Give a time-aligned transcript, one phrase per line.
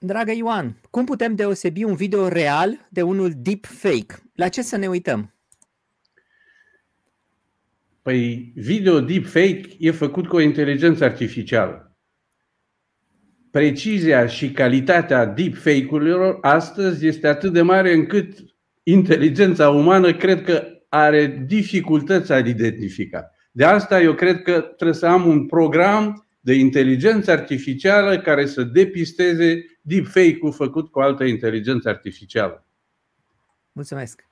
[0.00, 4.22] Dragă Ioan, cum putem deosebi un video real de unul deep fake?
[4.34, 5.34] La ce să ne uităm?
[8.02, 11.96] Păi video deepfake e făcut cu o inteligență artificială.
[13.50, 18.38] Precizia și calitatea deepfake-urilor astăzi este atât de mare încât
[18.82, 23.30] inteligența umană cred că are dificultăți a identifica.
[23.52, 28.62] De asta eu cred că trebuie să am un program de inteligență artificială care să
[28.62, 32.66] depisteze deepfake-ul făcut cu altă inteligență artificială.
[33.72, 34.26] Mulțumesc!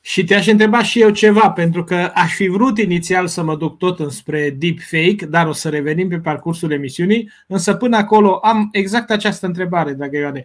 [0.00, 3.78] Și te-aș întreba și eu ceva, pentru că aș fi vrut inițial să mă duc
[3.78, 9.10] tot înspre deepfake, dar o să revenim pe parcursul emisiunii, însă până acolo am exact
[9.10, 10.44] această întrebare, dragă Ioane.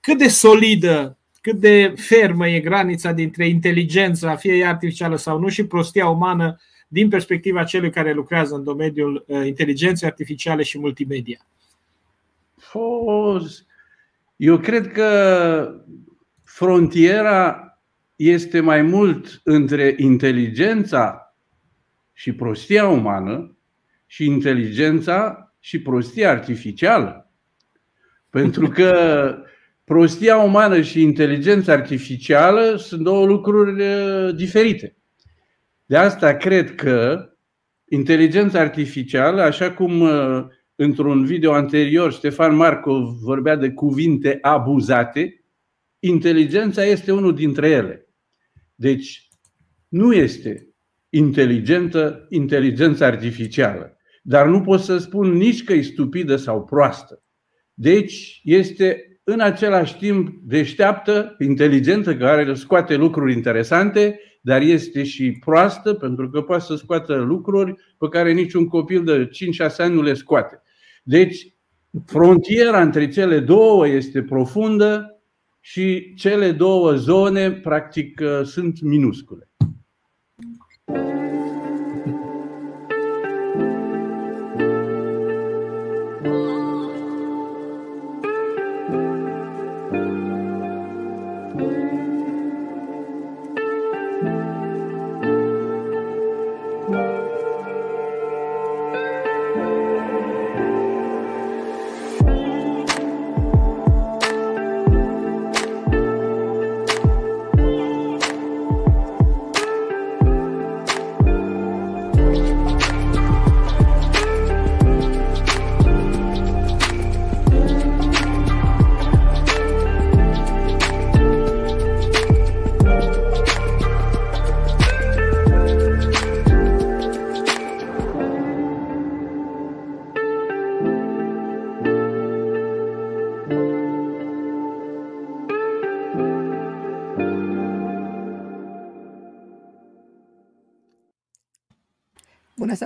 [0.00, 5.48] Cât de solidă, cât de fermă e granița dintre inteligența, fie ea artificială sau nu,
[5.48, 6.56] și prostia umană
[6.92, 11.46] din perspectiva celui care lucrează în domeniul uh, inteligenței artificiale și multimedia?
[14.36, 15.80] Eu cred că
[16.44, 17.66] frontiera
[18.16, 21.34] este mai mult între inteligența
[22.12, 23.56] și prostia umană
[24.06, 27.30] și inteligența și prostia artificială.
[28.30, 28.92] Pentru că
[29.84, 33.82] prostia umană și inteligența artificială sunt două lucruri
[34.34, 34.96] diferite.
[35.84, 37.26] De asta cred că
[37.88, 40.08] inteligența artificială, așa cum
[40.74, 45.44] într-un video anterior Ștefan Marcov vorbea de cuvinte abuzate,
[45.98, 48.06] inteligența este unul dintre ele.
[48.74, 49.28] Deci,
[49.88, 50.74] nu este
[51.08, 53.96] inteligentă inteligența artificială.
[54.22, 57.22] Dar nu pot să spun nici că e stupidă sau proastă.
[57.74, 65.94] Deci, este în același timp deșteaptă, inteligentă, care scoate lucruri interesante, dar este și proastă
[65.94, 69.28] pentru că poate să scoată lucruri pe care niciun copil de
[69.72, 70.62] 5-6 ani nu le scoate.
[71.02, 71.46] Deci,
[72.06, 75.20] frontiera între cele două este profundă
[75.60, 79.50] și cele două zone, practic, uh, sunt minuscule.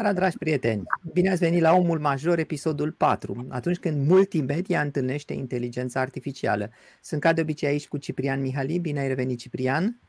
[0.07, 0.83] Seara, dragi prieteni!
[1.13, 6.71] Bine ați venit la Omul Major, episodul 4, atunci când multimedia întâlnește inteligența artificială.
[7.03, 8.79] Sunt ca de obicei aici cu Ciprian Mihali.
[8.79, 10.01] Bine ai revenit, Ciprian!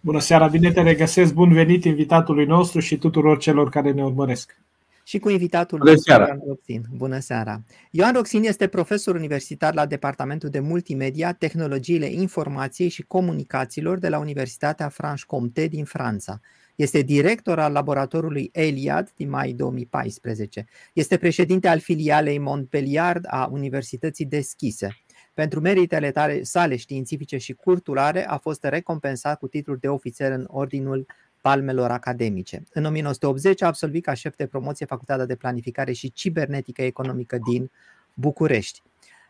[0.00, 4.58] Bună seara, bine te regăsesc, bun venit invitatului nostru și tuturor celor care ne urmăresc.
[5.04, 6.26] Și cu invitatul Bună nostru, seara.
[6.26, 6.82] Ioan Roxin.
[6.96, 7.62] Bună seara!
[7.90, 14.18] Ioan Roxin este profesor universitar la Departamentul de Multimedia, Tehnologiile Informației și Comunicațiilor de la
[14.18, 16.40] Universitatea Franche-Comté din Franța.
[16.78, 20.64] Este director al laboratorului Eliad din mai 2014.
[20.92, 24.96] Este președinte al filialei Montpellier a Universității Deschise.
[25.34, 30.44] Pentru meritele tale, sale științifice și culturale a fost recompensat cu titlul de ofițer în
[30.48, 31.06] Ordinul
[31.40, 32.62] Palmelor Academice.
[32.72, 37.70] În 1980 a absolvit ca șef de promoție Facultatea de Planificare și Cibernetică Economică din
[38.14, 38.82] București.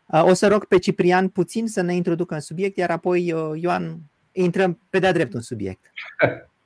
[0.06, 3.98] O să rog pe Ciprian puțin să ne introducă în subiect, iar apoi, Ioan,
[4.32, 5.90] intrăm pe de-a drept în subiect.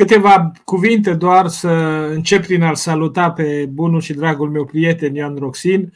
[0.00, 1.68] Câteva cuvinte doar să
[2.14, 5.92] încep prin a-l saluta pe bunul și dragul meu prieten Ioan Roxin,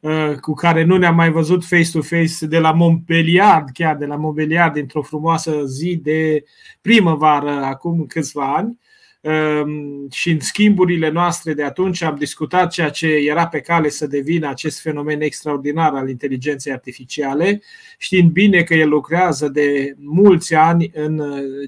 [0.00, 4.70] uh, cu care nu ne-am mai văzut face-to-face de la Montpellier, chiar de la Montpellier,
[4.70, 6.44] dintr-o frumoasă zi de
[6.80, 8.78] primăvară, acum câțiva ani.
[9.20, 14.06] Ehm, și în schimburile noastre de atunci am discutat ceea ce era pe cale să
[14.06, 17.62] devină acest fenomen extraordinar al inteligenței artificiale,
[17.98, 21.22] știind bine că el lucrează de mulți ani în,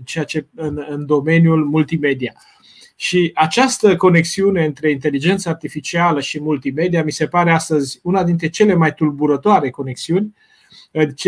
[0.05, 2.33] ceea ce, în, în domeniul multimedia.
[2.97, 8.75] Și această conexiune între inteligența artificială și multimedia mi se pare astăzi una dintre cele
[8.75, 10.35] mai tulburătoare conexiuni,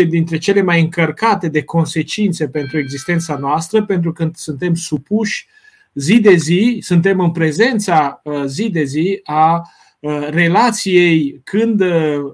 [0.07, 5.61] dintre cele mai încărcate de consecințe pentru existența noastră, pentru că suntem supuși uh,
[5.93, 9.61] zi de zi, suntem în prezența uh, zi de zi a
[10.29, 11.83] relației când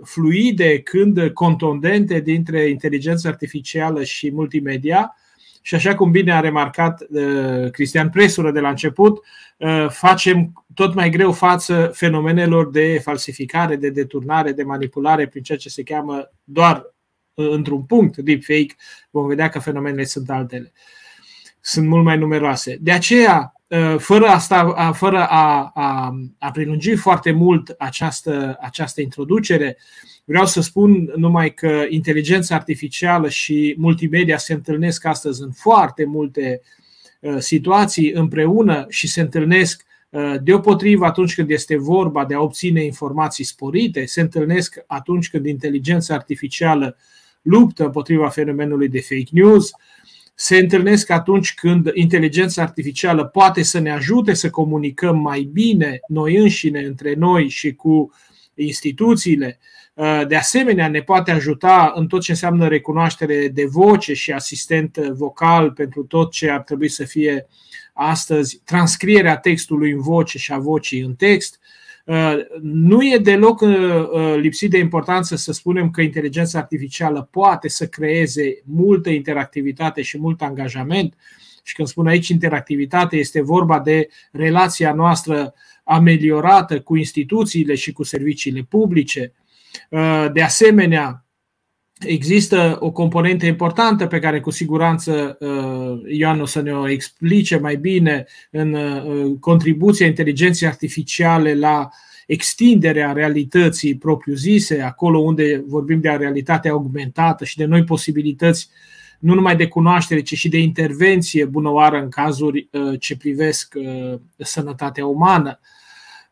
[0.04, 5.16] fluide, când contundente dintre inteligența artificială și multimedia,
[5.62, 9.26] și așa cum bine a remarcat uh, Cristian Presură de la început,
[9.58, 15.58] uh, facem tot mai greu față fenomenelor de falsificare, de deturnare, de manipulare prin ceea
[15.58, 16.96] ce se cheamă doar
[17.34, 18.76] uh, într-un punct deepfake.
[19.10, 20.72] Vom vedea că fenomenele sunt altele.
[21.62, 22.78] Sunt mult mai numeroase.
[22.82, 23.54] De aceea,
[23.98, 29.78] fără, asta, fără a, a, a prelungi foarte mult această, această introducere,
[30.30, 36.62] Vreau să spun numai că inteligența artificială și multimedia se întâlnesc astăzi în foarte multe
[37.20, 42.84] uh, situații împreună și se întâlnesc uh, deopotrivă atunci când este vorba de a obține
[42.84, 46.98] informații sporite, se întâlnesc atunci când inteligența artificială
[47.42, 49.72] luptă împotriva fenomenului de fake news,
[50.42, 56.36] se întâlnesc atunci când inteligența artificială poate să ne ajute să comunicăm mai bine noi
[56.36, 58.12] înșine, între noi și cu
[58.54, 59.60] instituțiile,
[60.00, 64.98] Uh, de asemenea, ne poate ajuta în tot ce înseamnă recunoaștere de voce și asistent
[64.98, 67.48] vocal pentru tot ce ar trebui să fie
[67.94, 71.59] astăzi transcrierea textului în voce și a vocii în text.
[72.10, 73.76] Uh, nu e deloc uh,
[74.36, 80.42] lipsit de importanță să spunem că inteligența artificială poate să creeze multă interactivitate și mult
[80.42, 81.14] angajament.
[81.64, 85.54] Și când spun aici interactivitate, este vorba de relația noastră
[85.84, 89.34] ameliorată cu instituțiile și cu serviciile publice,
[89.90, 91.26] Uh, de asemenea,
[92.00, 97.58] există o componentă importantă pe care cu siguranță uh, Ioan o să ne o explice
[97.58, 101.90] mai bine în uh, contribuția inteligenței artificiale la
[102.28, 108.70] extinderea realității propriu-zise, acolo unde vorbim de realitate augmentată și de noi posibilități
[109.20, 112.70] nu numai de cunoaștere, ci și de intervenție bunăoară în cazuri
[113.00, 113.74] ce privesc
[114.38, 115.60] sănătatea umană.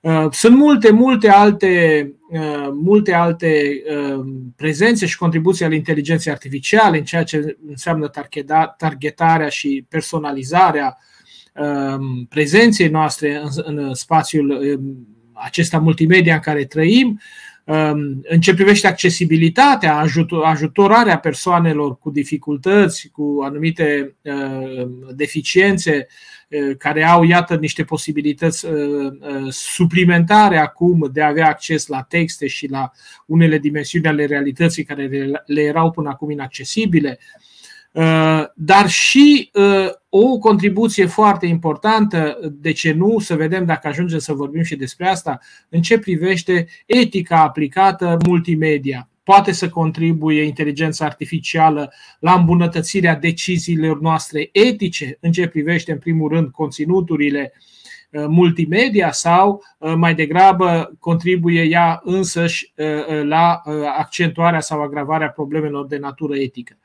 [0.07, 4.25] Uh, sunt multe, multe alte, uh, multe alte uh,
[4.55, 8.11] prezențe și contribuții ale inteligenței artificiale în ceea ce înseamnă
[8.77, 10.97] targetarea și personalizarea
[12.29, 14.79] prezenței noastre în spațiul
[15.33, 17.19] acesta multimedia în care trăim,
[17.63, 20.05] um, în ce privește accesibilitatea,
[20.43, 24.15] ajutorarea persoanelor cu dificultăți, cu anumite
[25.15, 26.07] deficiențe,
[26.77, 28.67] care au, iată, niște posibilități
[29.49, 32.91] suplimentare acum de a avea acces la texte și la
[33.25, 35.09] unele dimensiuni ale realității care
[35.45, 37.19] le erau până acum inaccesibile,
[38.55, 39.51] dar și
[40.09, 45.07] o contribuție foarte importantă, de ce nu, să vedem dacă ajungem să vorbim și despre
[45.07, 45.39] asta,
[45.69, 54.49] în ce privește etica aplicată multimedia poate să contribuie inteligența artificială la îmbunătățirea deciziilor noastre
[54.51, 61.63] etice în ce privește, în primul rând, conținuturile uh, multimedia sau uh, mai degrabă contribuie
[61.63, 63.61] ea însăși uh, la
[63.97, 66.77] accentuarea sau agravarea problemelor de natură etică.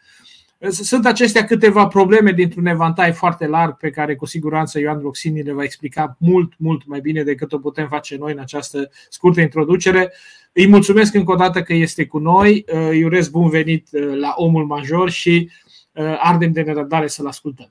[0.70, 5.52] Sunt acestea câteva probleme dintr-un evantai foarte larg pe care cu siguranță Ioan Roxini le
[5.52, 10.12] va explica mult, mult mai bine decât o putem face noi în această scurtă introducere.
[10.52, 14.32] Îi mulțumesc încă o dată că este cu noi, îi urez bun venit uh, la
[14.36, 15.50] Omul Major și
[15.92, 17.70] uh, ardem de nerăbdare să-l ascultăm.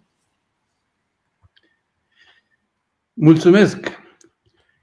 [3.13, 4.00] Mulțumesc!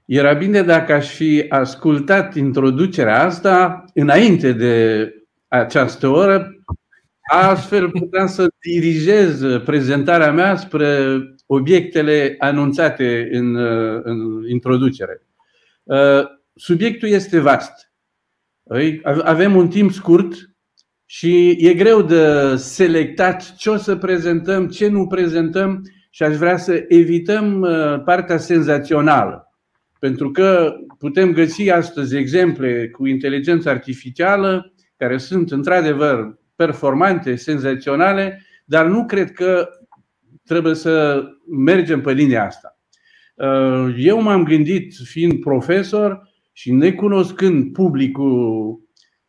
[0.05, 5.13] Era bine dacă aș fi ascultat introducerea asta înainte de
[5.47, 6.55] această oră,
[7.31, 15.21] astfel puteam să dirigez prezentarea mea spre obiectele anunțate în, uh, în introducere.
[16.55, 17.88] Subiectul este vast.
[19.23, 20.33] Avem un timp scurt
[21.05, 26.57] și e greu de selectat ce o să prezentăm, ce nu prezentăm și aș vrea
[26.57, 29.43] să evităm uh, partea senzațională.
[29.99, 38.85] Pentru că putem găsi astăzi exemple cu inteligență artificială care sunt într-adevăr performante, senzaționale, dar
[38.85, 39.69] nu cred că
[40.45, 41.23] trebuie să
[41.57, 42.79] mergem pe linia asta.
[43.35, 46.28] Uh, eu m-am gândit, fiind profesor,
[46.59, 48.79] și necunoscând publicul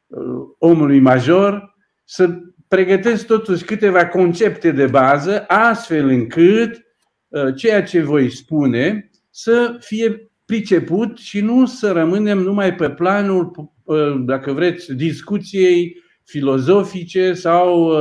[0.06, 0.20] uh,
[0.58, 6.86] omului major, să pregătesc totuși câteva concepte de bază, astfel încât
[7.28, 13.70] uh, ceea ce voi spune să fie priceput și nu să rămânem numai pe planul,
[13.84, 17.92] uh, dacă vreți, discuției filozofice sau,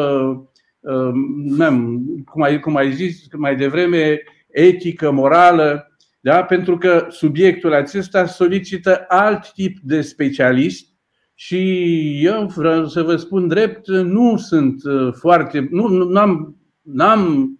[2.25, 5.88] cum ai, cum ai zis mai devreme, etică, morală,
[6.19, 6.43] da?
[6.43, 10.87] pentru că subiectul acesta solicită alt tip de specialist
[11.33, 15.67] și eu vreau să vă spun drept, nu sunt uh, foarte.
[15.71, 17.53] Nu am n-am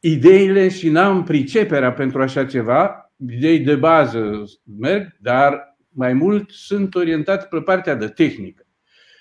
[0.00, 3.10] ideile și n-am priceperea pentru așa ceva.
[3.28, 4.44] Idei de bază
[4.78, 8.66] merg, dar mai mult sunt orientat pe partea de tehnică.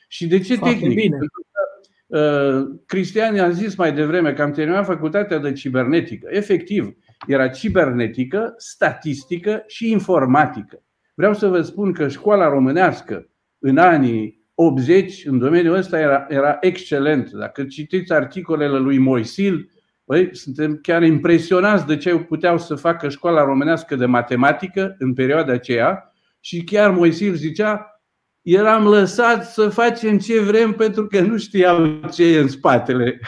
[0.08, 1.01] Și de ce Foarte tehnică?
[1.01, 1.18] Bine.
[1.18, 6.27] Pentru că uh, Cristian a zis mai devreme că am terminat facultatea de cibernetică.
[6.32, 6.96] Efectiv,
[7.27, 10.84] era cibernetică, statistică și informatică.
[11.15, 13.29] Vreau să vă spun că școala românească
[13.60, 17.32] în anii 80, în domeniul ăsta, era, era excelent.
[17.32, 19.70] Dacă citiți articolele lui Moisil,
[20.05, 25.53] băi, suntem chiar impresionați de ce puteau să facă școala românească de matematică în perioada
[25.53, 28.01] aceea și chiar Moisil zicea
[28.41, 33.20] eram lăsat să facem ce vrem pentru că nu știam ce e în spatele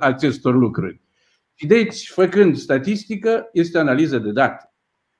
[0.00, 1.00] acestor lucruri.
[1.60, 4.72] Și deci, făcând statistică, este analiză de date.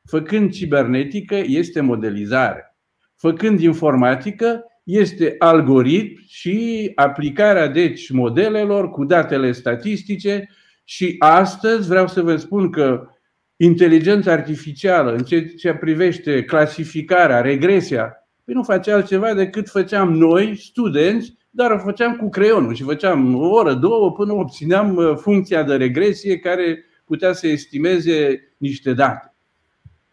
[0.09, 2.77] Făcând cibernetică, este modelizare.
[3.17, 10.49] Făcând informatică, este algoritm și aplicarea deci modelelor cu datele statistice
[10.85, 13.09] și astăzi vreau să vă spun că
[13.57, 20.57] inteligența artificială în ceea ce privește clasificarea, regresia, păi nu face altceva decât făceam noi,
[20.57, 25.63] studenți, dar o făceam cu creionul și făceam o oră, două, până obțineam uh, funcția
[25.63, 29.35] de regresie care putea să estimeze niște date.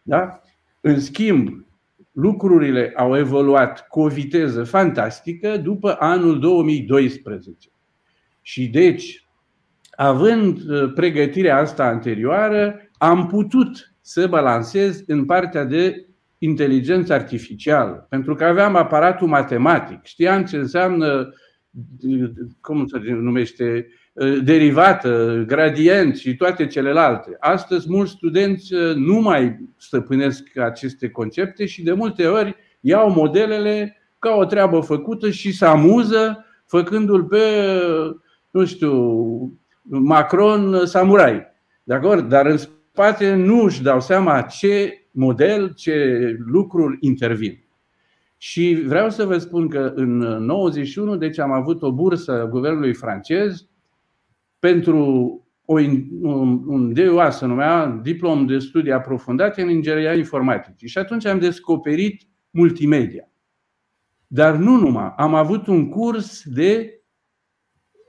[0.02, 0.42] Da?
[0.82, 1.66] În schimb,
[2.12, 7.70] lucrurile au evoluat cu o viteză fantastică după anul 2012.
[8.42, 9.28] Și deci,
[9.96, 16.07] având uh, pregătirea asta anterioară, am putut să balansez în partea de
[16.38, 21.34] inteligență artificială, pentru că aveam aparatul matematic, știam ce înseamnă,
[22.62, 23.88] cum se numește,
[24.44, 27.36] derivată, gradient și toate celelalte.
[27.40, 34.36] Astăzi, mulți studenți nu mai stăpânesc aceste concepte și de multe ori iau modelele ca
[34.36, 37.40] o treabă făcută și se amuză făcându-l pe,
[38.52, 38.94] nu știu,
[39.82, 41.46] Macron samurai.
[41.84, 42.30] De acord?
[42.30, 47.64] Dar în spate nu își dau seama ce model, ce lucruri intervin.
[48.38, 52.94] Și vreau să vă spun că în 91, deci am avut o bursă a guvernului
[52.94, 53.68] francez
[54.60, 54.98] pentru
[55.66, 55.74] o,
[56.22, 60.86] un, un DUA, se numea Diplom de Studii Aprofundate în Ingineria Informatică.
[60.86, 63.30] Și atunci am descoperit multimedia.
[64.28, 67.02] Dar nu numai, am avut un curs de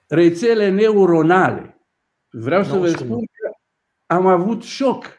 [0.06, 1.80] rețele neuronale.
[2.28, 3.50] Vreau să vă spun că
[4.06, 5.17] am avut șoc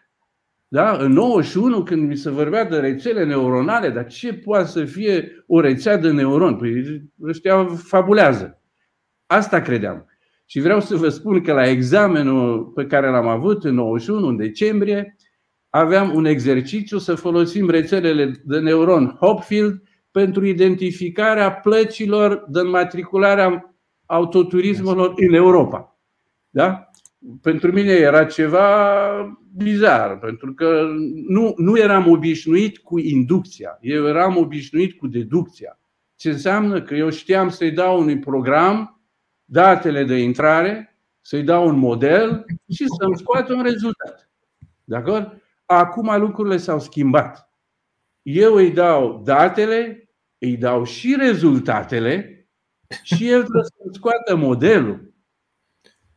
[0.72, 0.98] da?
[0.98, 5.60] În 91, când mi se vorbea de rețele neuronale, dar ce poate să fie o
[5.60, 6.56] rețea de neuron?
[6.56, 8.62] Păi ăștia fabulează.
[9.26, 10.06] Asta credeam.
[10.46, 14.36] Și vreau să vă spun că la examenul pe care l-am avut în 91, în
[14.36, 15.16] decembrie,
[15.70, 25.14] aveam un exercițiu să folosim rețelele de neuron Hopfield pentru identificarea plăcilor de înmatricularea autoturismelor
[25.16, 26.00] în Europa.
[26.50, 26.89] Da?
[27.42, 30.88] Pentru mine era ceva bizar, pentru că
[31.28, 35.80] nu, nu eram obișnuit cu inducția, eu eram obișnuit cu deducția.
[36.16, 39.02] Ce înseamnă că eu știam să-i dau unui program
[39.46, 44.30] datele de intrare, să-i dau un model și să-mi scoată un rezultat.
[44.84, 45.42] De acord?
[45.66, 47.54] Acum lucrurile s-au schimbat.
[48.22, 52.48] Eu îi dau datele, îi dau și rezultatele
[53.04, 55.09] și el trebuie să-mi scoată modelul.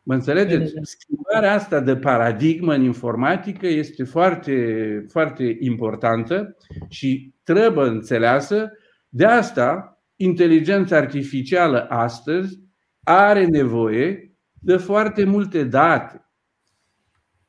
[0.03, 0.73] Mă înțelegeți?
[0.83, 6.57] Schimbarea asta de paradigmă în informatică este foarte, foarte importantă
[6.89, 8.73] și trebuie înțeleasă.
[9.09, 12.61] De asta, inteligența artificială astăzi
[13.03, 16.31] are nevoie de foarte multe date.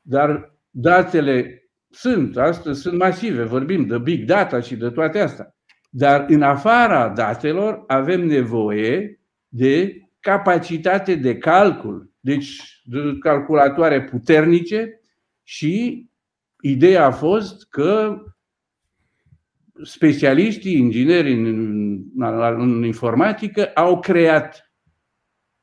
[0.02, 5.54] Dar datele sunt, astăzi sunt masive, vorbim de big data și de toate astea.
[5.90, 15.00] Dar în afara datelor avem nevoie de capacitate de calcul, deci de calculatoare puternice
[15.42, 16.06] și
[16.60, 18.18] ideea a fost că
[19.82, 22.02] specialiștii, ingineri în,
[22.58, 24.72] în informatică au creat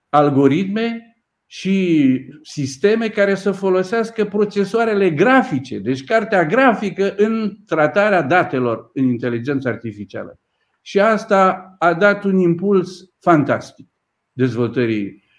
[0.10, 1.15] algoritme
[1.46, 9.68] și sisteme care să folosească procesoarele grafice, deci cartea grafică în tratarea datelor în inteligență
[9.68, 10.39] artificială.
[10.82, 12.89] Și asta a dat un impuls
[13.20, 13.88] fantastic
[14.32, 15.30] dezvoltării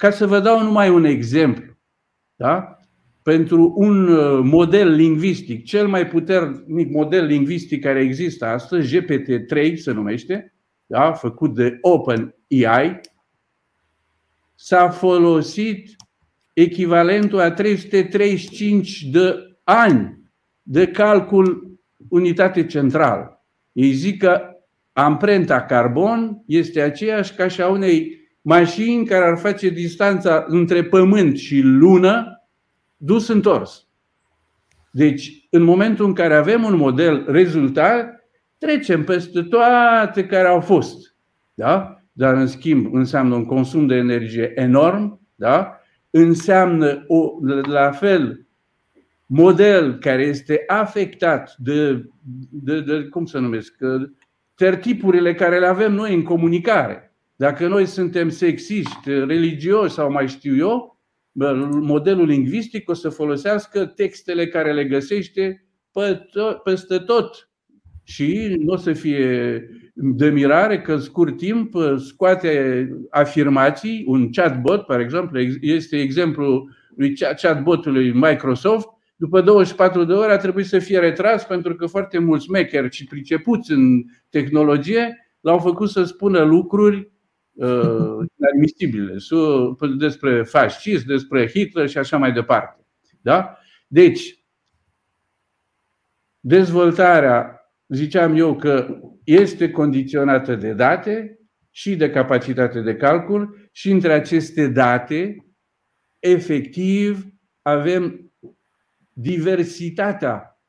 [0.00, 1.76] ca să vă dau numai un exemplu,
[2.36, 2.76] da?
[3.22, 9.92] pentru un uh, model lingvistic, cel mai puternic model lingvistic care există astăzi, GPT-3 se
[9.92, 10.54] numește,
[10.86, 11.12] da?
[11.12, 13.00] făcut de OpenAI,
[14.54, 15.96] s-a folosit
[16.52, 20.30] echivalentul a 335 de ani
[20.62, 21.78] de calcul
[22.08, 23.44] unitate centrală.
[23.72, 24.40] Ei zic că
[24.92, 31.38] amprenta carbon este aceeași ca și a unei mașini care ar face distanța între Pământ
[31.38, 32.44] și Lună
[32.96, 33.88] dus întors.
[34.92, 38.28] Deci, în momentul în care avem un model rezultat,
[38.58, 41.14] trecem peste toate care au fost.
[41.54, 42.02] Da?
[42.12, 45.80] Dar, în schimb, înseamnă un consum de energie enorm, da?
[46.10, 47.30] înseamnă o,
[47.62, 48.46] la fel
[49.26, 52.04] model care este afectat de,
[52.50, 53.74] de, de cum să numesc,
[54.54, 57.09] tertipurile care le avem noi în comunicare.
[57.40, 60.98] Dacă noi suntem sexiști, religioși sau mai știu eu,
[61.80, 65.66] modelul lingvistic o să folosească textele care le găsește
[66.64, 67.50] peste tot.
[68.04, 69.60] Și nu o să fie
[69.94, 77.14] de mirare că în scurt timp scoate afirmații, un chatbot, par exemplu, este exemplu lui
[77.42, 82.50] chatbotului Microsoft, după 24 de ore a trebuit să fie retras pentru că foarte mulți
[82.50, 87.18] mecheri și pricepuți în tehnologie l-au făcut să spună lucruri uh,
[88.38, 89.16] inadmisibile
[89.98, 92.86] despre fascism, despre Hitler și așa mai departe.
[93.20, 93.58] Da?
[93.88, 94.44] Deci,
[96.40, 101.38] dezvoltarea, ziceam eu că este condiționată de date
[101.70, 105.36] și de capacitate de calcul și între aceste date,
[106.18, 107.24] efectiv,
[107.62, 108.32] avem
[109.12, 110.60] diversitatea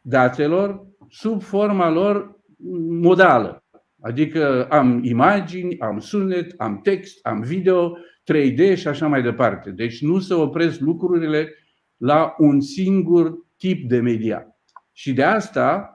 [0.00, 2.40] datelor sub forma lor
[2.88, 3.64] modală.
[4.00, 7.96] Adică am imagini, am sunet, am text, am video,
[8.32, 9.70] 3D și așa mai departe.
[9.70, 11.54] Deci nu se opresc lucrurile
[11.96, 14.46] la un singur tip de media.
[14.92, 15.92] Și de asta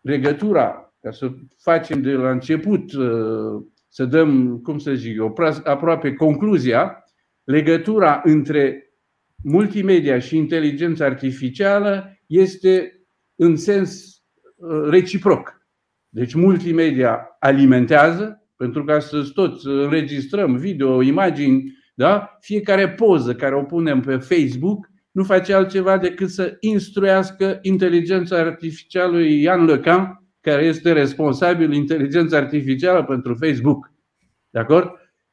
[0.00, 6.12] legătura, ca să facem de la început, uh, să dăm, cum să zic eu, aproape
[6.14, 7.04] concluzia,
[7.44, 8.90] legătura între
[9.42, 13.04] multimedia și inteligența artificială este
[13.34, 14.22] în sens
[14.56, 15.59] uh, reciproc.
[16.10, 22.36] Deci multimedia alimentează, pentru ca să toți înregistrăm video, imagini, da?
[22.40, 29.10] fiecare poză care o punem pe Facebook nu face altceva decât să instruiască inteligența artificială
[29.10, 33.92] lui Ian Lecan, care este responsabil inteligența artificială pentru Facebook.
[34.50, 34.90] De acord?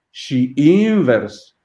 [0.10, 1.56] Și invers,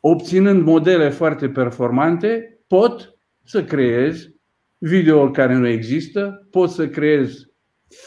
[0.00, 4.28] obținând modele foarte performante, pot să creez
[4.78, 7.46] video care nu există, pot să creez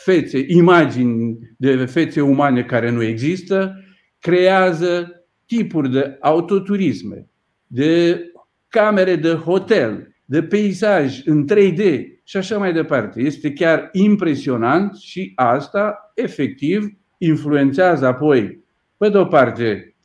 [0.03, 3.83] fețe, imagini de fețe umane care nu există,
[4.19, 7.29] creează tipuri de autoturisme,
[7.67, 8.23] de
[8.67, 13.21] camere de hotel, de peisaj în 3D și așa mai departe.
[13.21, 16.85] Este chiar impresionant și asta efectiv
[17.17, 18.63] influențează apoi,
[18.97, 19.95] pe de o parte,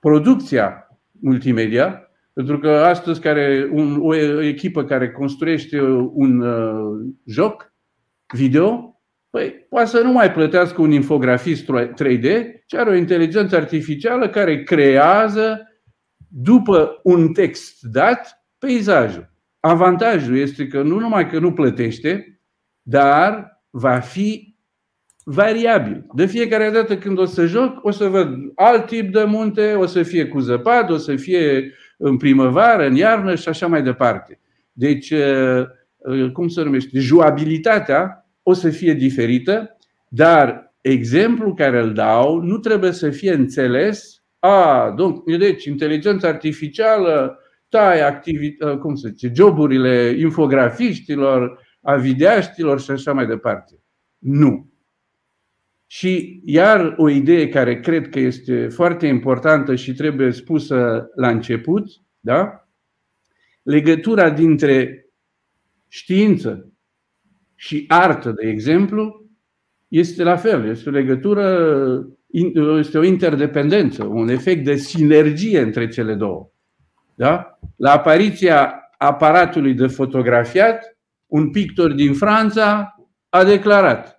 [0.00, 2.07] producția multimedia,
[2.38, 5.80] pentru că astăzi care un, o echipă care construiește
[6.12, 7.72] un uh, joc
[8.34, 11.64] video, păi, poate să nu mai plătească un infografist
[12.02, 12.26] 3D,
[12.66, 15.68] ci are o inteligență artificială care creează,
[16.28, 19.32] după un text dat, peisajul.
[19.60, 22.40] Avantajul este că nu numai că nu plătește,
[22.82, 24.56] dar va fi
[25.24, 26.06] variabil.
[26.14, 29.86] De fiecare dată când o să joc, o să văd alt tip de munte, o
[29.86, 34.40] să fie cu zăpadă, o să fie în primăvară, în iarnă și așa mai departe.
[34.72, 35.64] Deci, uh,
[35.96, 39.76] uh, cum se numește, juabilitatea o să fie diferită,
[40.08, 44.94] dar exemplul care îl dau nu trebuie să fie înțeles a,
[45.38, 53.12] deci, inteligența artificială taie activi- uh, cum se zice, joburile infografiștilor, a videaștilor și așa
[53.12, 53.74] mai departe.
[54.18, 54.70] Nu.
[55.90, 61.86] Și iar o idee care cred că este foarte importantă și trebuie spusă la început,
[62.20, 62.68] da?
[63.62, 65.06] legătura dintre
[65.88, 66.72] știință
[67.54, 69.26] și artă, de exemplu,
[69.88, 72.06] este la fel, este o legătură,
[72.78, 76.50] este o interdependență, un efect de sinergie între cele două.
[77.14, 77.58] Da?
[77.76, 82.96] La apariția aparatului de fotografiat, un pictor din Franța
[83.28, 84.17] a declarat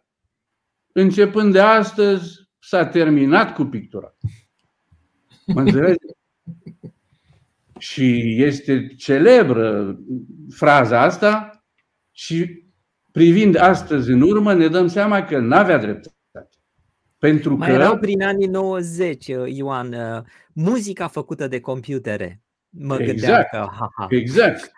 [0.99, 4.15] începând de astăzi, s-a terminat cu pictura.
[5.45, 5.99] Mă înțelegi?
[7.79, 9.97] Și este celebră
[10.49, 11.63] fraza asta
[12.11, 12.63] și
[13.11, 16.13] privind astăzi în urmă ne dăm seama că n-avea dreptate.
[17.17, 17.73] Pentru Mai că...
[17.73, 20.21] erau prin anii 90, Ioan, uh,
[20.53, 22.41] muzica făcută de computere.
[22.69, 23.57] Mă exact, gândeam că...
[23.57, 24.07] Ha, ha.
[24.09, 24.71] Exact.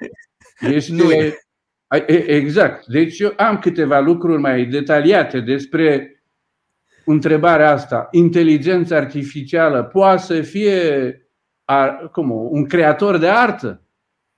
[0.59, 1.33] Este, nu e.
[2.27, 2.85] Exact.
[2.85, 6.15] Deci eu am câteva lucruri mai detaliate despre
[7.05, 8.07] întrebarea asta.
[8.11, 11.15] Inteligența artificială poate să fie
[12.11, 13.81] cum, un creator de artă.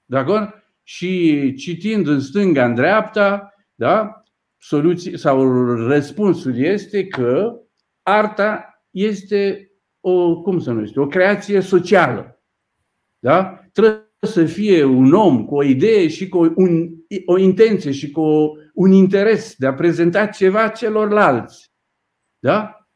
[0.05, 0.63] De acord?
[0.83, 4.23] Și citind în stânga, în dreapta, da?
[4.57, 7.59] Soluții, sau răspunsul este că
[8.01, 12.41] arta este o, cum să nu este, o creație socială.
[13.19, 13.59] Da?
[13.71, 16.89] Trebuie să fie un om cu o idee și cu un,
[17.25, 21.71] o intenție și cu un interes de a prezenta ceva celorlalți.
[22.39, 22.87] Da?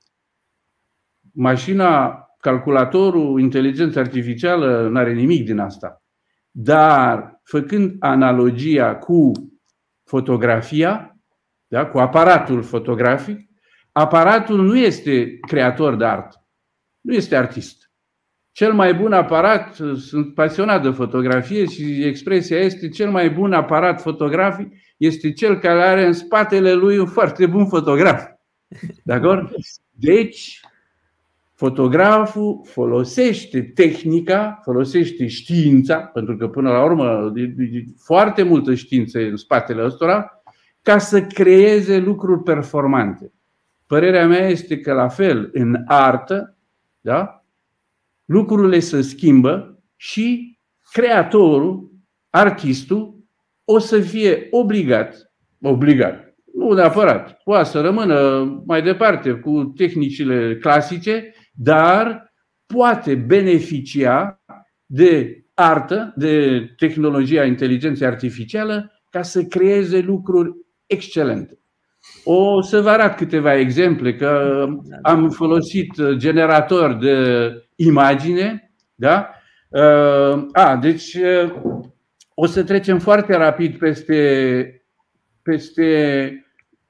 [1.34, 6.04] Mașina, calculatorul, inteligența artificială nu are nimic din asta.
[6.52, 9.32] Dar, făcând analogia cu
[10.04, 11.18] fotografia,
[11.68, 11.86] da?
[11.86, 13.50] cu aparatul fotografic,
[13.92, 16.48] aparatul nu este creator de artă,
[17.02, 17.87] nu este artist.
[18.58, 24.02] Cel mai bun aparat, sunt pasionat de fotografie și expresia este cel mai bun aparat
[24.02, 28.24] fotografic este cel care are în spatele lui un foarte bun fotograf.
[29.04, 29.50] De acord?
[29.92, 30.62] Deci,
[31.54, 37.34] fotograful folosește tehnica, folosește știința, pentru că până la urmă
[37.98, 40.42] foarte multă știință în spatele ăstora,
[40.82, 43.32] ca să creeze lucruri performante.
[43.88, 46.58] Părerea mea este că la fel în artă,
[47.02, 47.37] da?
[48.28, 50.58] Lucrurile se schimbă și
[50.92, 51.92] creatorul,
[52.30, 53.24] artistul,
[53.66, 61.34] o să fie obligat, obligat, nu neapărat, poate să rămână mai departe cu tehnicile clasice,
[61.54, 62.34] dar
[62.66, 64.42] poate beneficia
[64.86, 70.52] de artă, de tehnologia inteligenței artificială, ca să creeze lucruri
[70.86, 71.60] excelente.
[72.24, 74.66] O să vă arăt câteva exemple, că
[75.02, 79.32] am folosit generator de imagine, da?
[80.52, 81.18] A, deci
[82.34, 84.86] o să trecem foarte rapid peste,
[85.42, 86.48] peste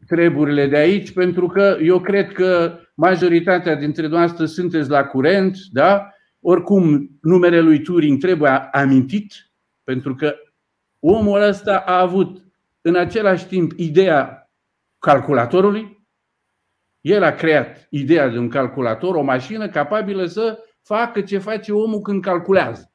[0.07, 6.11] treburile de aici, pentru că eu cred că majoritatea dintre noastre sunteți la curent, da?
[6.41, 9.33] Oricum, numele lui Turing trebuie amintit,
[9.83, 10.35] pentru că
[10.99, 12.43] omul ăsta a avut
[12.81, 14.51] în același timp ideea
[14.99, 16.05] calculatorului,
[17.01, 22.01] el a creat ideea de un calculator, o mașină capabilă să facă ce face omul
[22.01, 22.91] când calculează.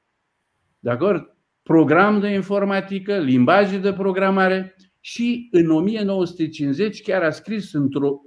[0.79, 1.33] De acord?
[1.63, 8.21] program de informatică, limbaje de programare și în 1950 chiar a scris într-o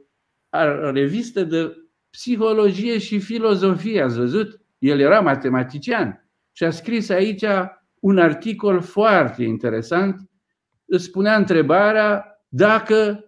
[0.94, 1.74] revistă de
[2.10, 4.62] psihologie și filozofie, ați văzut?
[4.78, 7.46] El era matematician și a scris aici
[8.00, 10.16] un articol foarte interesant.
[10.86, 13.20] Îți spunea întrebarea dacă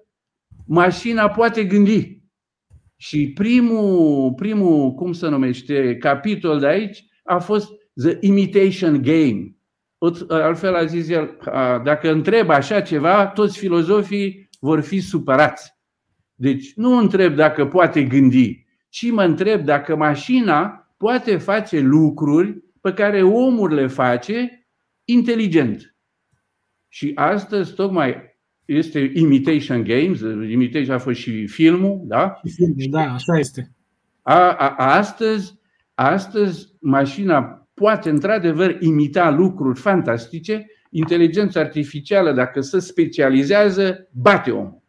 [0.65, 2.16] mașina poate gândi.
[2.99, 9.51] Și primul, primul, cum se numește, capitol de aici a fost The Imitation Game.
[10.27, 11.38] Altfel a zis el,
[11.83, 15.75] dacă întreb așa ceva, toți filozofii vor fi supărați.
[16.33, 22.93] Deci nu întreb dacă poate gândi, ci mă întreb dacă mașina poate face lucruri pe
[22.93, 24.67] care omul le face
[25.03, 25.95] inteligent.
[26.88, 28.37] Și astăzi tocmai
[28.67, 32.39] este Imitation Games, Imitation a fost și filmul, da?
[32.89, 33.71] Da, așa este.
[34.21, 35.60] A, a, astăzi,
[35.93, 44.82] astăzi mașina poate într-adevăr imita lucruri fantastice, inteligența artificială, dacă se specializează, bate omul.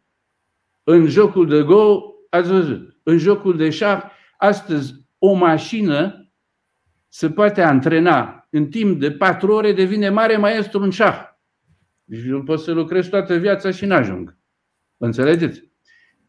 [0.83, 4.03] În jocul de Go, ați văzut, în jocul de șah,
[4.37, 6.31] astăzi o mașină
[7.07, 11.28] se poate antrena în timp de patru ore, devine mare maestru în șah.
[12.09, 14.37] Deci eu pot să lucrez toată viața și n-ajung.
[14.97, 15.71] Înțelegeți?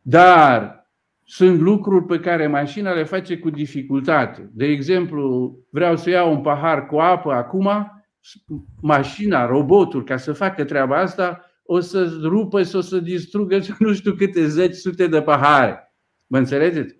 [0.02, 0.84] Dar
[1.24, 4.50] sunt lucruri pe care mașina le face cu dificultate.
[4.52, 7.68] De exemplu, vreau să iau un pahar cu apă acum,
[8.80, 13.92] mașina, robotul, ca să facă treaba asta, o să rupă și o să distrugă nu
[13.92, 15.94] știu câte zeci, sute de pahare.
[16.26, 16.96] Mă înțelegeți?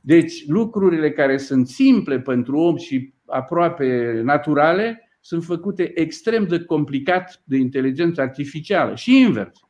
[0.00, 7.42] Deci lucrurile care sunt simple pentru om și aproape naturale sunt făcute extrem de complicat
[7.44, 9.60] de inteligență artificială și invers.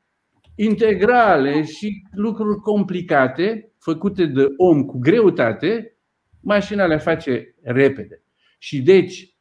[0.55, 5.97] Integrale și lucruri complicate făcute de om cu greutate,
[6.41, 8.23] mașina le face repede.
[8.59, 9.37] Și deci,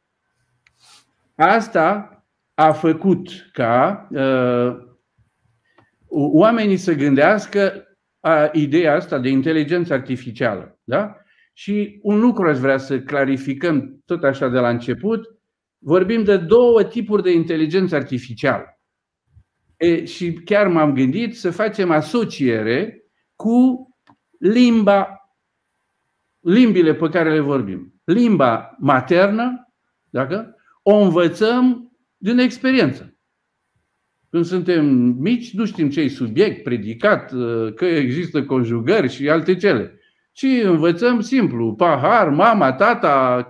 [1.34, 2.14] asta
[2.54, 4.88] a făcut ca uh,
[6.08, 7.84] oamenii să gândească
[8.20, 10.78] a ideea asta de inteligență artificială.
[10.84, 11.16] Da?
[11.52, 15.39] Și un lucru aș vrea să clarificăm tot așa de la început.
[15.82, 18.64] Vorbim de două tipuri de inteligență artificială.
[19.76, 23.88] E, și chiar m-am gândit să facem asociere cu
[24.38, 25.08] limba,
[26.40, 27.94] limbile pe care le vorbim.
[28.04, 29.72] Limba maternă,
[30.10, 33.14] dacă o învățăm din experiență.
[34.30, 34.86] Când suntem
[35.18, 37.30] mici, nu știm ce e subiect, predicat,
[37.74, 40.00] că există conjugări și alte cele.
[40.32, 43.44] Ci învățăm simplu, pahar, mama, tata,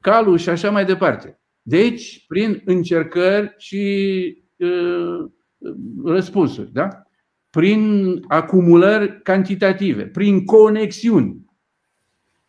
[0.00, 1.37] calul și așa mai departe.
[1.68, 5.30] Deci, prin încercări și uh,
[6.04, 6.72] răspunsuri.
[6.72, 6.88] Da?
[7.50, 11.46] prin acumulări cantitative, prin conexiuni.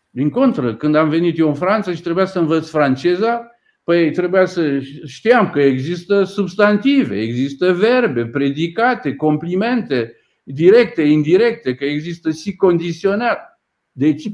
[0.10, 3.50] Din contră, când am venit eu în Franța și trebuia să învăț franceza,
[3.84, 12.32] Păi trebuia să știam că există substantive, există verbe, predicate, complimente, directe, indirecte, că există
[12.32, 13.62] și condiționat.
[13.92, 14.28] Deci,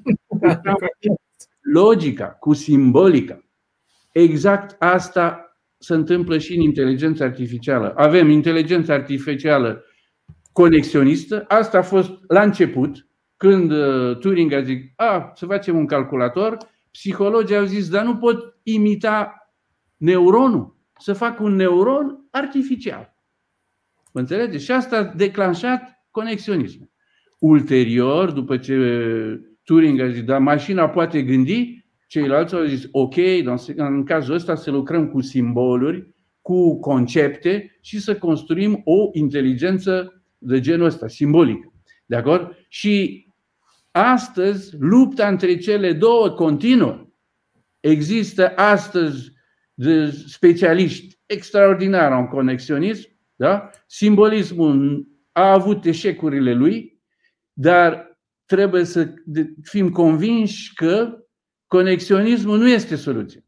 [1.74, 3.45] logica cu simbolica.
[4.16, 7.94] Exact asta se întâmplă și în inteligența artificială.
[7.96, 9.84] Avem inteligența artificială
[10.52, 11.46] conexionistă.
[11.48, 16.58] Asta a fost la început, când uh, Turing a zis, a, să facem un calculator,
[16.92, 19.50] psihologii au zis, dar nu pot imita
[19.98, 23.16] neuronul, să fac un neuron artificial.
[24.14, 24.64] Mă înțelegeți?
[24.64, 26.90] Și asta a declanșat conexionismul.
[27.40, 28.76] Ulterior, după ce
[29.64, 31.75] Turing a zis, dar mașina poate gândi,
[32.08, 33.16] ceilalți au zis, ok,
[33.76, 40.60] în cazul ăsta să lucrăm cu simboluri, cu concepte și să construim o inteligență de
[40.60, 41.74] genul ăsta, simbolică.
[42.06, 42.58] De acord?
[42.68, 43.26] Și
[43.92, 47.10] astăzi lupta între cele două continuă.
[47.80, 49.32] Există astăzi
[49.74, 53.70] de specialiști extraordinar în conexionism, da?
[53.88, 57.02] simbolismul a avut eșecurile lui,
[57.54, 59.14] dar trebuie să
[59.64, 61.25] fim convinși că
[61.68, 63.42] conexionismul nu este soluția.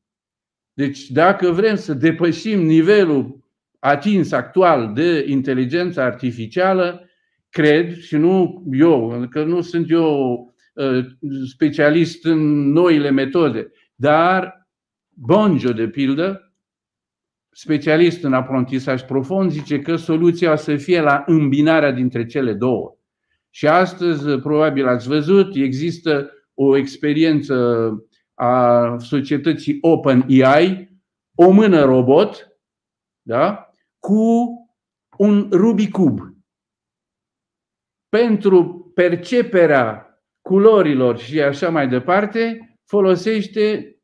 [0.74, 3.46] Deci dacă vrem să depășim nivelul
[3.80, 7.10] atins actual de inteligență artificială,
[7.50, 11.06] cred, și nu eu, că nu sunt eu uh,
[11.48, 14.68] specialist în noile metode, dar
[15.10, 16.54] Bonjo, de pildă,
[17.50, 22.98] specialist în aprentisaj profund, zice că soluția o să fie la îmbinarea dintre cele două.
[23.50, 27.56] Și astăzi, probabil ați văzut, există o experiență
[28.34, 31.00] a societății OpenAI,
[31.36, 32.60] o mână robot,
[33.22, 33.72] da?
[34.00, 34.52] cu
[35.18, 36.20] un Rubicub.
[38.10, 40.08] Pentru perceperea
[40.42, 43.96] culorilor și așa mai departe, folosește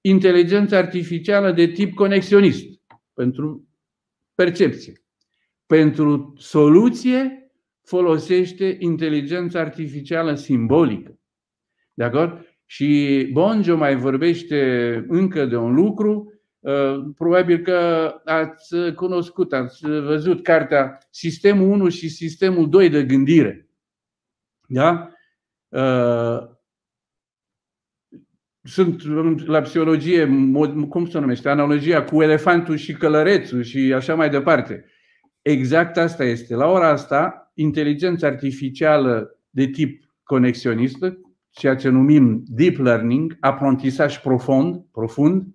[0.00, 2.64] inteligența artificială de tip conexionist
[3.12, 3.68] pentru
[4.34, 4.92] percepție.
[5.66, 7.50] Pentru soluție
[7.82, 11.21] folosește inteligența artificială simbolică.
[11.94, 12.46] De acord?
[12.66, 20.42] Și Bonjo mai vorbește încă de un lucru, uh, probabil că ați cunoscut, ați văzut
[20.42, 23.68] cartea Sistemul 1 și Sistemul 2 de gândire.
[24.66, 25.12] Da?
[25.68, 26.50] Uh,
[28.62, 30.28] sunt la psihologie,
[30.88, 34.84] cum se numește, analogia cu elefantul și călărețul și așa mai departe.
[35.42, 36.54] Exact asta este.
[36.54, 41.18] La ora asta, inteligența artificială de tip conexionistă,
[41.52, 45.46] ceea ce numim deep learning, aprentisaj profund, profund,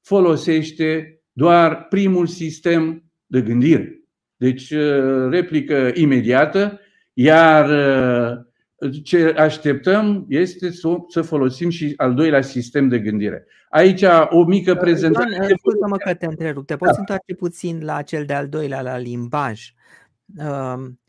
[0.00, 4.02] folosește doar primul sistem de gândire.
[4.36, 6.80] Deci, uh, replică imediată,
[7.12, 8.44] iar uh,
[9.02, 10.70] ce așteptăm este
[11.08, 13.46] să folosim și al doilea sistem de gândire.
[13.68, 15.36] Aici o mică prezentare.
[15.36, 16.66] Doamne, Scuze-mă că te întrerup.
[16.66, 16.98] Te poți da.
[16.98, 19.72] întoarce puțin la cel de-al doilea, la limbaj.
[20.38, 21.00] Um,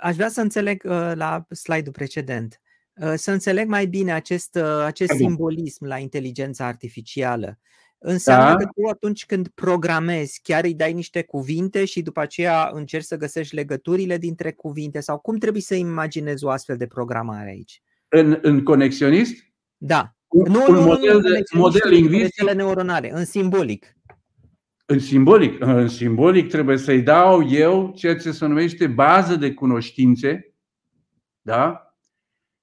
[0.00, 2.60] aș vrea să înțeleg uh, la slide-ul precedent.
[3.00, 7.58] Uh, să înțeleg mai bine acest, uh, acest simbolism la inteligența artificială.
[7.98, 8.56] Înseamnă da.
[8.56, 13.16] că tu atunci când programezi, chiar îi dai niște cuvinte și după aceea încerci să
[13.16, 17.82] găsești legăturile dintre cuvinte sau cum trebuie să imaginezi o astfel de programare aici?
[18.08, 19.34] În, în conexionist?
[19.76, 20.14] Da.
[20.26, 22.52] Un, nu, un nu, model, de, model lingvistic?
[22.52, 23.96] neuronale, în simbolic.
[24.86, 25.64] În simbolic.
[25.64, 30.54] În simbolic trebuie să-i dau eu ceea ce se numește bază de cunoștințe,
[31.40, 31.85] da?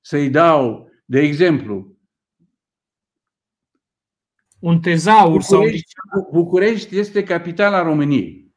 [0.05, 1.97] Să-i dau, de exemplu,
[4.59, 6.29] un tezaur București, sau...
[6.31, 8.53] București este capitala României.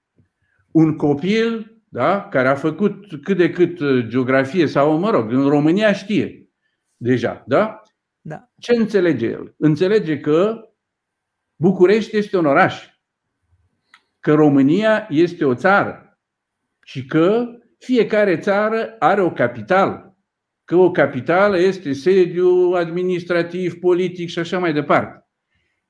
[0.70, 5.48] Un copil da, care a făcut cât de cât uh, geografie sau, mă rog, în
[5.48, 6.48] România știe
[6.96, 7.44] deja.
[7.46, 7.82] Da?
[8.20, 8.50] Da.
[8.58, 9.54] Ce înțelege el?
[9.58, 10.60] Înțelege că
[11.56, 12.88] București este un oraș,
[14.20, 16.18] că România este o țară
[16.82, 17.46] și că
[17.78, 20.15] fiecare țară are o capitală,
[20.66, 25.26] că o capitală este sediu administrativ, politic și așa mai departe.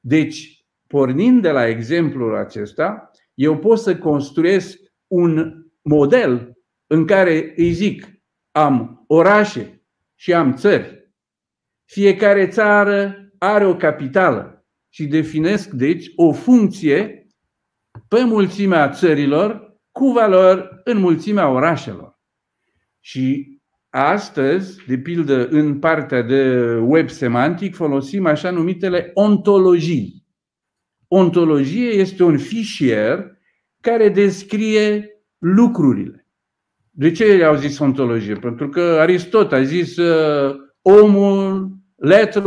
[0.01, 7.73] Deci, pornind de la exemplul acesta, eu pot să construiesc un model în care îi
[7.73, 8.09] zic
[8.51, 9.83] am orașe
[10.15, 11.13] și am țări.
[11.85, 17.27] Fiecare țară are o capitală și definesc, deci, o funcție
[18.09, 22.21] pe mulțimea țărilor cu valori în mulțimea orașelor.
[23.01, 23.56] Și
[23.99, 30.27] Astăzi, de pildă, în partea de web semantic, folosim așa numitele ontologii.
[31.09, 33.39] Ontologie este un fișier
[33.81, 36.27] care descrie lucrurile.
[36.91, 38.35] De ce au zis ontologie?
[38.35, 42.43] Pentru că Aristot a zis uh, omul l'être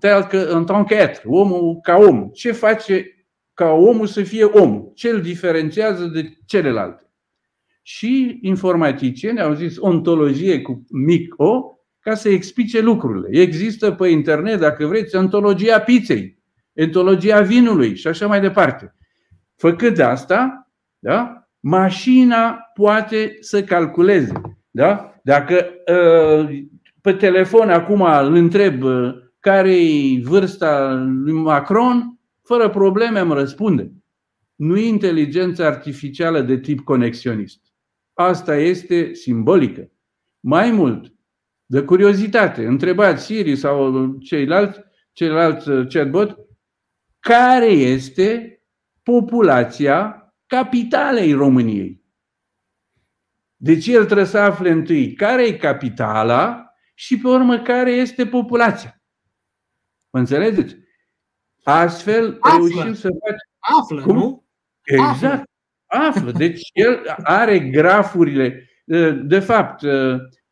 [0.00, 2.30] tel que en tant qu'être, omul ca om.
[2.32, 4.90] Ce face ca omul să fie om.
[4.94, 7.05] Ce îl diferențiază de celelalte?
[7.88, 13.40] Și informaticieni au zis ontologie cu mic O ca să explice lucrurile.
[13.40, 16.38] Există pe internet, dacă vreți, ontologia pizzei,
[16.74, 18.94] ontologia vinului și așa mai departe.
[19.56, 24.32] Făcând asta, da, mașina poate să calculeze.
[24.70, 25.20] Da?
[25.22, 26.62] Dacă uh,
[27.00, 33.92] pe telefon acum îl întreb uh, care e vârsta lui Macron, fără probleme îmi răspunde.
[34.54, 37.65] Nu e inteligența artificială de tip conexionist.
[38.18, 39.90] Asta este simbolică.
[40.40, 41.14] Mai mult,
[41.66, 44.80] de curiozitate, întrebați Siri sau ceilalți,
[45.12, 46.38] ceilalți uh, chatbot,
[47.18, 48.60] care este
[49.02, 52.04] populația capitalei României.
[53.56, 59.02] Deci el trebuie să afle întâi care e capitala și pe urmă care este populația.
[60.10, 60.76] Mă înțelegeți?
[61.62, 62.58] Astfel află.
[62.58, 63.80] reușim să facem.
[63.80, 64.16] Află, Cum?
[64.16, 64.46] nu?
[64.82, 65.22] Exact.
[65.22, 65.44] Află.
[65.86, 66.32] Află.
[66.32, 68.68] Deci el are grafurile.
[69.22, 69.84] De fapt,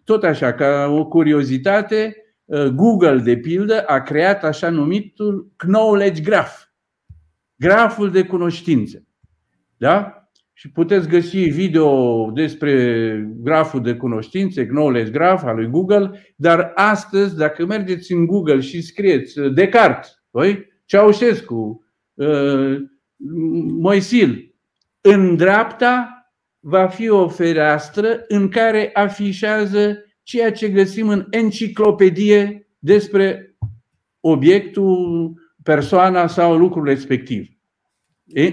[0.05, 2.17] tot așa, ca o curiozitate,
[2.75, 6.63] Google, de pildă, a creat așa numitul Knowledge Graph.
[7.57, 9.07] Graful de cunoștințe.
[9.77, 10.25] Da?
[10.53, 17.37] Și puteți găsi video despre graful de cunoștințe, Knowledge Graph al lui Google, dar astăzi,
[17.37, 22.77] dacă mergeți în Google și scrieți uh, Descartes, păi, Ceaușescu, uh,
[23.79, 24.54] Moisil,
[25.07, 26.09] în dreapta
[26.61, 33.57] va fi o fereastră în care afișează ceea ce găsim în enciclopedie despre
[34.21, 37.49] obiectul, persoana sau lucrul respectiv.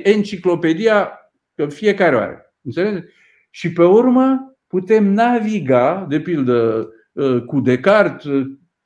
[0.03, 1.11] Enciclopedia
[1.55, 2.53] că fiecare o are.
[2.61, 3.13] Înțelegeți?
[3.49, 8.43] Și pe urmă putem naviga, de pildă, ă, cu Descartes, ă,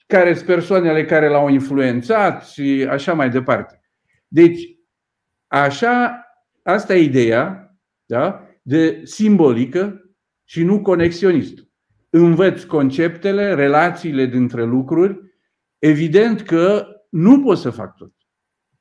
[0.08, 3.82] care sunt persoanele care l-au influențat și așa mai departe.
[4.28, 4.62] Deci,
[5.48, 6.25] așa,
[6.66, 7.76] asta e ideea
[8.06, 8.48] da?
[8.62, 10.12] de simbolică
[10.44, 11.68] și nu conexionist.
[12.10, 15.20] Învăț conceptele, relațiile dintre lucruri.
[15.80, 18.14] Evident că nu pot să fac tot.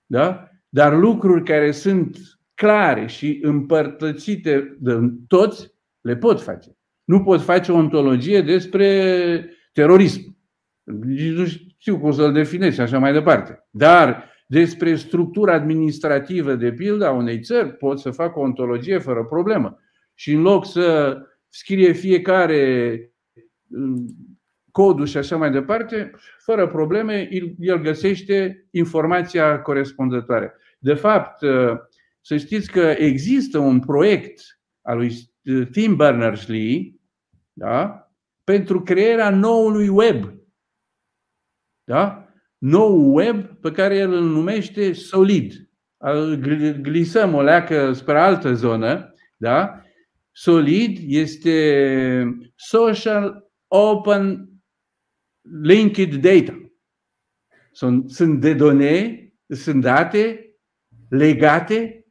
[0.07, 0.49] Da?
[0.69, 2.19] Dar lucruri care sunt
[2.55, 6.77] clare și împărtățite de toți, le pot face.
[7.05, 10.37] Nu pot face o ontologie despre terorism.
[10.85, 13.67] Nu știu cum să-l definesc și așa mai departe.
[13.71, 19.25] Dar despre structura administrativă, de pildă, a unei țări, pot să fac o ontologie fără
[19.25, 19.79] problemă.
[20.15, 22.99] Și în loc să scrie fiecare
[23.67, 24.07] mm,
[24.71, 30.55] codul și așa mai departe, fără probleme, el găsește informația corespunzătoare.
[30.79, 31.39] De fapt,
[32.21, 34.41] să știți că există un proiect
[34.83, 35.13] al lui
[35.71, 36.95] Tim Berners-Lee
[37.53, 38.09] da?
[38.45, 40.33] pentru crearea noului web.
[41.85, 42.24] Da?
[42.65, 45.71] Nou web pe care el îl numește Solid.
[46.81, 49.15] Glisăm o leacă spre altă zonă.
[49.37, 49.83] Da?
[50.33, 54.49] Solid este Social Open
[55.63, 56.73] Linked Data.
[57.73, 60.55] Sunt, sunt de done, sunt date
[61.09, 62.05] legate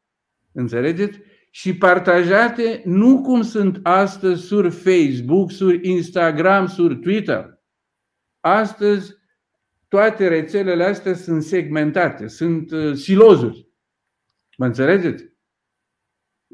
[0.53, 1.19] Înțelegeți?
[1.49, 7.61] Și partajate nu cum sunt astăzi sur Facebook, sur Instagram, sur Twitter.
[8.39, 9.21] Astăzi
[9.93, 13.67] toate rețelele astea sunt segmentate, sunt uh, silozuri.
[14.57, 15.25] Mă înțelegeți?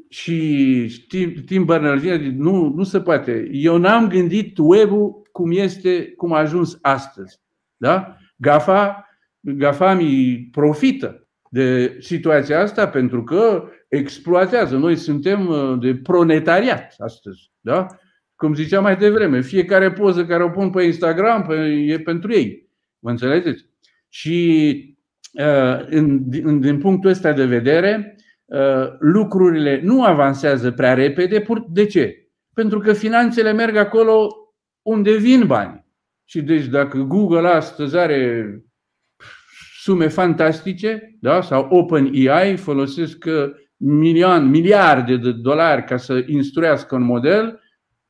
[0.08, 3.48] Și Știm, Tim Berners-Lee nu, nu se poate.
[3.52, 7.40] Eu n-am gândit web-ul cum este, cum a ajuns astăzi.
[7.76, 8.16] Da?
[8.36, 9.08] GAFA,
[9.40, 14.76] GAFA-mi profită de situația asta pentru că exploatează.
[14.76, 17.50] Noi suntem uh, de pronetariat astăzi.
[17.60, 17.86] Da?
[18.34, 21.50] Cum ziceam mai devreme, fiecare poză care o pun pe Instagram
[21.86, 22.69] e pentru ei.
[23.00, 23.66] Mă înțelegeți?
[24.08, 24.96] Și
[25.32, 31.44] uh, în, din punctul ăsta de vedere, uh, lucrurile nu avansează prea repede.
[31.68, 32.28] De ce?
[32.54, 34.28] Pentru că finanțele merg acolo
[34.82, 35.86] unde vin bani.
[36.24, 38.54] Și deci dacă Google astăzi are
[39.80, 41.40] sume fantastice, da?
[41.40, 43.24] sau OpenAI folosesc
[43.76, 47.60] milion, miliarde de dolari ca să instruiască un model,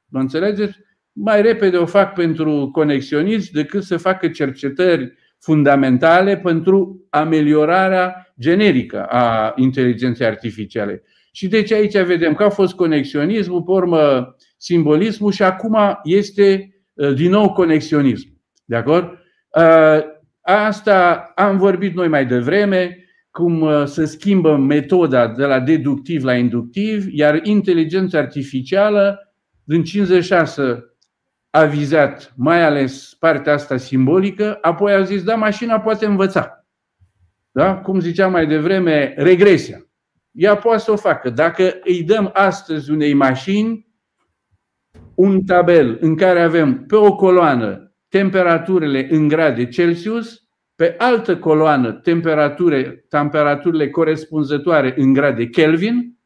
[0.06, 0.78] mă înțelegeți?
[1.22, 9.52] Mai repede o fac pentru conexioniști decât să facă cercetări fundamentale pentru ameliorarea generică a
[9.56, 11.02] inteligenței artificiale.
[11.32, 17.14] Și deci aici vedem că a fost conexionismul, pe urmă simbolismul și acum este uh,
[17.14, 18.28] din nou conexionism.
[18.64, 19.04] De acord?
[19.56, 20.00] Uh,
[20.40, 26.34] asta am vorbit noi mai devreme cum uh, se schimbă metoda de la deductiv la
[26.34, 30.89] inductiv, iar inteligența artificială din 56
[31.50, 36.66] a vizat mai ales partea asta simbolică, apoi a zis, da, mașina poate învăța.
[37.50, 37.76] Da?
[37.76, 39.84] Cum ziceam mai devreme, regresia.
[40.32, 41.30] ea poate să o facă.
[41.30, 43.88] Dacă îi dăm astăzi unei mașini
[45.14, 51.92] un tabel în care avem pe o coloană temperaturile în grade Celsius, pe altă coloană
[51.92, 56.18] temperature, temperaturile corespunzătoare în grade Kelvin,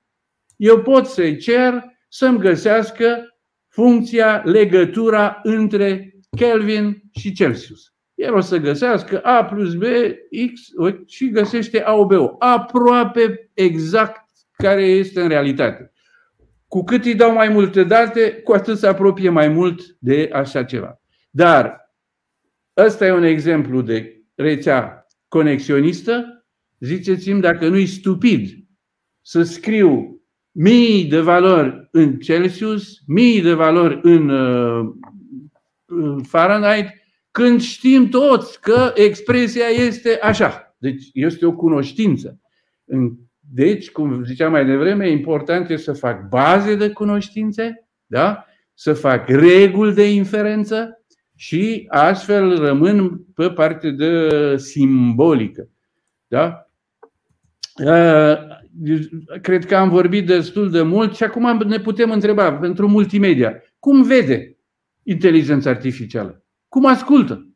[0.56, 3.33] eu pot să-i cer să-mi găsească
[3.74, 7.92] funcția, legătura între Kelvin și Celsius.
[8.14, 9.82] El o să găsească A plus B,
[10.52, 10.60] X
[11.06, 12.34] și găsește A o B -o.
[12.38, 15.92] Aproape exact care este în realitate.
[16.68, 20.64] Cu cât îi dau mai multe date, cu atât se apropie mai mult de așa
[20.64, 21.00] ceva.
[21.30, 21.94] Dar
[22.76, 26.44] ăsta e un exemplu de rețea conexionistă.
[26.80, 28.50] Ziceți-mi dacă nu-i stupid
[29.20, 30.13] să scriu
[30.54, 34.94] mii de valori în Celsius, mii de valori în uh,
[36.26, 36.86] Fahrenheit,
[37.30, 40.76] când știm toți că expresia este așa.
[40.78, 42.40] Deci este o cunoștință.
[43.38, 48.44] Deci, cum ziceam mai devreme, important este să fac baze de cunoștințe, da?
[48.74, 51.04] să fac reguli de inferență
[51.36, 55.68] și astfel rămân pe parte de simbolică.
[56.26, 56.63] Da?
[57.82, 58.36] Uh,
[59.42, 63.62] cred că am vorbit destul de mult și acum ne putem întreba pentru multimedia.
[63.78, 64.56] Cum vede
[65.02, 66.44] inteligența artificială?
[66.68, 67.48] Cum ascultă?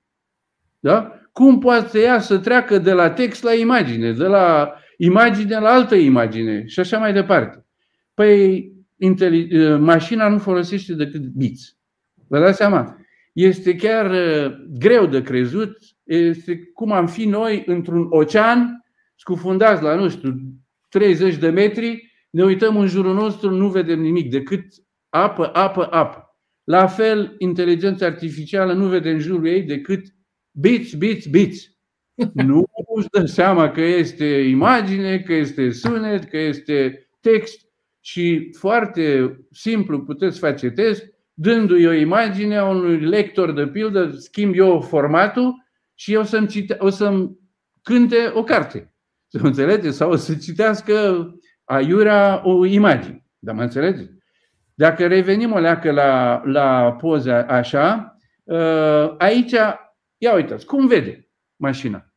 [0.79, 1.13] Da?
[1.33, 5.71] Cum poate să ea să treacă de la text la imagine, de la imagine la
[5.71, 7.67] altă imagine și așa mai departe?
[8.15, 8.73] Păi,
[9.79, 11.77] mașina nu folosește decât biți.
[12.29, 12.97] Vă dați seama?
[13.33, 14.11] Este chiar
[14.79, 15.79] greu de crezut.
[16.05, 18.85] Este cum am fi noi într-un ocean
[19.21, 20.35] scufundați la, nu știu,
[20.89, 24.65] 30 de metri, ne uităm în jurul nostru, nu vedem nimic decât
[25.09, 26.23] apă, apă, apă.
[26.65, 30.05] La fel, inteligența artificială nu vede în jurul ei decât
[30.51, 31.67] bits, bits, bits.
[32.33, 32.65] Nu
[32.97, 37.67] își dă seama că este imagine, că este sunet, că este text
[38.01, 41.05] și foarte simplu puteți face test,
[41.35, 46.77] dându-i o imagine a unui lector de pildă, schimb eu formatul și eu să-mi, cite,
[46.79, 47.39] o să-mi
[47.83, 48.95] cânte o carte.
[49.33, 49.97] Să înțelegeți?
[49.97, 51.27] Sau să citească
[51.65, 53.27] aiurea o imagine.
[53.39, 54.11] Dar mă înțelegeți?
[54.75, 58.17] Dacă revenim o leacă la, la poza așa,
[58.49, 59.53] ă, aici,
[60.19, 62.13] ia uitați, cum vede mașina?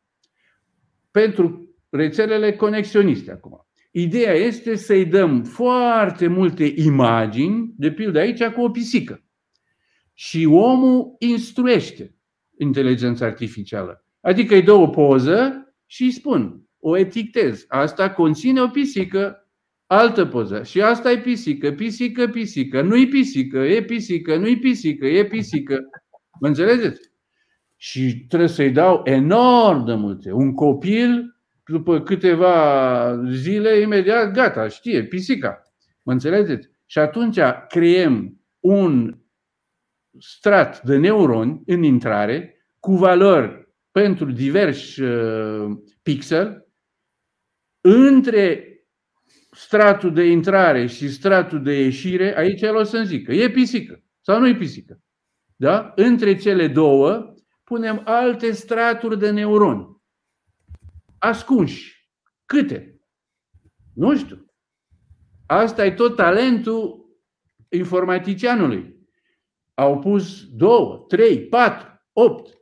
[1.10, 3.66] Pentru rețelele conexioniste acum.
[3.90, 9.24] Ideea este să-i dăm foarte multe imagini, de pildă aici cu o pisică.
[10.14, 12.16] Și omul instruiește
[12.58, 14.04] inteligența artificială.
[14.20, 17.64] Adică îi dă o poză și îi spun, o etichetez.
[17.68, 19.48] Asta conține o pisică,
[19.86, 20.62] altă poză.
[20.62, 22.82] Și asta e pisică, pisică, pisică.
[22.82, 25.80] Nu-i pisică, e pisică, nu-i pisică, e pisică.
[26.40, 27.10] Mă înțelegeți?
[27.76, 30.32] Și trebuie să-i dau enorm de multe.
[30.32, 35.62] Un copil, după câteva zile, imediat, gata, știe, pisica.
[36.02, 36.68] Mă înțelegeți?
[36.86, 39.18] Și atunci creăm un
[40.18, 45.70] strat de neuroni în intrare cu valori pentru diversi uh,
[46.02, 46.61] pixel
[47.82, 48.66] între
[49.50, 54.40] stratul de intrare și stratul de ieșire, aici el o să-mi zică, e pisică sau
[54.40, 55.00] nu e pisică.
[55.56, 55.92] Da?
[55.96, 60.02] Între cele două punem alte straturi de neuroni.
[61.18, 62.10] Ascunși.
[62.44, 63.00] Câte?
[63.94, 64.46] Nu știu.
[65.46, 67.02] Asta e tot talentul
[67.68, 68.96] informaticianului.
[69.74, 72.61] Au pus două, trei, patru, opt.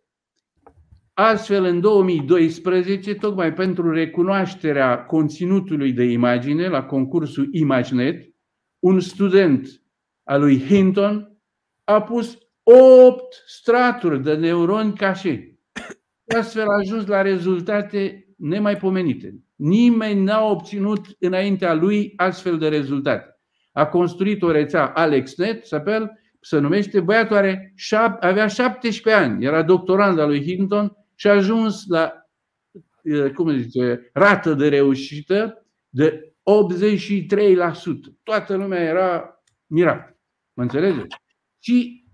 [1.23, 8.35] Astfel, în 2012, tocmai pentru recunoașterea conținutului de imagine la concursul ImageNet,
[8.79, 9.69] un student
[10.25, 11.39] al lui Hinton
[11.85, 15.59] a pus opt straturi de neuroni cașe.
[16.39, 19.35] Astfel a ajuns la rezultate nemaipomenite.
[19.57, 23.41] Nimeni n-a obținut înaintea lui astfel de rezultate.
[23.73, 27.75] A construit o rețea AlexNet, se apel, se numește, băiatul are,
[28.21, 32.13] avea 17 ani, era doctorand al lui Hinton și a ajuns la,
[33.35, 36.33] cum zice, rată de reușită de 83%.
[38.23, 40.19] Toată lumea era mirată.
[40.53, 41.17] Mă înțelegeți?
[41.59, 42.05] Și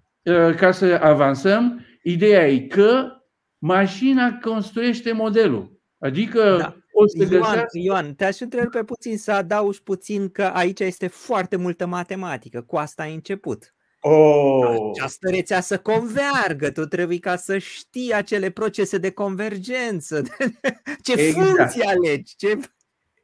[0.56, 3.10] ca să avansăm, ideea e că
[3.58, 5.80] mașina construiește modelul.
[5.98, 6.76] Adică da.
[6.92, 7.78] o să Ioan, găsească...
[7.78, 8.36] Ioan, te-aș
[8.70, 12.62] pe puțin să adaugi puțin că aici este foarte multă matematică.
[12.62, 13.74] Cu asta ai început.
[14.08, 14.90] Oh.
[14.92, 20.22] Această rețea să convergă, tu trebuie ca să știi acele procese de convergență,
[21.04, 21.46] ce exact.
[21.46, 22.36] funcții alegi.
[22.36, 22.58] Ce...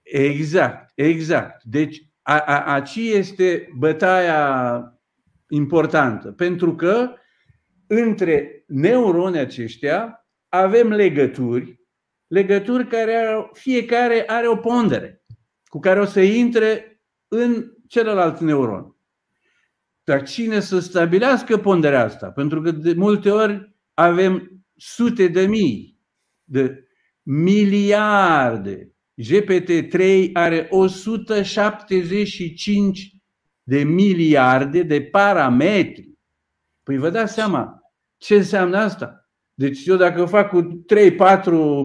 [0.03, 1.63] Exact, exact.
[1.63, 4.83] Deci a, a, aici este bătaia
[5.49, 7.15] importantă, pentru că
[7.87, 11.81] între neuronii aceștia avem legături,
[12.27, 15.23] legături care au, fiecare are o pondere.
[15.65, 18.97] cu care o să intre în celălalt neuron.
[20.05, 22.31] Dar cine să stabilească ponderea asta?
[22.31, 26.01] Pentru că de multe ori avem sute de mii,
[26.45, 26.87] de
[27.23, 28.93] miliarde.
[29.23, 33.17] GPT-3 are 175
[33.63, 36.13] de miliarde de parametri.
[36.83, 37.81] Păi vă dați seama
[38.17, 39.27] ce înseamnă asta?
[39.55, 40.65] Deci eu dacă fac cu 3-4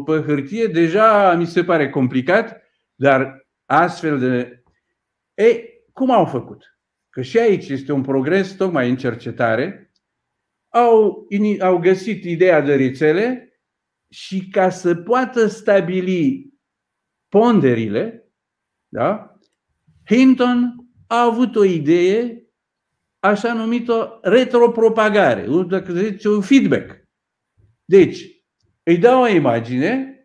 [0.05, 2.61] pe hârtie, deja mi se pare complicat,
[2.95, 4.63] dar astfel de...
[5.34, 5.63] Ei,
[5.93, 6.76] cum au făcut?
[7.18, 9.91] Că și aici este un progres tocmai în cercetare.
[10.74, 11.28] Au,
[11.59, 13.53] au găsit ideea de rețele
[14.09, 16.53] și ca să poată stabili
[17.30, 18.32] ponderile,
[18.88, 19.38] da?
[20.05, 20.76] Hinton
[21.07, 22.47] a avut o idee
[23.20, 27.03] așa numită retropropagare, dacă zice, un feedback.
[27.86, 28.43] Deci,
[28.84, 30.22] îi dau o imagine,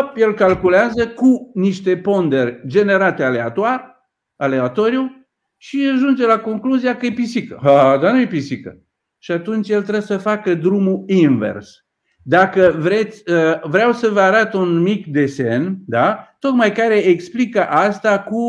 [0.00, 5.21] up, el calculează cu niște ponderi generate aleator, aleatoriu
[5.62, 7.58] și ajunge la concluzia că e pisică.
[7.62, 8.82] Ha, dar nu e pisică.
[9.18, 11.84] Și atunci el trebuie să facă drumul invers.
[12.22, 16.36] Dacă vreți, uh, vreau să vă arăt un mic desen, da?
[16.38, 18.44] tocmai care explică asta cu,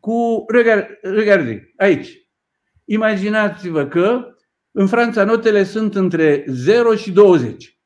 [0.00, 0.44] cu
[1.02, 2.28] regarde, aici.
[2.84, 4.34] Imaginați-vă că
[4.70, 7.80] în Franța notele sunt între 0 și 20.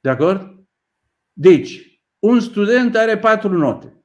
[0.00, 0.54] De acord?
[1.32, 3.97] Deci, un student are 4 note.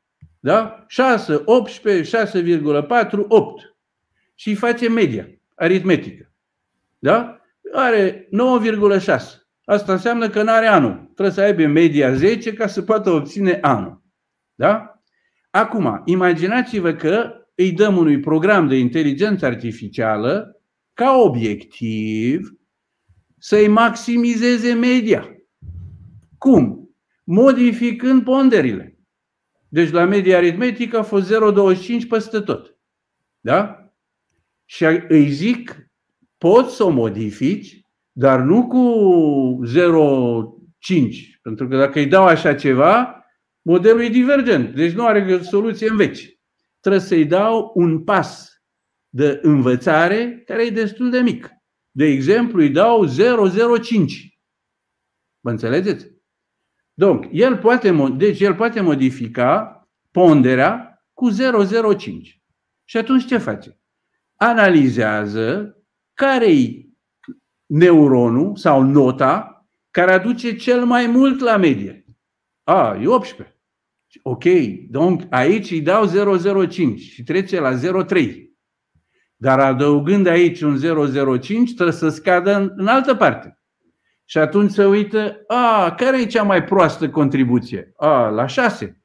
[0.44, 0.84] Da?
[0.88, 3.76] 6, 18, 6,4, 8.
[4.36, 6.32] Și face media aritmetică.
[7.00, 7.41] Da?
[7.74, 8.28] Are
[9.00, 9.08] 9,6.
[9.66, 11.12] Asta înseamnă că nu are anul.
[11.14, 14.02] Trebuie să aibă media 10 ca să poată obține anul.
[14.56, 15.02] Da?
[15.50, 20.62] Acum, imaginați-vă că îi dăm unui program de inteligență artificială
[20.94, 22.54] ca obiectiv
[23.38, 25.28] să-i maximizeze media.
[26.38, 26.89] Cum?
[27.24, 28.93] Modificând ponderile.
[29.74, 32.78] Deci la media aritmetică a fost 0,25 peste tot.
[33.40, 33.92] Da?
[34.66, 35.92] Și îi zic,
[36.38, 41.40] poți să o modifici, dar nu cu 0,5.
[41.42, 43.26] Pentru că dacă îi dau așa ceva,
[43.62, 44.76] modelul e divergent.
[44.76, 46.40] Deci nu are soluție în veci.
[46.80, 48.62] Trebuie să-i dau un pas
[49.10, 51.50] de învățare care e destul de mic.
[51.92, 53.08] De exemplu, îi dau
[53.78, 54.40] 005.
[55.40, 56.12] Vă înțelegeți?
[56.94, 59.82] Donc, el poate, deci el poate modifica
[60.12, 61.30] ponderea cu
[61.98, 62.41] 005.
[62.84, 63.80] Și atunci ce face?
[64.36, 65.78] Analizează
[66.14, 66.94] care-i
[67.66, 72.06] neuronul sau nota care aduce cel mai mult la medie.
[72.64, 73.58] A, e 18.
[74.22, 74.44] Ok,
[74.89, 76.06] donc aici îi dau
[76.66, 78.52] 005 și trece la 03.
[79.36, 80.80] Dar adăugând aici un
[81.39, 83.62] 005, trebuie să scadă în, în altă parte.
[84.26, 87.94] Și atunci se uită, a, care e cea mai proastă contribuție?
[87.96, 89.04] A, la 6.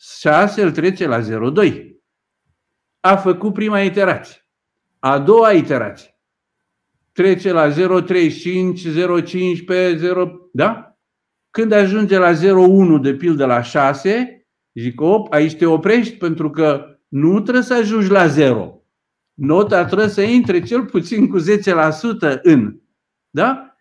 [0.00, 2.02] 6 îl trece la 02.
[3.00, 4.48] A făcut prima iterație.
[4.98, 6.18] A doua iterație.
[7.12, 8.80] Trece la 035,
[9.24, 10.48] 015, 0...
[10.52, 10.98] Da?
[11.50, 16.98] Când ajunge la 01, de pildă la 6, zic, op, aici te oprești pentru că
[17.08, 18.74] nu trebuie să ajungi la 0
[19.34, 21.42] nota trebuie să intre cel puțin cu 10%
[22.42, 22.80] în.
[23.30, 23.73] Da?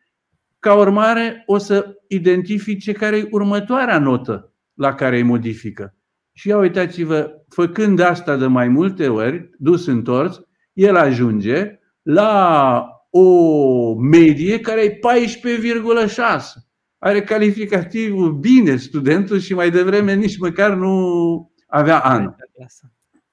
[0.63, 5.95] Ca urmare, o să identifice care e următoarea notă la care îi modifică.
[6.31, 10.41] Și ia uitați-vă, făcând asta de mai multe ori, dus întors,
[10.73, 16.15] el ajunge la o medie care e 14,6.
[16.97, 22.35] Are calificativul bine studentul și mai devreme nici măcar nu avea anul.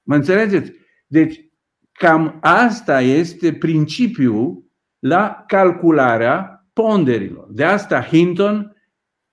[0.03, 0.71] Mă înțelegeți?
[1.07, 1.49] Deci,
[1.91, 4.65] Cam asta este principiul
[4.99, 7.47] la calcularea ponderilor.
[7.49, 8.75] De asta Hinton,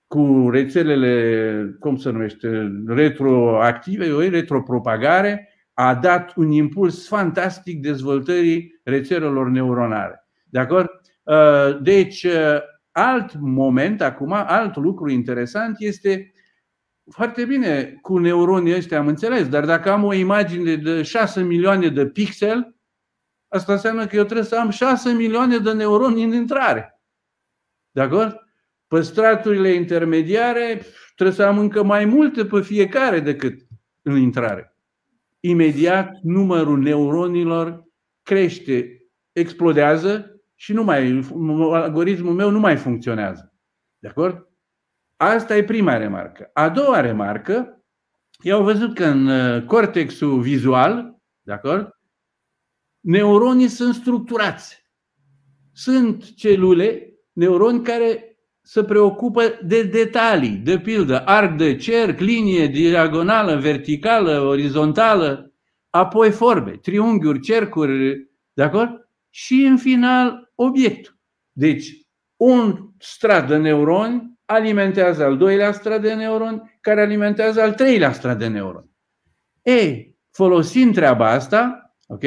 [0.07, 10.27] cu rețelele, cum se numește, retroactive, retropropagare, a dat un impuls fantastic dezvoltării rețelelor neuronale.
[10.45, 10.89] De acord?
[11.23, 12.57] Uh, deci, uh,
[12.91, 16.33] alt moment acum, alt lucru interesant este
[17.11, 21.87] foarte bine, cu neuronii ăștia am înțeles, dar dacă am o imagine de 6 milioane
[21.87, 22.75] de pixel,
[23.47, 26.98] asta înseamnă că eu trebuie să am 6 milioane de neuroni în intrare.
[27.99, 28.35] De acord?
[28.87, 30.81] Pe straturile intermediare
[31.15, 33.67] trebuie să am încă mai multe pe fiecare decât
[34.01, 34.77] în intrare.
[35.39, 37.83] Imediat numărul neuronilor
[38.23, 41.23] crește, explodează și nu mai,
[41.71, 43.53] algoritmul meu nu mai funcționează.
[43.99, 44.47] De acord?
[45.15, 46.49] Asta e prima remarcă.
[46.53, 47.83] A doua remarcă,
[48.39, 51.89] eu au văzut că în uh, cortexul vizual, de acord,
[52.99, 54.87] neuronii sunt structurați.
[55.71, 57.08] Sunt celule,
[57.39, 65.53] neuroni care se preocupă de detalii, de pildă arc de cerc, linie diagonală, verticală, orizontală,
[65.89, 68.89] apoi forme, triunghiuri, cercuri, de acord?
[69.29, 71.17] Și în final obiectul.
[71.51, 71.87] Deci,
[72.35, 78.37] un strat de neuroni alimentează al doilea strat de neuroni, care alimentează al treilea strat
[78.37, 78.89] de neuroni.
[79.61, 82.23] Ei, folosind treaba asta, ok?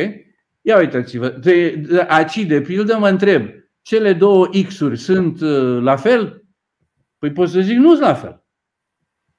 [0.60, 5.96] Ia uitați-vă, de, de, aici de pildă mă întreb, cele două X-uri sunt uh, la
[5.96, 6.44] fel?
[7.18, 8.44] Păi pot să zic, nu sunt la fel.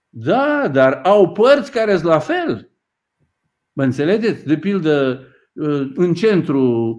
[0.10, 2.72] Da, dar au părți care sunt la fel.
[3.74, 4.46] Mă înțelegeți?
[4.46, 6.98] De pildă, uh, în centru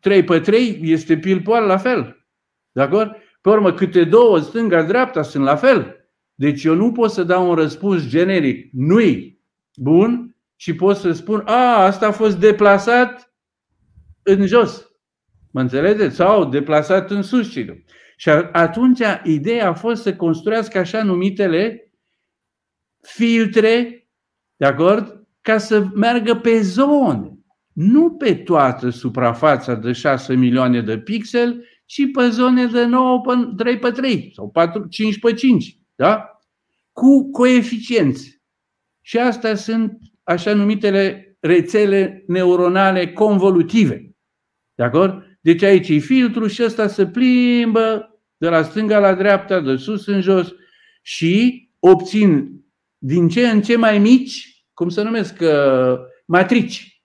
[0.00, 2.26] 3 pe 3 este pilpoal la fel.
[2.72, 3.10] De acord?
[3.40, 5.96] Pe urmă, câte două, stânga-dreapta, sunt la fel.
[6.34, 9.42] Deci eu nu pot să dau un răspuns generic, nu-i
[9.74, 13.34] bun, și pot să spun, a, asta a fost deplasat
[14.22, 14.87] în jos.
[15.50, 16.16] Mă înțelegeți?
[16.16, 17.52] Sau deplasat în sus.
[18.16, 21.92] Și atunci ideea a fost să construiască așa numitele
[23.02, 24.06] filtre,
[24.56, 25.26] de acord?
[25.40, 27.38] Ca să meargă pe zone,
[27.72, 33.32] nu pe toată suprafața de 6 milioane de pixel, ci pe zone de 9 pe
[33.56, 36.40] 3 pe 3 sau 4, 5 pe 5, da?
[36.92, 38.42] Cu coeficienți.
[39.00, 44.10] Și astea sunt așa numitele rețele neuronale convolutive.
[44.74, 45.27] De acord?
[45.40, 50.06] Deci aici e filtru și ăsta se plimbă de la stânga la dreapta, de sus
[50.06, 50.54] în jos
[51.02, 52.60] și obțin
[52.98, 57.02] din ce în ce mai mici, cum se numesc, uh, matrici.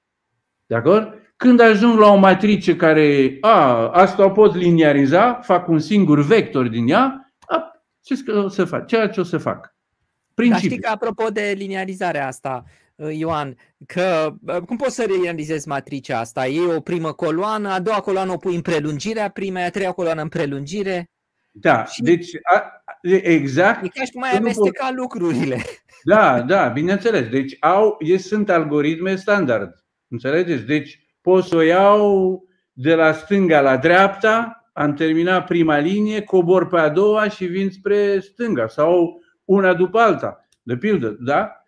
[0.65, 1.13] De acord?
[1.35, 6.67] Când ajung la o matrice care, a, asta o pot liniariza, fac un singur vector
[6.67, 8.87] din ea, a, ce o să fac?
[8.87, 9.75] Ceea ce o să fac.
[10.33, 10.69] Principiul.
[10.69, 15.67] Dar știi că apropo de liniarizarea asta, uh, Ioan, că uh, cum poți să realizezi
[15.67, 16.47] matricea asta?
[16.47, 19.91] E o primă coloană, a doua coloană o pui în prelungire a primei, a treia
[19.91, 21.11] coloană în prelungire.
[21.51, 22.83] Da, și deci a,
[23.21, 23.83] exact.
[23.83, 24.95] E ca și cum ai amesteca pot...
[24.95, 25.61] lucrurile.
[26.03, 27.27] Da, da, bineînțeles.
[27.27, 29.85] Deci au, e, sunt algoritme standard.
[30.07, 30.63] Înțelegeți?
[30.63, 36.67] Deci pot să o iau de la stânga la dreapta, am terminat prima linie, cobor
[36.67, 40.47] pe a doua și vin spre stânga sau una după alta.
[40.61, 41.62] De pildă, da?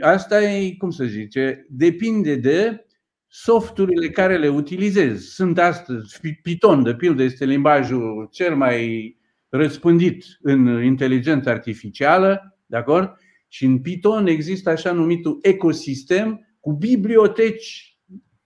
[0.00, 2.86] Asta e, cum să zice, depinde de
[3.26, 5.24] softurile care le utilizez.
[5.24, 9.16] Sunt astăzi, Python, de pildă, este limbajul cel mai
[9.48, 13.16] răspândit în inteligența artificială, de acord?
[13.48, 17.98] Și în Python există așa numitul ecosistem cu biblioteci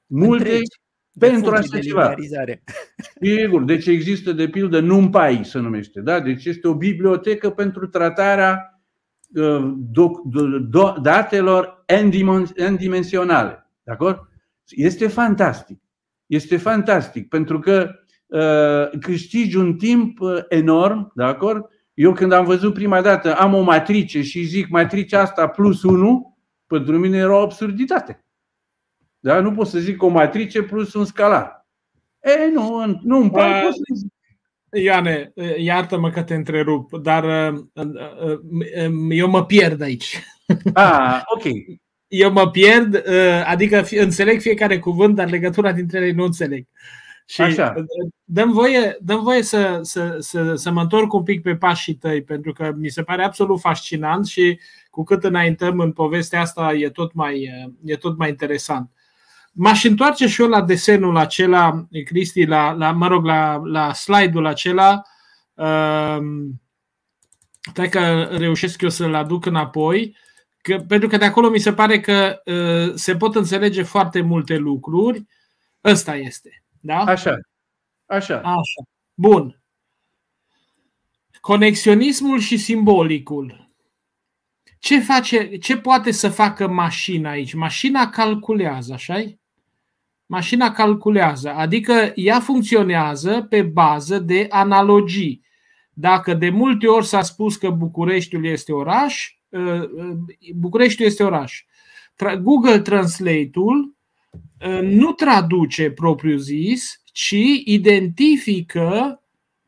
[0.07, 0.81] multe Întregi.
[1.19, 2.15] pentru așa de ceva.
[3.23, 6.21] Sigur, deci există de pildă NumPy se numește, da?
[6.21, 8.72] Deci este o bibliotecă pentru tratarea uh,
[11.03, 11.85] datelor
[12.69, 13.71] n-dimensionale.
[13.83, 14.29] De acord?
[14.69, 15.81] Este fantastic.
[16.27, 17.91] Este fantastic pentru că
[18.27, 21.69] uh, câștigi un timp uh, enorm, de acord?
[21.95, 26.37] Eu când am văzut prima dată, am o matrice și zic matricea asta plus 1,
[26.67, 28.25] pentru mine era o absurditate.
[29.19, 29.41] Da?
[29.41, 31.67] Nu pot să zic o matrice plus un scalar.
[32.21, 33.75] E, nu, nu îmi pare uh,
[34.73, 37.61] Ioane, iartă-mă că te întrerup, dar uh,
[38.25, 38.39] uh,
[39.09, 40.23] eu mă pierd aici.
[40.75, 41.43] Ah, ok.
[42.09, 46.67] Eu mă pierd, uh, adică înțeleg fiecare cuvânt, dar legătura dintre ele nu înțeleg.
[47.27, 47.75] Și Așa.
[48.25, 52.23] dăm voie, dăm voie să, să, să, să mă întorc un pic pe pașii tăi,
[52.23, 54.59] pentru că mi se pare absolut fascinant și
[54.91, 57.51] cu cât înaintăm în povestea asta e tot mai,
[57.85, 58.91] e tot mai interesant.
[59.53, 64.47] M-aș întoarce și eu la desenul acela, Cristi, la, la, mă rog, la, la slide-ul
[64.47, 65.03] acela.
[65.55, 66.19] Uh,
[67.91, 70.17] că reușesc eu să-l aduc înapoi.
[70.63, 74.57] Că, pentru că de acolo mi se pare că uh, se pot înțelege foarte multe
[74.57, 75.27] lucruri.
[75.85, 76.65] Ăsta este.
[76.81, 76.99] Da?
[76.99, 77.37] Așa.
[78.07, 78.35] Așa.
[78.37, 78.83] Așa.
[79.15, 79.63] Bun.
[81.41, 83.71] Conexionismul și simbolicul.
[84.79, 87.55] Ce, face, ce poate să facă mașina aici?
[87.55, 89.42] Mașina calculează, așa -i?
[90.33, 95.45] Mașina calculează, adică ea funcționează pe bază de analogii.
[95.93, 100.17] Dacă de multe ori s-a spus că Bucureștiul este oraș, ă, ă,
[100.55, 101.65] Bucureștiul este oraș.
[102.41, 103.97] Google Translate-ul
[104.61, 109.23] ă, nu traduce propriu zis, ci identifică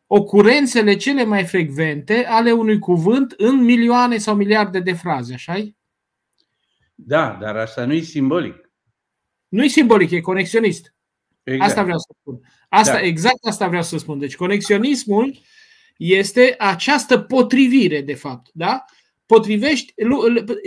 [0.06, 5.74] ocurențele cele mai frecvente ale unui cuvânt în milioane sau miliarde de fraze, așa -i?
[6.94, 8.63] Da, dar asta nu e simbolic.
[9.54, 10.94] Nu e simbolic, e conexionist.
[11.42, 11.70] Exact.
[11.70, 12.40] Asta vreau să spun.
[12.68, 13.00] Asta, da.
[13.00, 14.18] Exact asta vreau să spun.
[14.18, 15.38] Deci conexionismul
[15.96, 18.50] este această potrivire, de fapt.
[18.52, 18.84] Da?
[19.26, 19.94] Potrivești,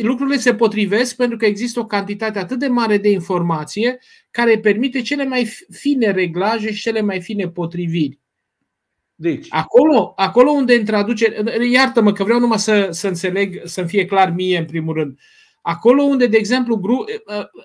[0.01, 3.99] lucrurile se potrivesc pentru că există o cantitate atât de mare de informație
[4.31, 8.19] care permite cele mai fine reglaje și cele mai fine potriviri.
[9.15, 9.45] Deci.
[9.49, 14.31] Acolo, acolo unde în traducere, iartă-mă că vreau numai să, să înțeleg, să-mi fie clar
[14.31, 15.19] mie în primul rând.
[15.67, 17.05] Acolo unde, de exemplu, gru,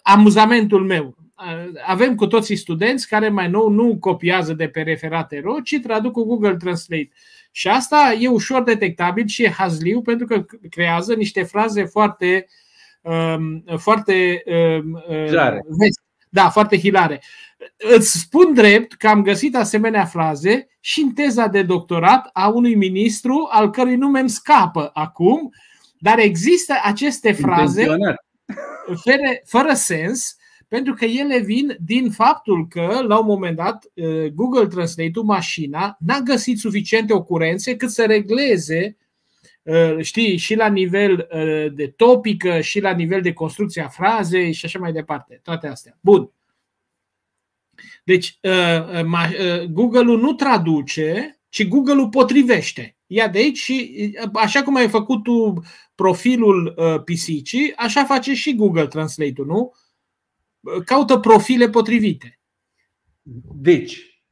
[0.03, 1.16] amuzamentul meu,
[1.86, 6.12] avem cu toții studenți care mai nou nu copiază de pe referate ro, ci traduc
[6.12, 7.11] cu Google Translate.
[7.50, 12.46] Și asta e ușor detectabil și e hazliu pentru că creează niște fraze foarte
[13.03, 15.03] um, foarte um,
[16.28, 17.22] Da, foarte hilare.
[17.76, 22.74] Îți spun drept că am găsit asemenea fraze și în teza de doctorat a unui
[22.74, 25.53] ministru al cărui nume îmi scapă acum,
[26.03, 27.84] dar există aceste fraze
[29.05, 30.36] fără, fără sens
[30.72, 35.96] pentru că ele vin din faptul că, la un moment dat, uh, Google Translate-ul, mașina,
[36.00, 38.96] n-a găsit suficiente ocurențe cât să regleze
[39.62, 44.64] uh, știi, și la nivel uh, de topică, și la nivel de construcția frazei și
[44.64, 45.40] așa mai departe.
[45.42, 45.98] Toate astea.
[46.00, 46.30] Bun.
[48.05, 48.38] Deci,
[49.70, 52.96] Google-ul nu traduce, ci Google-ul potrivește.
[53.12, 53.94] Ia de aici și,
[54.34, 55.62] așa cum ai făcut tu
[55.94, 59.72] profilul pisicii, așa face și Google Translate-ul, nu?
[60.84, 62.40] caută profile potrivite.
[63.54, 64.22] Deci,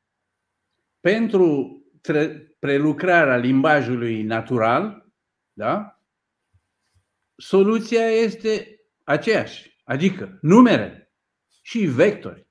[1.00, 1.76] pentru
[2.58, 5.12] prelucrarea limbajului natural,
[5.52, 6.02] da?
[7.36, 11.12] soluția este aceeași, adică numere
[11.62, 12.48] și vectori.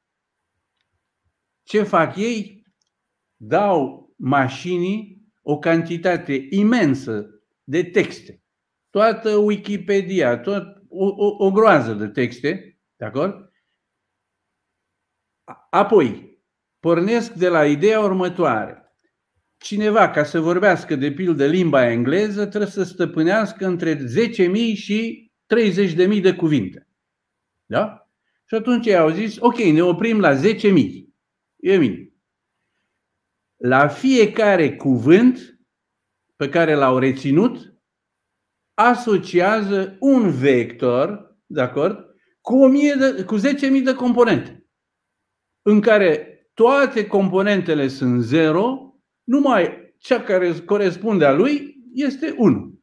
[1.63, 2.63] Ce fac ei?
[3.35, 5.18] Dau mașinii
[5.49, 7.29] o cantitate imensă
[7.63, 8.43] de texte.
[8.89, 13.51] Toată Wikipedia, tot, o, o, o groază de texte, de acord?
[15.69, 16.39] Apoi,
[16.79, 18.93] pornesc de la ideea următoare.
[19.57, 24.03] Cineva, ca să vorbească de pildă limba engleză, trebuie să stăpânească între 10.000
[24.73, 26.87] și 30.000 de cuvinte.
[27.65, 28.09] Da?
[28.45, 30.41] Și atunci ei au zis, ok, ne oprim la 10.000.
[31.55, 32.08] E minim.
[33.63, 35.59] La fiecare cuvânt
[36.35, 37.73] pe care l-au reținut,
[38.73, 42.05] asociază un vector, de acord,
[42.41, 43.43] cu, 1000 de, cu 10.000
[43.83, 44.59] de componente
[45.61, 52.79] în care toate componentele sunt 0, numai cea care corespunde a lui este 1.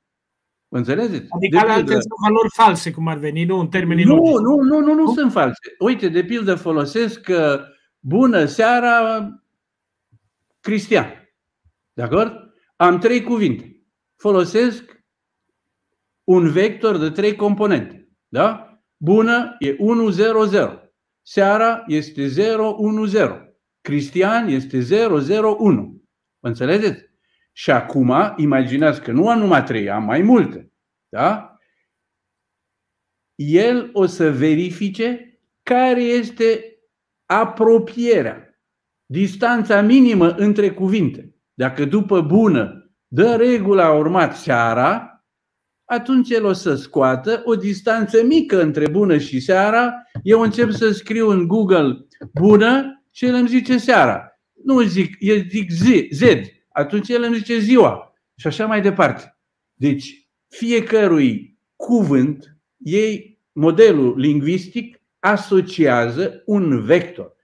[0.68, 1.26] Înțelegeți?
[1.28, 4.62] Adică ale pildă, sunt valori false, cum ar veni, nu în termenii nu, nu, nu,
[4.62, 5.74] nu, nu, nu sunt false.
[5.78, 7.64] Uite, de pildă folosesc că
[7.98, 9.28] bună seara
[10.66, 11.30] Cristian.
[11.92, 12.54] De acord?
[12.76, 13.86] Am trei cuvinte.
[14.16, 15.04] Folosesc
[16.24, 18.08] un vector de trei componente.
[18.28, 18.80] Da?
[18.96, 20.80] Bună e 1, 0, 0.
[21.22, 23.56] Seara este 010.
[23.80, 25.06] Cristian este
[25.40, 26.02] 001.
[26.40, 27.04] Înțelegeți?
[27.52, 30.72] Și acum, imaginați că nu am numai trei, am mai multe.
[31.08, 31.56] Da?
[33.34, 36.78] El o să verifice care este
[37.26, 38.45] apropierea,
[39.06, 41.34] distanța minimă între cuvinte.
[41.54, 45.24] Dacă după bună dă regula urmat seara,
[45.84, 49.94] atunci el o să scoată o distanță mică între bună și seara.
[50.22, 54.40] Eu încep să scriu în Google bună și el îmi zice seara.
[54.64, 56.22] Nu zic, el zic Z, Z.
[56.68, 58.14] Atunci el îmi zice ziua.
[58.36, 59.38] Și așa mai departe.
[59.74, 67.35] Deci, fiecărui cuvânt, ei, modelul lingvistic, asociază un vector.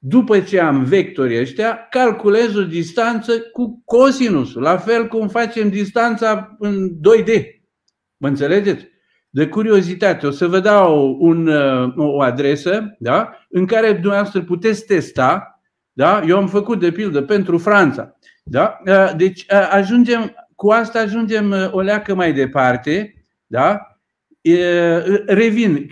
[0.00, 6.56] După ce am vectorii ăștia, calculez o distanță cu cosinusul, la fel cum facem distanța
[6.58, 7.42] în 2D.
[8.16, 8.86] Mă înțelegeți?
[9.30, 13.30] De curiozitate, o să vă dau un, uh, o adresă da?
[13.50, 15.60] în care dumneavoastră puteți testa.
[15.92, 16.22] Da?
[16.26, 18.16] Eu am făcut de pildă pentru Franța.
[18.44, 18.78] Da?
[18.86, 23.14] Uh, deci uh, ajungem, cu asta ajungem o leacă mai departe.
[23.46, 23.80] Da?
[25.26, 25.90] Revin,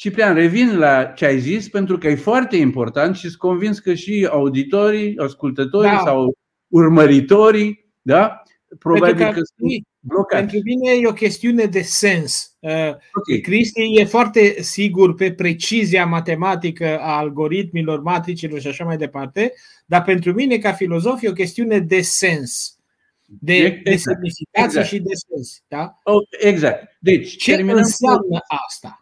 [0.00, 3.94] Ciprian, revin la ce ai zis pentru că e foarte important și sunt convins că
[3.94, 6.02] și auditorii, ascultătorii da.
[6.04, 6.32] sau
[6.68, 8.42] urmăritorii, da?
[8.78, 10.40] probabil că, că sunt blocați.
[10.40, 12.56] Pentru mine e o chestiune de sens.
[12.58, 13.40] Uh, okay.
[13.42, 19.52] Cristi e foarte sigur pe precizia matematică a algoritmilor, matricilor și așa mai departe,
[19.86, 22.78] dar pentru mine, ca filozof, e o chestiune de sens.
[23.26, 23.84] De, exact.
[23.84, 24.86] de semnificație exact.
[24.86, 25.62] și de sens.
[25.68, 25.98] Da?
[26.02, 26.96] Oh, exact.
[27.00, 28.54] Deci, Ce înseamnă cu...
[28.66, 28.99] asta?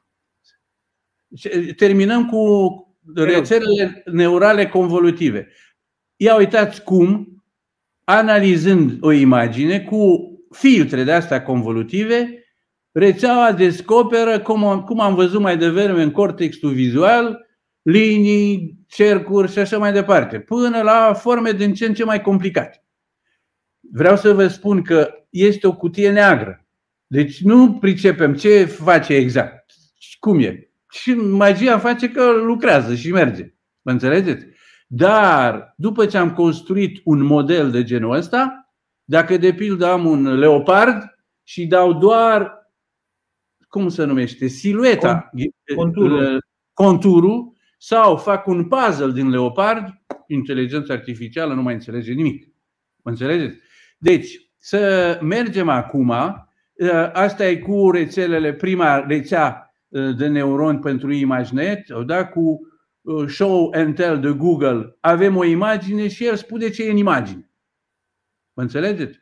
[1.76, 2.42] Terminăm cu
[3.14, 5.48] rețelele neurale convolutive.
[6.16, 7.42] Ia uitați cum
[8.04, 12.44] analizând o imagine cu filtre de astea convolutive,
[12.92, 17.46] rețeaua descoperă, cum, cum am văzut mai devreme în cortexul vizual,
[17.82, 22.84] linii, cercuri și așa mai departe, până la forme din ce în ce mai complicate.
[23.80, 26.66] Vreau să vă spun că este o cutie neagră.
[27.06, 29.72] Deci nu pricepem ce face exact,
[30.18, 30.67] cum e.
[30.90, 33.54] Și magia face că lucrează și merge.
[33.82, 34.46] Mă înțelegeți?
[34.86, 38.72] Dar după ce am construit un model de genul ăsta,
[39.04, 41.02] dacă de pildă am un leopard
[41.42, 42.68] și dau doar,
[43.68, 45.30] cum se numește, silueta,
[45.76, 52.46] conturul, conturul sau fac un puzzle din leopard, inteligența artificială nu mai înțelege nimic.
[53.02, 53.56] Mă înțelegeți?
[53.98, 56.44] Deci, să mergem acum, ă,
[57.12, 62.26] asta e cu rețelele, prima rețea ă, de neuroni pentru ImageNet, da?
[62.26, 62.60] cu
[63.06, 66.96] ă, Show and Tell de Google, avem o imagine și el spune ce e în
[66.96, 67.50] imagine.
[68.52, 69.18] Mă înțelegeți?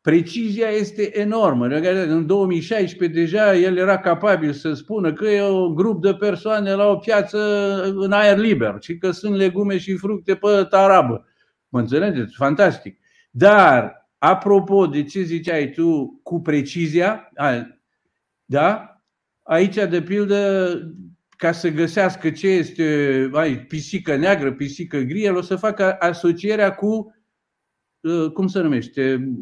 [0.00, 1.66] Precizia este enormă.
[1.66, 6.86] În 2016 deja el era capabil să spună că e un grup de persoane la
[6.86, 7.38] o piață
[7.94, 11.26] în aer liber și că sunt legume și fructe pe tarabă.
[11.68, 12.34] Mă înțelegeți?
[12.34, 12.98] Fantastic.
[13.30, 17.30] Dar, apropo de ce ziceai tu cu precizia,
[18.44, 18.89] da?
[19.50, 20.70] Aici, de pildă,
[21.36, 26.74] ca să găsească ce este ai, pisică neagră, pisică gri, el o să facă asocierea
[26.74, 27.14] cu,
[28.00, 29.34] uh, cum se numește,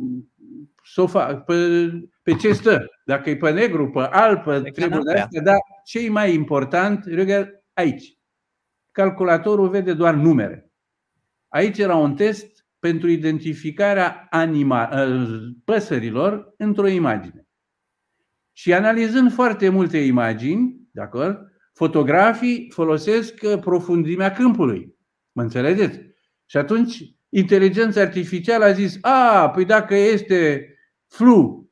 [0.82, 1.54] sofa, pe,
[2.22, 2.86] pe ce stă.
[3.04, 7.04] Dacă e pe negru, pe alb, pe treburi astea, dar ce e mai important,
[7.72, 8.18] aici.
[8.90, 10.70] Calculatorul vede doar numere.
[11.48, 15.26] Aici era un test pentru identificarea anima, ă,
[15.64, 17.47] păsărilor într-o imagine.
[18.58, 21.38] Și analizând foarte multe imagini, de acord,
[21.72, 24.94] fotografii folosesc ă, profundimea câmpului.
[25.32, 26.00] Mă înțelegeți?
[26.46, 30.74] Și atunci inteligența artificială a zis, a, păi dacă este
[31.06, 31.68] flu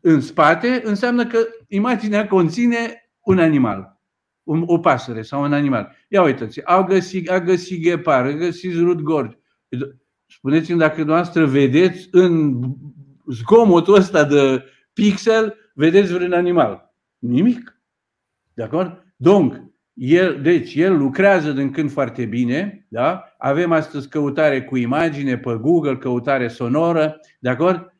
[0.00, 1.38] în spate, înseamnă că
[1.68, 4.00] imaginea conține un animal,
[4.42, 5.96] un, o pasăre sau un animal.
[6.08, 9.38] Ia uitați, a găsit, a găsit ghepar, a găsit rudgorgi,
[10.26, 12.60] Spuneți-mi dacă dumneavoastră vedeți în
[13.26, 14.64] zgomotul ăsta de
[14.96, 16.94] pixel, vedeți vreun animal.
[17.18, 17.80] Nimic.
[18.54, 19.04] De acord?
[19.16, 19.62] Donc,
[19.94, 23.34] el, deci, el lucrează din când foarte bine, da?
[23.38, 27.94] Avem astăzi căutare cu imagine pe Google, căutare sonoră, de acord?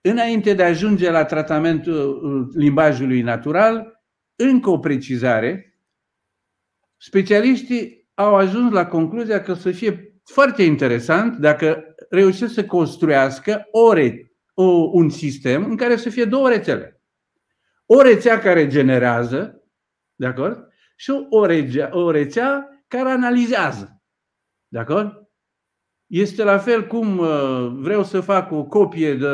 [0.00, 4.02] Înainte de a ajunge la tratamentul uh, limbajului natural,
[4.36, 5.80] încă o precizare,
[6.96, 13.92] specialiștii au ajuns la concluzia că să fie foarte interesant dacă reușesc să construiască o
[13.92, 17.00] re, o, un sistem în care să fie două rețele.
[17.86, 19.62] O rețea care generează,
[20.14, 20.68] de acord?
[20.96, 24.02] Și o, rețea, o rețea care analizează.
[24.68, 25.28] De acord?
[26.06, 29.28] Este la fel cum uh, vreau să fac o copie de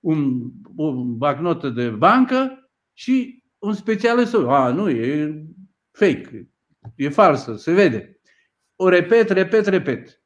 [0.00, 5.34] un, o bagnotă de bancă și un specialist, a, nu, e
[5.90, 6.50] fake,
[6.94, 8.12] e falsă, se vede
[8.82, 10.21] o repet, repet, repet.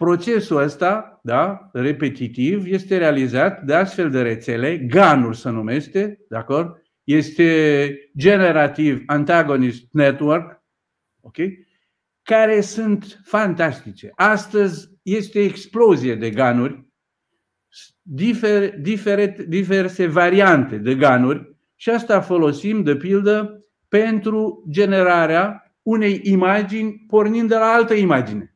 [0.00, 6.82] Procesul ăsta, da, repetitiv, este realizat de astfel de rețele, GAN-uri se numește, de acord?
[7.04, 10.62] Este Generative Antagonist Network,
[11.20, 11.36] ok?
[12.22, 14.12] Care sunt fantastice.
[14.14, 16.84] Astăzi este explozie de ganuri,
[18.02, 27.04] difer, diferit, diverse variante de ganuri și asta folosim, de pildă, pentru generarea unei imagini
[27.06, 28.54] pornind de la altă imagine.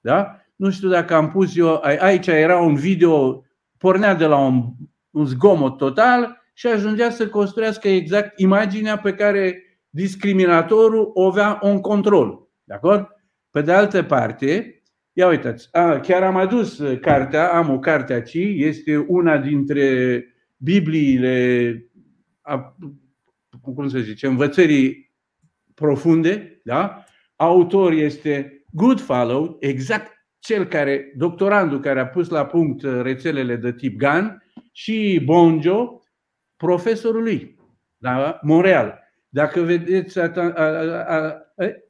[0.00, 0.36] Da?
[0.62, 3.44] Nu știu dacă am pus eu, aici era un video,
[3.78, 4.72] pornea de la un,
[5.10, 11.80] un zgomot total și ajungea să construiască exact imaginea pe care discriminatorul o avea în
[11.80, 12.48] control.
[12.64, 13.06] De acord?
[13.50, 14.82] Pe de altă parte,
[15.12, 20.24] ia uitați, a, chiar am adus cartea, am o carte aici, este una dintre
[20.56, 21.86] Bibliile,
[22.40, 22.76] a,
[23.62, 25.12] cum să zice, învățării
[25.74, 27.04] profunde, da?
[27.36, 30.11] Autor este Goodfellow, exact
[30.42, 36.00] cel care, doctorandul care a pus la punct uh, rețelele de tip GAN și Bonjo,
[36.56, 37.56] profesorul lui,
[37.98, 38.98] la Montreal.
[39.28, 41.40] Dacă vedeți, a, a, a, a,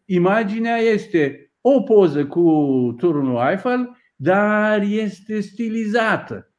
[0.05, 2.43] imaginea este o poză cu
[2.99, 6.53] turnul Eiffel, dar este stilizată.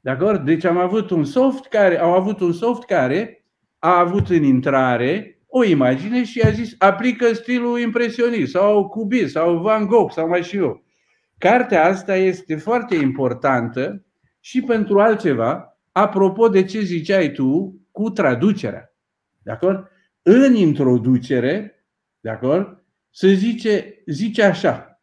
[0.00, 0.44] De acord?
[0.44, 3.44] Deci am avut un soft care, au avut un soft care
[3.78, 9.58] a avut în intrare o imagine și a zis aplică stilul impresionist sau cubist sau
[9.58, 10.86] Van Gogh sau mai și eu.
[11.38, 14.04] Cartea asta este foarte importantă
[14.40, 18.94] și pentru altceva, apropo de ce ziceai tu cu traducerea.
[19.42, 19.88] De acord?
[20.22, 21.84] În introducere,
[22.20, 22.84] de acord?
[23.10, 25.00] Se zice, zice așa.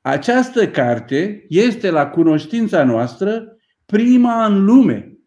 [0.00, 3.56] Această carte este la cunoștința noastră
[3.86, 5.18] prima în lume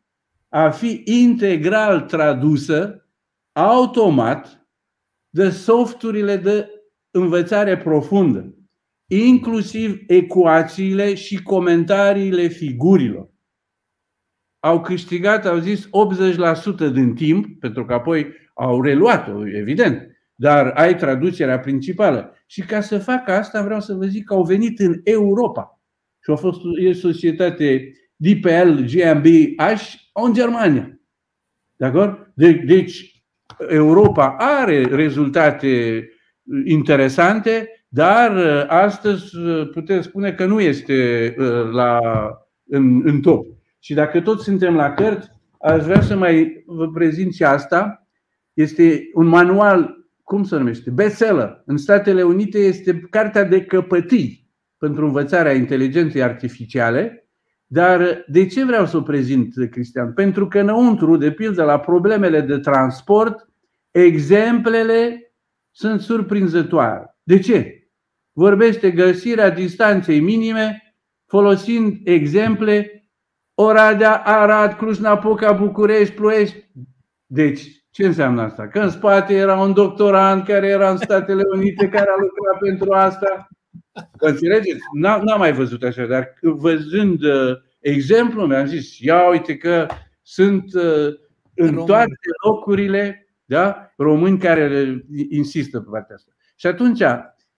[0.49, 3.07] a fi integral tradusă
[3.51, 4.67] automat
[5.29, 6.69] de softurile de
[7.11, 8.53] învățare profundă,
[9.09, 13.29] inclusiv ecuațiile și comentariile figurilor.
[14.59, 15.89] Au câștigat, au zis, 80%
[16.93, 22.33] din timp, pentru că apoi au reluat-o, evident, dar ai traducerea principală.
[22.45, 25.81] Și ca să fac asta vreau să vă zic că au venit în Europa.
[26.23, 30.99] Și a fost o societate DPL GmbH în Germania.
[31.75, 32.31] De acord?
[32.35, 33.23] De, deci
[33.69, 36.03] Europa are rezultate
[36.65, 41.99] interesante, dar uh, astăzi uh, putem spune că nu este uh, la,
[42.65, 43.45] în, în top.
[43.79, 45.29] Și dacă toți suntem la cărți,
[45.59, 48.07] aș vrea să mai vă prezint și asta.
[48.53, 50.89] Este un manual, cum se numește?
[50.89, 51.61] Bestseller.
[51.65, 57.29] În Statele Unite este cartea de căpătii pentru învățarea inteligenței artificiale.
[57.65, 60.13] Dar de ce vreau să o prezint, Cristian?
[60.13, 63.49] Pentru că înăuntru, de pildă, la problemele de transport,
[63.91, 65.33] exemplele
[65.71, 67.17] sunt surprinzătoare.
[67.23, 67.78] De ce?
[68.39, 73.09] Vorbește găsirea distanței minime folosind exemple
[73.53, 76.71] Oradea, Arad, Cluj-Napoca, București, Ploiești.
[77.25, 78.67] Deci, ce înseamnă asta?
[78.67, 82.91] Că în spate era un doctorant care era în Statele Unite, care a lucrat pentru
[82.91, 83.47] asta.
[84.19, 84.79] Înțelegeți?
[84.93, 89.87] N-am mai văzut așa, dar văzând uh, exemplu, mi-am zis, ia uite că
[90.21, 91.13] sunt uh,
[91.55, 93.93] în toate locurile da?
[93.97, 96.31] români care insistă pe partea asta.
[96.55, 97.01] Și atunci,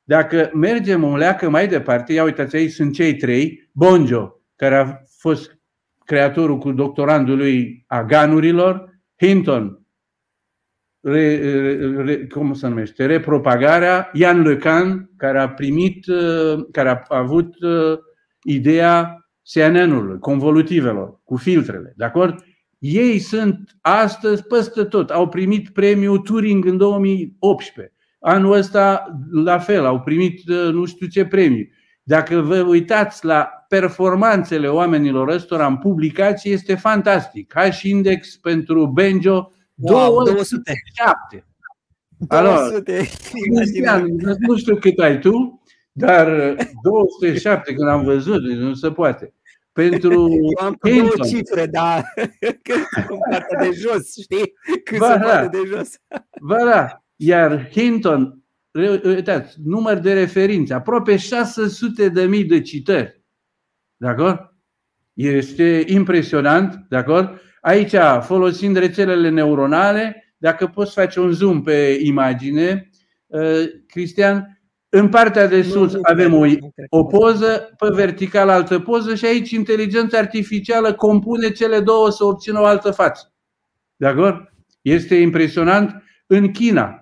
[0.03, 4.97] dacă mergem o leacă mai departe, ia uitați aici sunt cei trei, Bonjo, care a
[5.17, 5.59] fost
[6.05, 9.85] creatorul cu doctorandului a ganurilor, Hinton,
[11.01, 11.35] re,
[12.03, 16.05] re, cum se numește, repropagarea, Ian Lecan, care a primit,
[16.71, 17.97] care a avut uh,
[18.43, 22.43] ideea CNN-ului, convolutivelor, cu filtrele, de acord?
[22.79, 25.09] Ei sunt astăzi peste tot.
[25.09, 27.95] Au primit premiul Turing în 2018.
[28.23, 31.67] Anul ăsta, la fel, au primit uh, nu știu ce premiu.
[32.03, 37.53] Dacă vă uitați la performanțele oamenilor ăstora în publicații, este fantastic.
[37.53, 41.45] H-index pentru Benjo, wow, 207.
[42.27, 43.07] 200.
[43.31, 44.05] Cristian,
[44.39, 45.61] nu știu cât ai tu,
[45.91, 49.33] dar 207 când am văzut, nu se poate.
[49.71, 50.11] Pentru
[50.59, 52.13] Eu am două cifre, dar
[53.29, 54.53] partea de jos, știi?
[54.83, 55.47] Cât ba, se da.
[55.47, 55.89] de jos.
[56.41, 57.00] Ba da.
[57.23, 58.43] Iar Hinton,
[59.03, 63.21] uitați, număr de referințe, aproape 600 de mii de citări.
[63.97, 64.53] De acord?
[65.13, 67.41] Este impresionant, de acord?
[67.61, 72.89] Aici, folosind rețelele neuronale, dacă poți face un zoom pe imagine,
[73.27, 76.45] uh, Cristian, în partea de sus avem o,
[76.89, 82.59] o poză, pe vertical altă poză și aici inteligența artificială compune cele două să obțină
[82.59, 83.33] o altă față.
[83.95, 84.53] De acord?
[84.81, 86.03] Este impresionant.
[86.27, 87.00] În China,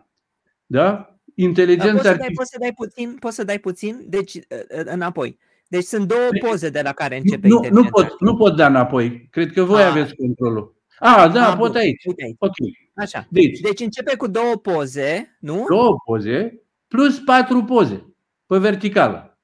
[0.69, 1.13] da?
[1.35, 4.41] Inteligența poți, să dai, poți să dai puțin, poți să dai puțin, deci ă,
[4.79, 5.37] ă, înapoi.
[5.67, 9.27] Deci sunt două poze de la care începe nu, nu pot, nu pot da înapoi.
[9.31, 9.89] Cred că voi A.
[9.89, 10.75] aveți controlul.
[10.99, 11.79] A, da, A, pot bun.
[11.79, 12.03] aici.
[12.23, 12.35] aici.
[12.37, 12.53] Ok.
[12.95, 13.27] Așa.
[13.29, 15.65] Deci, deci începe cu două poze, nu?
[15.67, 18.13] Două poze plus patru poze
[18.45, 19.39] pe verticală.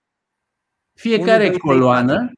[0.93, 2.31] Fiecare 1, 2, coloană.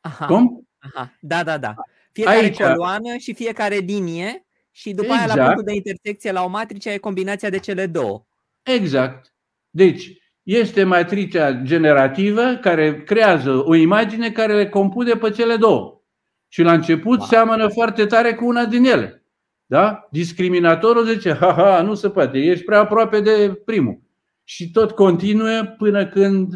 [0.00, 0.26] Aha.
[0.26, 0.68] Cum?
[0.78, 1.12] Aha.
[1.20, 1.74] Da, da, da.
[2.12, 2.62] Fiecare Aici.
[2.62, 5.18] coloană și fiecare linie și după exact.
[5.18, 5.54] aia la exact.
[5.54, 8.25] punctul de intersecție la o matrice e combinația de cele două.
[8.74, 9.34] Exact.
[9.70, 10.12] Deci,
[10.42, 16.00] este matricea generativă care creează o imagine care le compune pe cele două.
[16.48, 17.26] Și la început wow.
[17.26, 19.24] seamănă foarte tare cu una din ele.
[19.66, 20.08] Da?
[20.10, 24.00] Discriminatorul zice, ha-ha, nu se poate, ești prea aproape de primul
[24.44, 26.54] și tot continuă până când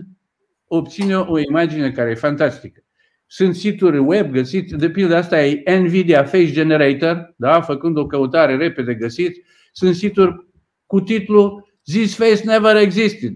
[0.64, 2.80] obține o imagine care e fantastică.
[3.26, 7.60] Sunt situri web găsiți, de pildă asta e Nvidia Face Generator, da?
[7.60, 9.44] făcând o căutare repede găsit.
[9.72, 10.46] Sunt situri
[10.86, 13.32] cu titlul This face never existed.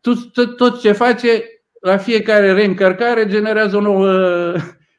[0.00, 1.44] Tot, tot, tot ce face,
[1.80, 4.06] la fiecare reîncărcare generează o nouă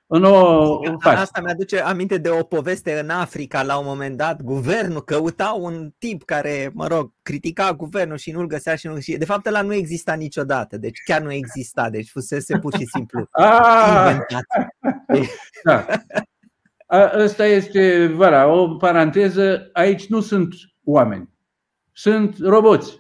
[0.08, 1.18] în o faci.
[1.18, 4.42] Asta mi-aduce aminte de o poveste în Africa la un moment dat.
[4.42, 9.18] Guvernul căuta un tip care, mă rog, critica guvernul și nu-l găsea și nu și
[9.18, 10.78] De fapt, ăla nu exista niciodată.
[10.78, 11.90] Deci chiar nu exista.
[11.90, 14.08] Deci fusese pur și simplu ah!
[14.08, 14.46] inventat.
[15.64, 15.86] Da.
[17.24, 19.70] Asta este, voilà, o paranteză.
[19.74, 21.30] Aici nu sunt oameni.
[21.98, 23.00] Sunt roboți.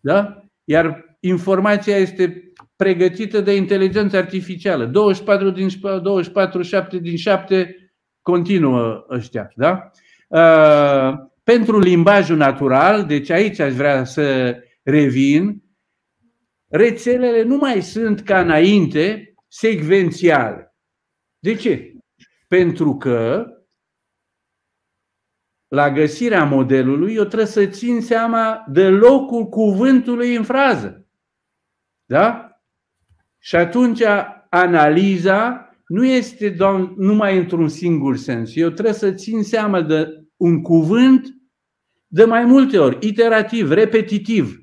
[0.00, 0.42] Da?
[0.64, 4.84] Iar informația este pregătită de inteligență artificială.
[4.84, 7.92] 24 din 24, 7 din 7
[8.22, 9.52] continuă ăștia.
[9.54, 9.90] Da?
[10.28, 15.62] Uh, pentru limbajul natural, deci aici aș vrea să revin,
[16.68, 20.74] rețelele nu mai sunt ca înainte secvențiale.
[21.38, 21.92] De ce?
[22.48, 23.46] Pentru că
[25.68, 31.06] la găsirea modelului eu trebuie să țin seama de locul cuvântului în frază.
[32.04, 32.50] Da?
[33.38, 34.02] Și atunci
[34.50, 38.56] analiza nu este doar, numai într-un singur sens.
[38.56, 41.36] Eu trebuie să țin seama de un cuvânt
[42.06, 44.60] de mai multe ori, iterativ, repetitiv.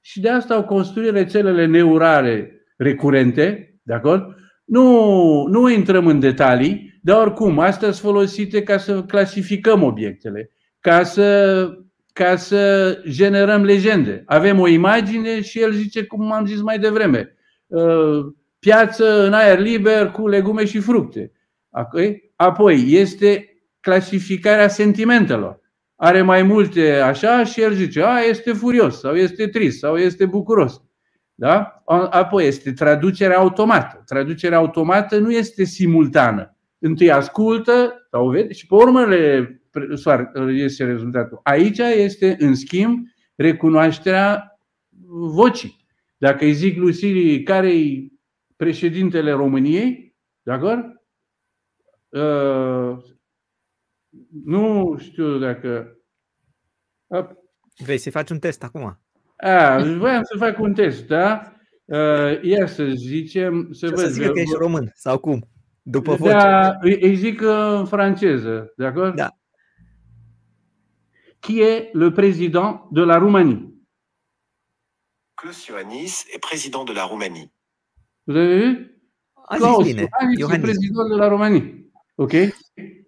[0.00, 4.34] Și de asta au construit rețelele neurale recurente, de acord?
[4.64, 10.50] Nu, nu intrăm în detalii, dar oricum, astea sunt folosite ca să clasificăm obiectele,
[10.80, 11.68] ca să,
[12.12, 14.22] ca să generăm legende.
[14.26, 17.34] Avem o imagine și el zice, cum am zis mai devreme,
[17.66, 18.20] uh,
[18.58, 21.32] piață în aer liber cu legume și fructe.
[22.36, 23.48] Apoi este
[23.80, 25.60] clasificarea sentimentelor.
[25.96, 30.26] Are mai multe așa și el zice, a, este furios sau este trist sau este
[30.26, 30.82] bucuros.
[31.34, 31.82] Da?
[32.10, 34.02] Apoi este traducerea automată.
[34.04, 36.56] Traducerea automată nu este simultană.
[36.78, 39.62] Întâi ascultă sau vede și pe urmă le
[40.48, 41.40] este rezultatul.
[41.42, 44.58] Aici este, în schimb, recunoașterea
[45.34, 45.86] vocii.
[46.16, 48.08] Dacă îi zic lui care e
[48.56, 51.02] președintele României, de acord?
[52.08, 52.96] Uh,
[54.44, 55.98] nu știu dacă...
[57.76, 59.03] Vrei să faci un test acum?
[59.36, 61.52] A, voiam să fac un test, da?
[61.84, 63.68] Uh, ia să zicem...
[63.72, 65.48] Să, văd, să zică că ești român, sau cum?
[65.82, 66.78] După da, voce.
[66.80, 69.14] Îi, îi zic în franceză, de acord?
[69.14, 69.28] Da.
[71.40, 73.72] Qui est le président de la Roumanie?
[75.34, 77.52] Klaus Iohannis est président de la Roumanie.
[78.24, 78.90] Vous avez vu?
[79.34, 80.08] A Klaus bine.
[80.38, 81.90] Iohannis est président de la Roumanie.
[82.14, 82.32] Ok?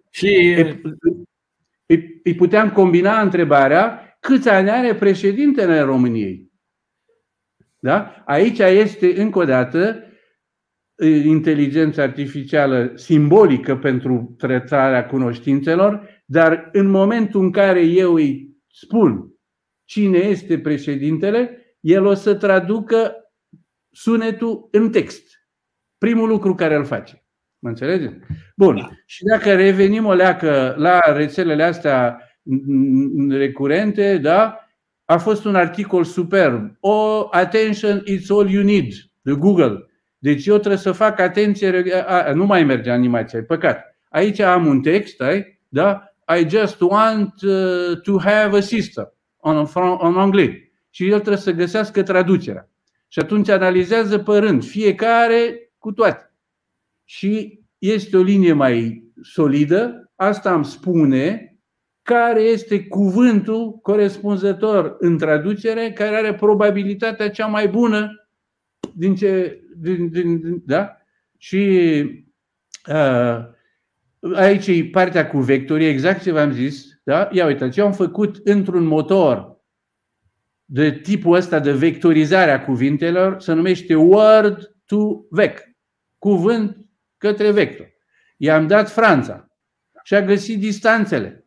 [0.09, 0.55] Și
[2.23, 6.51] îi puteam combina întrebarea câți ani are președintele României.
[7.79, 8.23] Da?
[8.25, 10.01] Aici este încă o dată
[11.25, 19.31] inteligența artificială simbolică pentru tratarea cunoștințelor, dar în momentul în care eu îi spun
[19.85, 23.15] cine este președintele, el o să traducă
[23.91, 25.23] sunetul în text.
[25.97, 27.25] Primul lucru care îl face.
[27.59, 28.15] Mă înțelegeți?
[28.55, 28.75] Bun.
[28.75, 28.89] Da.
[29.05, 32.21] Și dacă revenim o leacă la rețelele astea
[33.29, 34.59] recurente, da?
[35.05, 36.77] A fost un articol superb.
[36.79, 39.85] Oh, attention, it's all you need, de Google.
[40.17, 43.95] Deci eu trebuie să fac atenție, a, nu mai merge animația, e păcat.
[44.09, 46.13] Aici am un text, ai, da?
[46.39, 49.67] I just want uh, to have a sister, în,
[49.99, 50.49] în englez.
[50.89, 52.69] Și el trebuie să găsească traducerea.
[53.07, 56.31] Și atunci analizează pe rând, fiecare cu toate.
[57.03, 61.56] Și este o linie mai solidă, asta îmi spune
[62.07, 68.29] care este cuvântul corespunzător în traducere, care are probabilitatea cea mai bună
[68.93, 69.61] din ce.
[69.77, 70.97] Din, din, da?
[71.37, 72.01] Și
[72.89, 73.37] uh,
[74.35, 76.85] aici e partea cu vectorii, exact ce v-am zis.
[77.03, 77.29] Da?
[77.31, 79.61] Ia uitați, ce am făcut într-un motor
[80.65, 85.59] de tipul ăsta de vectorizare a cuvintelor, se numește word to vec.
[86.17, 86.77] Cuvânt
[87.17, 87.87] către vector.
[88.37, 89.47] I-am dat Franța
[90.03, 91.46] și a găsit distanțele.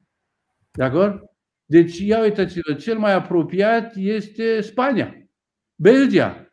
[0.70, 1.22] De acord?
[1.64, 5.14] Deci, ia uitați-vă, cel mai apropiat este Spania,
[5.74, 6.50] Belgia,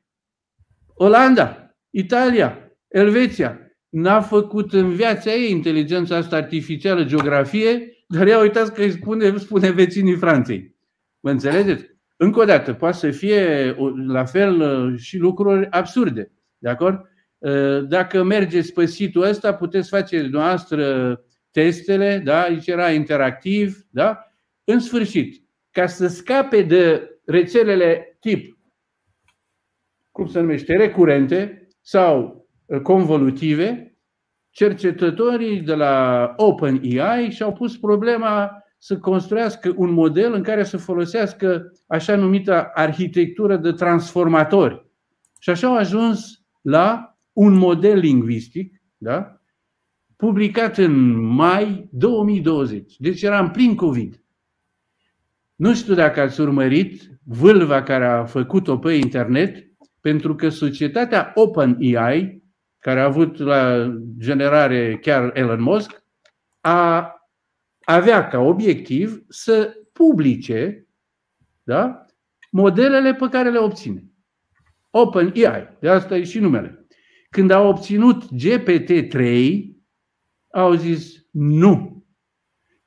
[0.93, 3.61] Olanda, Italia, Elveția.
[3.89, 9.37] N-a făcut în viața ei inteligența asta artificială geografie, dar ia uitați că îi spune,
[9.37, 10.75] spune vecinii Franței.
[11.19, 11.85] Mă înțelegeți?
[12.17, 13.75] Încă o dată, poate să fie
[14.07, 16.31] la fel uh, și lucruri absurde.
[16.57, 17.09] De acord?
[17.37, 21.15] Uh, dacă mergeți pe site-ul ăsta, puteți face noastră
[21.57, 22.41] testele, da?
[22.41, 24.31] aici era interactiv, da?
[24.63, 28.57] În sfârșit, ca să scape de rețelele tip,
[30.11, 33.97] cum se numește, recurente sau uh, convolutive,
[34.49, 41.71] cercetătorii de la OpenAI și-au pus problema să construiască un model în care să folosească
[41.87, 44.85] așa numită arhitectură de transformatori.
[45.39, 49.36] Și așa au ajuns la un model lingvistic, da?
[50.17, 52.95] Publicat în mai 2020.
[52.97, 54.21] Deci era în plin COVID.
[55.55, 59.67] Nu știu dacă ați urmărit vâlva care a făcut-o pe internet,
[60.01, 62.43] pentru că societatea OpenAI,
[62.79, 66.03] care a avut la generare chiar Elon Musk,
[66.59, 67.11] a
[67.83, 70.87] avea ca obiectiv să publice
[71.63, 72.05] da,
[72.51, 74.03] modelele pe care le obține.
[74.89, 76.87] OpenAI, de asta e și numele.
[77.29, 79.76] Când a obținut GPT-3,
[80.57, 82.05] au zis nu.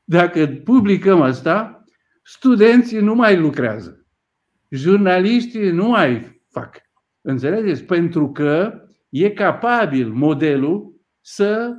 [0.04, 1.84] Dacă publicăm asta,
[2.22, 4.06] studenții nu mai lucrează.
[4.68, 6.80] Jurnaliștii nu mai fac.
[7.20, 7.84] Înțelegeți?
[7.84, 8.72] Pentru că
[9.08, 11.76] e capabil modelul să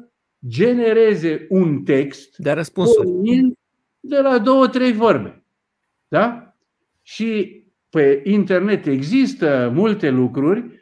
[0.48, 3.54] genereze un text de răspunsuri
[4.00, 5.46] de la două, trei vorbe.
[6.08, 6.56] Da?
[7.02, 7.60] Și
[7.90, 10.80] pe internet există multe lucruri.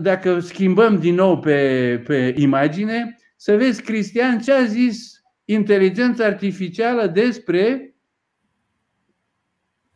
[0.00, 7.06] Dacă schimbăm din nou pe, pe imagine, să vezi, Cristian, ce a zis inteligența artificială
[7.06, 7.94] despre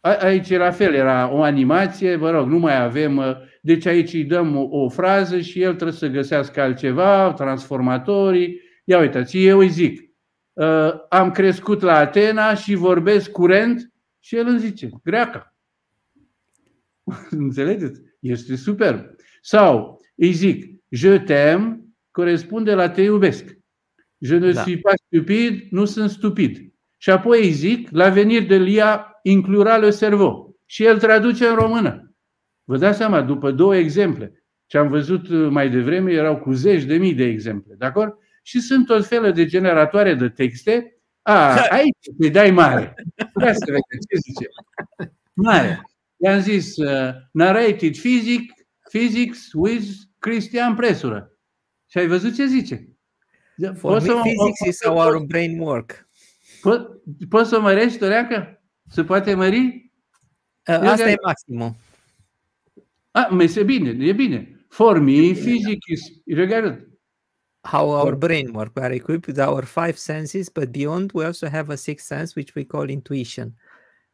[0.01, 3.17] Aici la fel, era o animație, vă rog, nu mai avem.
[3.17, 8.61] Uh, deci aici îi dăm o, o frază și el trebuie să găsească altceva, transformatorii.
[8.85, 10.11] Ia uitați, eu îi zic,
[10.53, 15.57] uh, am crescut la Atena și vorbesc curent și el îmi zice, greaca.
[17.31, 18.01] Înțelegeți?
[18.21, 19.05] Este superb.
[19.41, 21.77] Sau îi zic, je t'aime
[22.19, 23.59] corespunde la te iubesc.
[24.19, 24.63] Je ne da.
[24.63, 26.73] suis pas stupid, nu sunt stupid.
[26.97, 30.57] Și apoi îi zic, la venir de lia inclura le cerveau.
[30.67, 32.15] Și el traduce în română.
[32.65, 36.97] Vă dați seama, după două exemple, ce am văzut mai devreme erau cu zeci de
[36.97, 37.75] mii de exemple.
[37.79, 38.15] De acord?
[38.43, 41.01] Și sunt tot felul de generatoare de texte.
[41.23, 42.95] A, aici te dai mare.
[43.41, 44.47] Ia să vedem ce zice.
[45.33, 45.81] Mare.
[46.17, 48.55] I-am zis, uh, narrated physics,
[48.91, 49.87] physics with
[50.19, 51.33] Cristian Presură.
[51.91, 52.97] Și ai văzut ce zice?
[53.75, 56.09] For me, să physics is our brain work.
[57.29, 58.63] Poți să mărești, Toreacă?
[58.91, 59.93] Se poate mări?
[60.65, 61.77] Asta e maximul.
[63.11, 64.67] Ah, este bine, e bine.
[64.69, 66.89] For me, physics is, regarded.
[67.61, 68.77] How our brain work.
[68.77, 72.33] We are equipped with our five senses, but beyond we also have a sixth sense,
[72.37, 73.55] which we call intuition.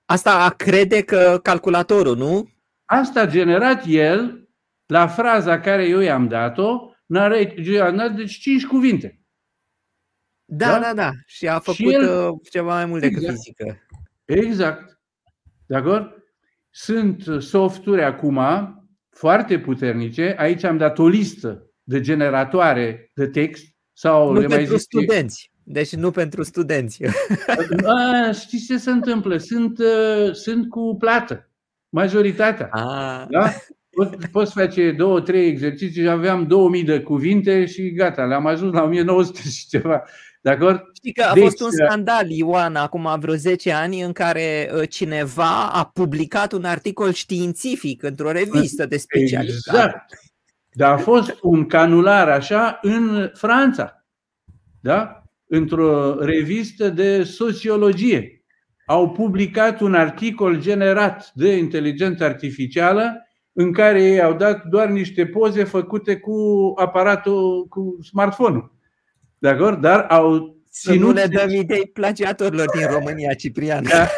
[0.05, 2.49] Asta crede că calculatorul, nu?
[2.85, 4.49] Asta a generat el
[4.87, 6.94] la fraza care eu i-am dat-o,
[8.17, 9.21] deci cinci cuvinte.
[10.45, 10.93] Da, da, da.
[10.95, 11.11] da.
[11.27, 12.29] Și a făcut și el...
[12.29, 13.37] Uh, ceva mai mult decât exact.
[13.37, 13.79] fizică.
[14.25, 15.01] Exact.
[15.67, 16.23] De acord?
[16.71, 18.41] Sunt softuri acum
[19.11, 20.35] foarte puternice.
[20.39, 25.53] Aici am dat o listă de generatoare de text sau nu le mai pentru studenți.
[25.63, 27.05] Deci nu pentru studenți.
[27.85, 29.37] A, știți ce se întâmplă?
[29.37, 31.51] Sunt, uh, sunt cu plată.
[31.89, 32.69] Majoritatea.
[32.71, 33.27] A.
[33.31, 33.53] Da?
[34.33, 38.83] Poți face două, trei exerciții și aveam 2000 de cuvinte și gata, le-am ajuns la
[38.83, 40.03] 1900 și ceva.
[40.45, 40.83] De acord?
[40.95, 44.71] Știi că a deci, fost un uh, scandal, Ioana, acum vreo 10 ani, în care
[44.75, 49.79] uh, cineva a publicat un articol științific într-o revistă de specialitate.
[49.79, 50.15] Exact.
[50.73, 54.05] Dar a fost un canular așa în Franța.
[54.81, 55.23] Da?
[55.47, 58.45] Într-o revistă de sociologie.
[58.87, 63.24] Au publicat un articol generat de inteligență artificială
[63.57, 68.73] în care ei au dat doar niște poze făcute cu aparatul, cu smartphone-ul.
[69.39, 69.81] De acord?
[69.81, 70.99] Dar au ținut...
[70.99, 73.83] Să nu le dăm idei plagiatorilor din România, Ciprian.
[73.83, 74.09] Da,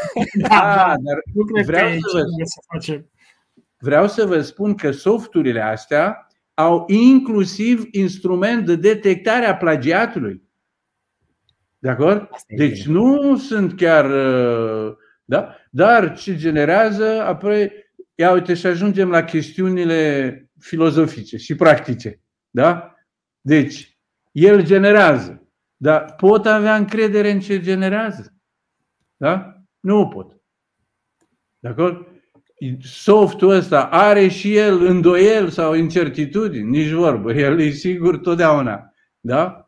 [0.48, 3.10] da dar nu vreau să, vă, să facem.
[3.78, 10.42] vreau să vă spun că softurile astea au inclusiv instrument de detectare a plagiatului.
[11.78, 12.28] De acord?
[12.48, 14.04] Deci nu sunt chiar.
[14.04, 15.56] Uh, da?
[15.70, 17.72] Dar ce generează, apoi,
[18.16, 22.20] ia uite și ajungem la chestiunile filozofice și practice.
[22.50, 22.94] Da?
[23.40, 23.98] Deci,
[24.32, 25.50] el generează.
[25.76, 28.34] Dar pot avea încredere în ce generează?
[29.16, 29.62] Da?
[29.80, 30.36] Nu pot.
[31.58, 32.06] De acord?
[32.80, 36.70] Softul ăsta are și el îndoiel sau incertitudini?
[36.70, 37.32] Nici vorbă.
[37.32, 38.92] El e sigur totdeauna.
[39.20, 39.65] Da?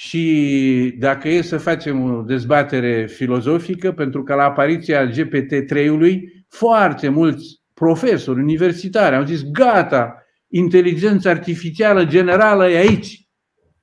[0.00, 7.62] Și dacă e să facem o dezbatere filozofică, pentru că la apariția GPT-3-ului, foarte mulți
[7.74, 13.28] profesori universitari au zis, gata, inteligența artificială generală e aici.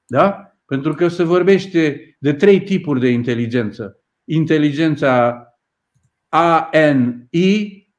[0.05, 0.55] Da?
[0.65, 4.03] Pentru că se vorbește de trei tipuri de inteligență.
[4.23, 5.43] Inteligența
[6.29, 7.93] ANI,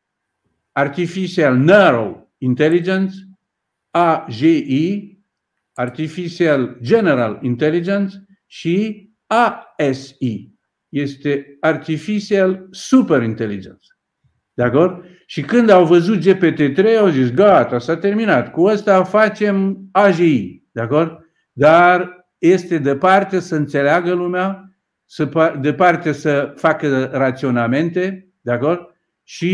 [0.73, 3.15] Artificial Narrow Intelligence,
[3.91, 5.16] AGI,
[5.78, 8.16] Artificial General Intelligence
[8.47, 10.51] și ASI,
[10.89, 13.86] este Artificial Super Intelligence.
[14.55, 15.05] De acord?
[15.27, 18.51] Și când au văzut GPT-3, au zis, gata, s-a terminat.
[18.51, 20.62] Cu asta facem AGI.
[20.73, 21.27] De acord?
[21.59, 24.70] dar este departe să înțeleagă lumea,
[25.05, 28.81] să, departe să facă raționamente, de acord?
[29.23, 29.51] Și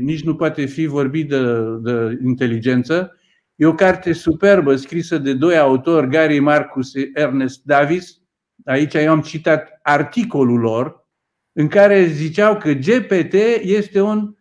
[0.00, 1.42] nici nu poate fi vorbit de,
[1.82, 3.18] de inteligență.
[3.54, 8.18] E o carte superbă scrisă de doi autori, Gary Marcus și Ernest Davis.
[8.64, 11.08] Aici eu am citat articolul lor,
[11.52, 13.32] în care ziceau că GPT
[13.62, 14.34] este un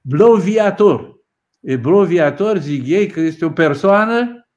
[0.00, 1.20] bloviator.
[1.60, 4.48] E bloviator, zic ei, că este o persoană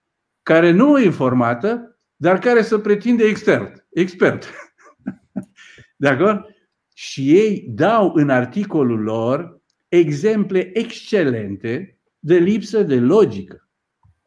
[0.44, 3.86] care nu e informată, dar care să pretinde expert.
[3.90, 4.54] expert.
[5.98, 6.46] De acord?
[6.94, 13.69] Și ei dau în articolul lor exemple excelente de lipsă de logică.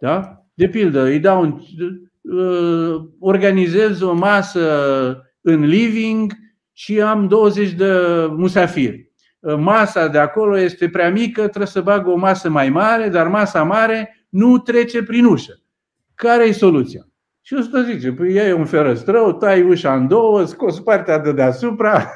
[0.02, 0.44] Da?
[0.54, 1.60] De pildă, îi dau un,
[2.20, 4.60] uh, organizez o masă
[5.40, 6.32] în living
[6.72, 7.92] și am 20 de
[8.36, 9.12] musafiri.
[9.40, 13.28] Uh, masa de acolo este prea mică, trebuie să bag o masă mai mare, dar
[13.28, 15.62] masa mare nu trece prin ușă.
[16.14, 17.08] Care e soluția?
[17.42, 22.10] Și ăsta zice, păi iei un ferăstrău, tai ușa în două, scoți partea de deasupra,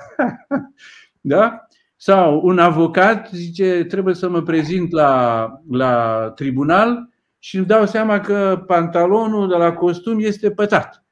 [1.20, 1.66] da?
[1.96, 7.14] Sau un avocat zice, trebuie să mă prezint la, la tribunal
[7.46, 11.04] și îmi dau seama că pantalonul de la costum este pătat.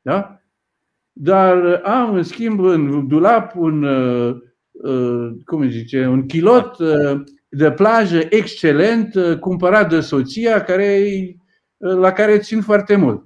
[0.00, 0.40] Da?
[1.12, 4.36] Dar am, în schimb, în dulap un, uh,
[4.70, 11.04] uh, cum zice, un kilot uh, de plajă excelent, cumpărat de soția, care,
[11.76, 13.24] la care țin foarte mult.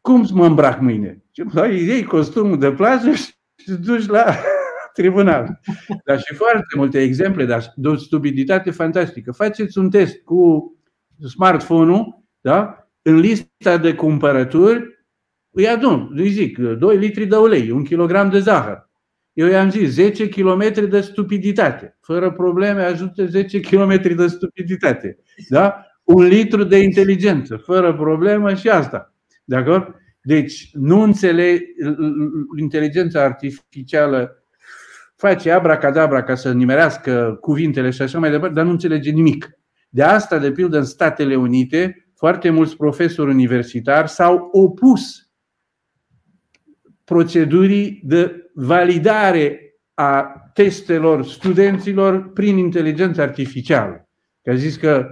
[0.00, 1.24] Cum mă îmbrac mâine?
[1.70, 3.34] Iei costumul de plajă și
[3.64, 4.24] te duci la
[4.98, 5.60] tribunal.
[6.04, 9.32] Dar și foarte multe exemple de o stupiditate fantastică.
[9.32, 10.68] Faceți un test cu
[11.28, 12.88] smartphone-ul, da?
[13.02, 15.06] în lista de cumpărături,
[15.50, 18.88] îi adun, îi zic, 2 litri de ulei, 1 kg de zahăr.
[19.32, 21.96] Eu i-am zis 10 km de stupiditate.
[22.00, 25.18] Fără probleme ajută 10 km de stupiditate.
[25.48, 25.86] Da?
[26.04, 27.56] Un litru de inteligență.
[27.56, 29.14] Fără problemă și asta.
[29.44, 29.94] De acord?
[30.22, 31.62] Deci nu înțeleg
[32.58, 34.44] inteligența artificială
[35.16, 39.58] face abracadabra ca să nimerească cuvintele și așa mai departe, dar nu înțelege nimic.
[39.94, 45.30] De asta, de pildă, în Statele Unite, foarte mulți profesori universitari s-au opus
[47.04, 49.60] procedurii de validare
[49.94, 50.22] a
[50.54, 54.08] testelor studenților prin inteligență artificială.
[54.42, 55.08] Că a zis că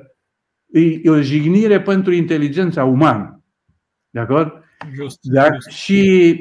[1.02, 3.44] e o jignire pentru inteligența umană.
[4.10, 4.64] De acord?
[4.94, 5.48] Just, da?
[5.52, 5.68] just.
[5.68, 6.34] Și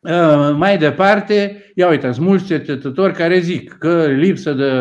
[0.00, 4.72] uh, mai departe, ia uitați, mulți cercetători care zic că lipsă de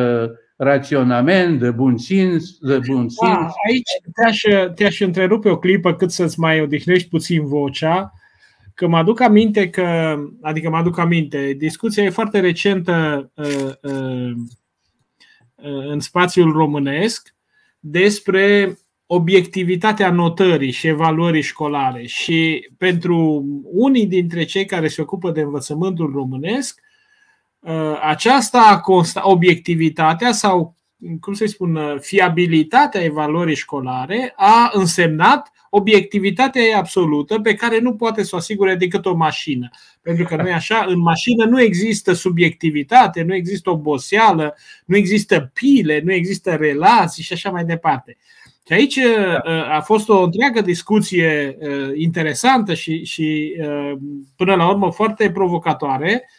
[0.57, 3.39] raționament, de bun simț, de bun da, simț.
[3.39, 4.41] Da, aici te-aș,
[4.75, 8.13] te-aș întrerupe o clipă cât să-ți mai odihnești puțin vocea,
[8.73, 14.31] că mă aduc aminte că, adică mă aduc aminte, discuția e foarte recentă uh, uh,
[15.89, 17.35] în spațiul românesc
[17.79, 22.05] despre obiectivitatea notării și evaluării școlare.
[22.05, 26.86] Și pentru unii dintre cei care se ocupă de învățământul românesc, Uh,
[28.01, 30.75] aceasta consta, obiectivitatea sau,
[31.21, 38.29] cum să spun, fiabilitatea evaluării școlare a însemnat obiectivitatea absolută pe care nu poate să
[38.33, 39.69] o asigure decât o mașină.
[40.01, 45.51] Pentru că nu e așa, în mașină nu există subiectivitate, nu există oboseală, nu există
[45.53, 48.17] pile, nu există relații și așa mai departe.
[48.67, 53.55] Și aici uh, a fost o întreagă discuție uh, interesantă și, și
[54.35, 56.29] până la urmă foarte provocatoare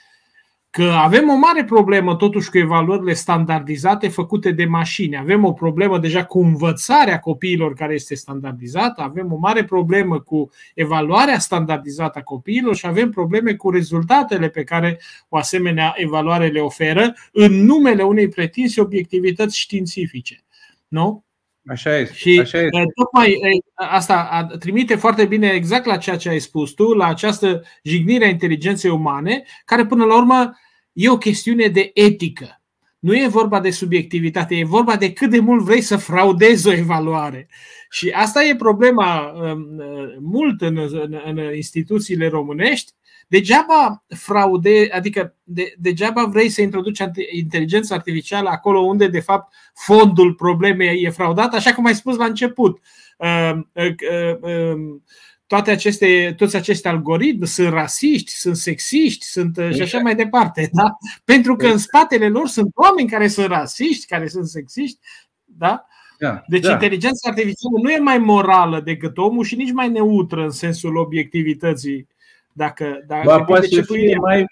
[0.71, 5.17] că avem o mare problemă totuși cu evaluările standardizate făcute de mașini.
[5.17, 10.51] Avem o problemă deja cu învățarea copiilor care este standardizată, avem o mare problemă cu
[10.75, 16.61] evaluarea standardizată a copiilor și avem probleme cu rezultatele pe care o asemenea evaluare le
[16.61, 20.45] oferă în numele unei pretinse obiectivități științifice.
[20.89, 21.25] Nu?
[21.69, 22.15] Așa este.
[22.15, 22.85] Și așa este.
[22.95, 23.39] tocmai
[23.75, 28.29] asta trimite foarte bine exact la ceea ce ai spus tu, la această jignire a
[28.29, 30.59] inteligenței umane, care până la urmă
[30.93, 32.61] e o chestiune de etică.
[32.99, 36.73] Nu e vorba de subiectivitate, e vorba de cât de mult vrei să fraudezi o
[36.73, 37.49] evaluare.
[37.91, 39.67] Și asta e problema um,
[40.21, 42.93] mult în, în, în instituțiile românești,
[43.29, 47.03] Degeaba fraude, adică de, degeaba vrei să introduci
[47.33, 52.25] inteligența artificială acolo unde de fapt fondul problemei e fraudat, așa cum ai spus la
[52.25, 52.81] început.
[53.17, 53.95] Uh, uh,
[54.41, 55.01] uh,
[55.47, 60.05] toate aceste, toți aceste algoritmi sunt rasiști, sunt sexiști, sunt și așa exact.
[60.05, 60.69] mai departe.
[60.73, 60.97] Da?
[61.25, 61.89] Pentru că în exact.
[61.89, 64.99] spatele lor sunt oameni care sunt rasiști, care sunt sexiști.
[65.45, 65.87] Da?
[66.19, 66.73] Da, deci da.
[66.73, 72.07] inteligența artificială nu e mai morală decât omul și nici mai neutră în sensul obiectivității
[72.59, 74.45] dacă, dacă ba, poate să fie mai,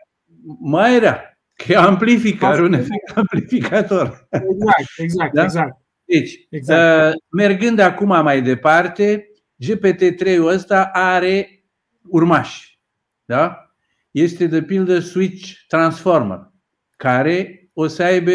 [0.60, 4.28] mai rea, că amplifică, are un efect amplificator.
[4.30, 5.42] Exact, exact, da?
[5.42, 5.76] exact.
[6.04, 7.14] Deci, exact.
[7.14, 9.28] Uh, mergând acum mai departe,
[9.64, 11.64] GPT-3-ul ăsta are
[12.02, 12.80] urmași.
[13.24, 13.70] Da?
[14.10, 16.52] Este de pildă Switch Transformer,
[16.96, 18.32] care o să aibă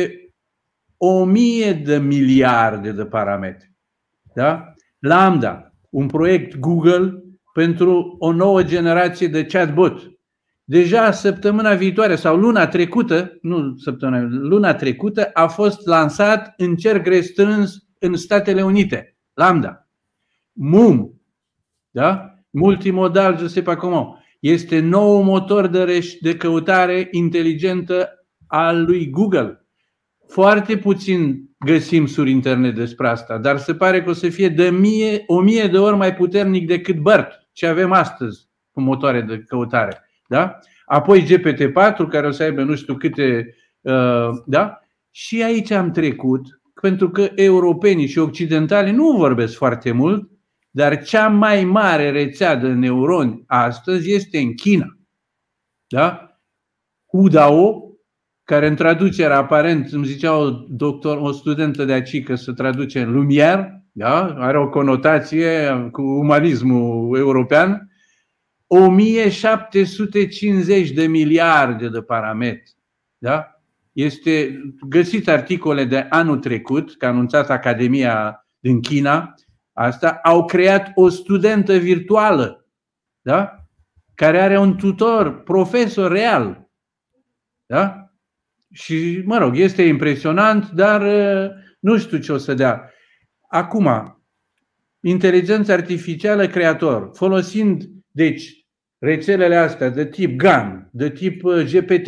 [0.97, 3.71] o mie de miliarde de parametri.
[4.33, 4.73] Da?
[4.99, 7.23] Lambda, un proiect Google
[7.53, 10.11] pentru o nouă generație de chatbot.
[10.63, 17.05] Deja săptămâna viitoare sau luna trecută, nu săptămâna, luna trecută a fost lansat în cerc
[17.05, 19.89] restrâns în Statele Unite, Lambda.
[20.51, 21.21] MUM,
[21.89, 22.35] da?
[22.49, 28.09] Multimodal Giuseppe Como, este nou motor de, reș- de căutare inteligentă
[28.47, 29.65] al lui Google.
[30.27, 34.69] Foarte puțin găsim sur internet despre asta, dar se pare că o să fie de
[34.69, 39.39] mie, o mie de ori mai puternic decât BERT ce avem astăzi cu motoare de
[39.39, 40.09] căutare.
[40.27, 40.57] Da?
[40.85, 43.55] Apoi GPT-4, care o să aibă nu știu câte.
[43.81, 44.79] Uh, da?
[45.09, 50.29] Și aici am trecut, pentru că europenii și occidentali nu vorbesc foarte mult,
[50.69, 54.97] dar cea mai mare rețea de neuroni astăzi este în China.
[55.87, 56.35] Da?
[57.07, 57.91] Hudao,
[58.43, 63.01] care în traducere aparent îmi zicea o, doctor, o studentă de aici că se traduce
[63.01, 64.35] în Lumière, da?
[64.37, 67.91] are o conotație cu umanismul european,
[68.67, 72.75] 1750 de miliarde de parametri.
[73.17, 73.61] Da?
[73.91, 79.33] Este găsit articole de anul trecut, că a anunțat Academia din China,
[79.73, 82.65] asta, au creat o studentă virtuală,
[83.21, 83.55] da?
[84.15, 86.69] care are un tutor, profesor real.
[87.65, 88.11] Da?
[88.71, 91.01] Și, mă rog, este impresionant, dar
[91.79, 92.90] nu știu ce o să dea.
[93.51, 94.17] Acum,
[94.99, 98.65] inteligența artificială creator, folosind, deci,
[98.97, 102.07] rețelele astea de tip GAN, de tip uh, GPT,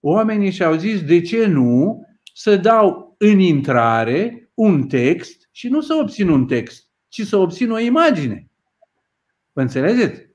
[0.00, 2.02] oamenii și-au zis de ce nu
[2.34, 7.70] să dau în intrare un text și nu să obțin un text, ci să obțin
[7.70, 8.50] o imagine.
[9.52, 10.26] Vă înțelegeți?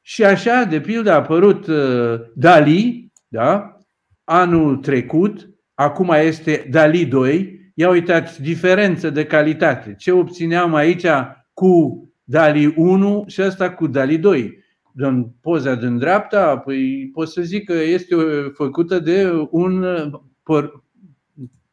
[0.00, 3.78] Și așa, de pildă, a apărut uh, Dali, da?
[4.24, 9.94] anul trecut, acum este Dali 2, Ia uitați, diferență de calitate.
[9.98, 11.06] Ce obțineam aici
[11.52, 14.62] cu Dali 1 și asta cu Dali 2.
[14.96, 18.14] În poza din dreapta, păi pot să zic că este
[18.52, 19.84] făcută de un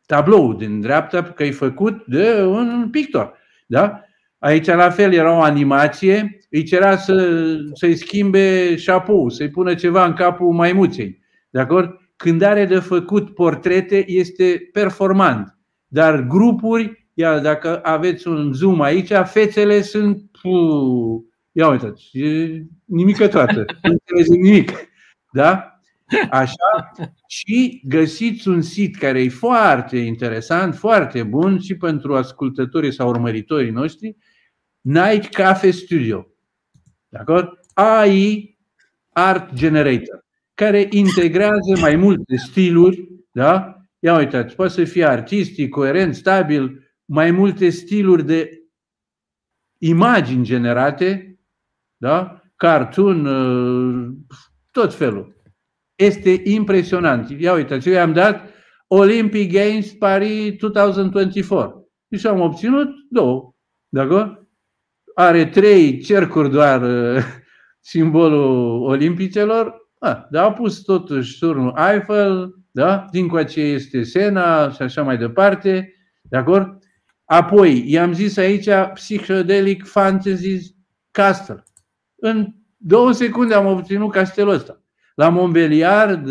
[0.06, 3.34] tablou din dreapta, că e făcut de un pictor.
[3.68, 4.02] Da?
[4.40, 10.06] Aici la fel era o animație, îi cerea să, să-i schimbe șapou, să-i pună ceva
[10.06, 11.22] în capul maimuței.
[11.50, 11.96] De acord?
[12.16, 15.58] Când are de făcut portrete, este performant.
[15.94, 22.10] Dar grupuri, iar dacă aveți un zoom aici, fețele sunt, puh, ia uitați,
[22.86, 24.72] nimică toată, nu înțelegi nimic.
[25.32, 25.80] Da?
[26.30, 26.92] Așa,
[27.28, 33.72] și găsiți un sit care e foarte interesant, foarte bun și pentru ascultătorii sau urmăritorii
[33.72, 34.18] noștri,
[34.82, 36.28] Night Cafe Studio.
[37.10, 37.60] De acord?
[37.74, 38.58] AI
[39.10, 43.81] Art Generator, care integrează mai multe stiluri, da?
[44.04, 48.50] Ia uitați, poate să fie artistic, coerent, stabil, mai multe stiluri de
[49.78, 51.40] imagini generate,
[51.98, 52.42] da?
[52.56, 54.14] cartoon, uh,
[54.72, 55.36] tot felul.
[55.96, 57.30] Este impresionant.
[57.30, 58.50] Ia uitați, eu i-am dat
[58.88, 63.54] Olympic Games Paris 2024 și am obținut două.
[63.90, 64.48] D'accord?
[65.16, 67.24] Are trei cercuri doar uh,
[67.94, 73.08] simbolul olimpicelor, ah, dar a pus totuși turnul Eiffel, da?
[73.12, 75.96] Dincoace este Sena și așa mai departe.
[76.22, 76.84] De acord?
[77.26, 80.76] Apoi, i-am zis aici Psychedelic Fantasy
[81.12, 81.64] Castle.
[82.16, 84.82] În două secunde am obținut castelul ăsta.
[85.16, 86.30] La Montbeliard,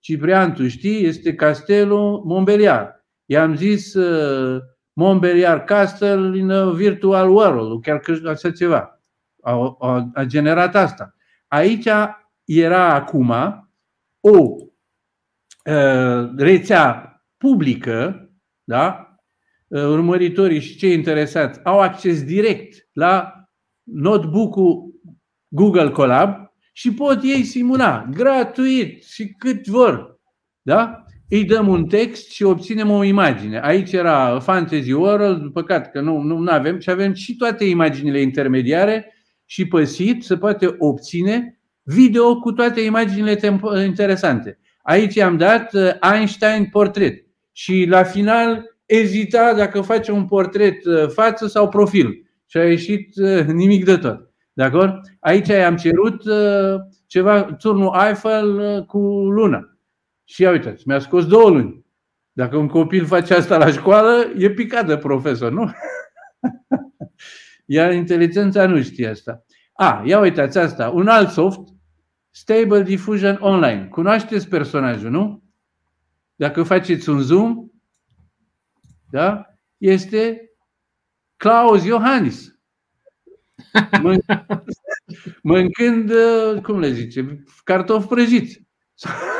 [0.00, 3.04] Ciprian, tu știi, este castelul Montbeliard.
[3.26, 4.60] I-am zis uh,
[4.92, 9.00] Montbeliard Castle in a virtual world, chiar că așa ceva.
[9.42, 11.14] A, a, a generat asta.
[11.48, 11.88] Aici
[12.44, 13.30] era acum
[14.20, 14.69] o Uh,
[16.36, 18.30] rețea publică,
[18.64, 19.04] da?
[19.68, 23.32] Uh, urmăritorii și cei interesați au acces direct la
[23.82, 25.00] notebook-ul
[25.48, 30.20] Google Colab și pot ei simula gratuit și cât vor.
[30.62, 31.04] Da?
[31.28, 33.60] Îi dăm un text și obținem o imagine.
[33.60, 39.14] Aici era Fantasy World, păcat că nu, nu avem și avem și toate imaginile intermediare
[39.44, 39.84] și pe
[40.20, 43.38] se poate obține video cu toate imaginile
[43.86, 44.58] interesante.
[44.82, 51.08] Aici am dat uh, Einstein portret și la final ezita dacă face un portret uh,
[51.08, 54.30] față sau profil și a ieșit uh, nimic de tot.
[54.52, 55.00] De acord?
[55.20, 56.22] Aici i-am cerut
[57.06, 58.98] ceva, turnul Eiffel cu
[59.30, 59.78] luna.
[60.24, 61.84] Și ia uitați, mi-a scos două luni.
[62.32, 65.70] Dacă un copil face asta la școală, e picat de profesor, nu?
[67.66, 69.44] Iar inteligența nu știe asta.
[69.72, 71.60] A, ia uitați asta, un alt soft
[72.30, 73.86] Stable Diffusion Online.
[73.86, 75.42] Cunoașteți personajul, nu?
[76.34, 77.70] Dacă faceți un zoom,
[79.10, 79.44] da?
[79.78, 80.50] este
[81.36, 82.58] Klaus Iohannis.
[85.42, 88.62] Mâncând, uh, cum le zice, cartofi prăjiți.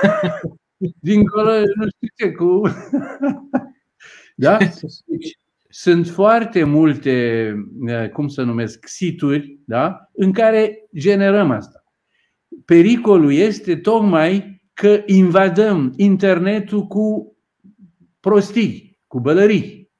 [1.00, 2.62] Dincolo, nu știu ce, cu...
[4.46, 4.58] da?
[5.68, 10.10] Sunt foarte multe, uh, cum să numesc, situri, da?
[10.12, 11.79] în care generăm asta
[12.70, 17.36] pericolul este tocmai că invadăm internetul cu
[18.20, 19.90] prostii, cu bălării.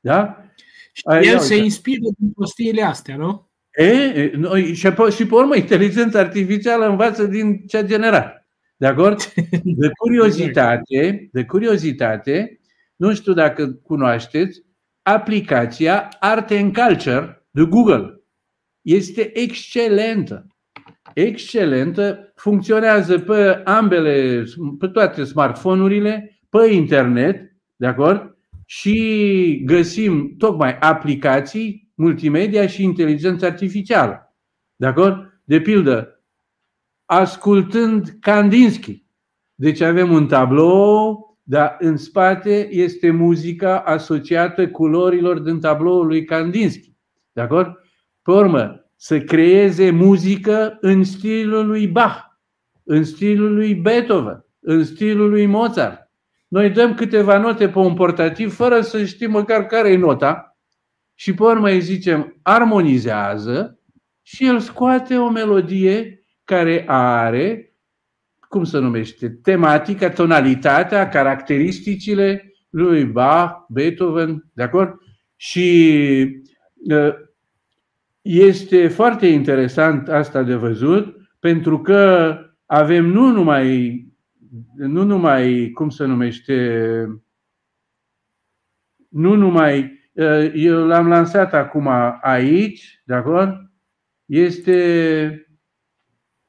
[0.00, 0.44] Da?
[0.92, 3.50] Și el Ai, se inspiră din prostiile astea, nu?
[3.70, 8.46] E, noi, și, pe, și pe urmă, inteligența artificială învață din ce a generat.
[8.76, 9.32] De acord?
[9.82, 12.60] De curiozitate, de curiozitate,
[12.96, 14.62] nu știu dacă cunoașteți,
[15.02, 18.22] aplicația Art and Culture de Google.
[18.82, 20.46] Este excelentă
[21.22, 24.44] excelentă, funcționează pe ambele,
[24.78, 28.36] pe toate smartphone-urile, pe internet, de acord?
[28.64, 34.36] Și găsim tocmai aplicații multimedia și inteligență artificială.
[34.76, 35.40] De acord?
[35.44, 36.22] De pildă,
[37.04, 39.06] ascultând Kandinsky.
[39.54, 46.96] Deci avem un tablou, dar în spate este muzica asociată culorilor din tabloul lui Kandinsky.
[47.32, 47.72] De acord?
[48.22, 52.24] Pe urmă, să creeze muzică în stilul lui Bach,
[52.84, 56.10] în stilul lui Beethoven, în stilul lui Mozart.
[56.48, 60.58] Noi dăm câteva note pe un portativ fără să știm măcar care e nota
[61.14, 63.80] și pe urmă îi zicem armonizează
[64.22, 67.72] și el scoate o melodie care are,
[68.48, 74.94] cum se numește, tematica, tonalitatea, caracteristicile lui Bach, Beethoven, de acord?
[75.36, 76.42] Și
[76.90, 77.14] uh,
[78.22, 82.34] este foarte interesant asta de văzut, pentru că
[82.66, 84.06] avem nu numai,
[84.76, 87.06] nu numai cum se numește,
[89.08, 91.88] nu numai, uh, eu l-am lansat acum
[92.20, 93.70] aici, de acord?
[94.24, 95.48] Este,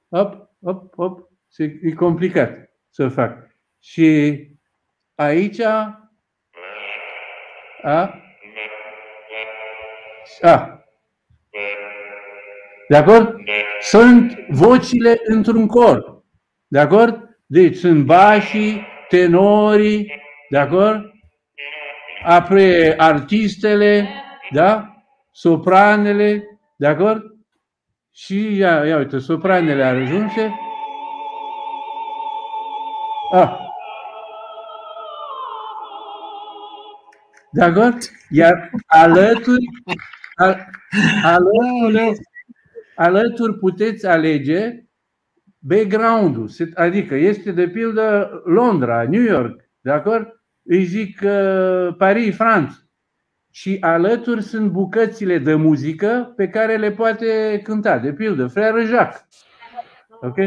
[0.09, 3.47] op, op, op, e complicat să fac.
[3.79, 4.37] Și
[5.15, 6.11] aici, a,
[10.41, 10.78] a,
[12.89, 13.35] de acord?
[13.81, 16.23] Sunt vocile într-un cor.
[16.67, 17.29] De acord?
[17.45, 21.11] Deci sunt bașii, tenorii, de acord?
[22.23, 24.09] Apre artistele,
[24.51, 24.95] da?
[25.31, 26.43] Sopranele,
[26.75, 27.23] de acord?
[28.11, 30.53] Și ia, ia uite, sopranele ajunse.
[33.31, 33.57] Ah.
[37.51, 37.97] De acord?
[38.29, 39.65] Iar alături,
[40.35, 40.65] al,
[41.23, 42.17] alături
[42.99, 44.83] alături puteți alege
[45.59, 50.41] background-ul, adică este de pildă Londra, New York, de acord?
[50.63, 52.75] Îi zic uh, Paris, Franța.
[53.51, 59.25] Și alături sunt bucățile de muzică pe care le poate cânta, de pildă, Frère Jacques.
[60.21, 60.37] Ok?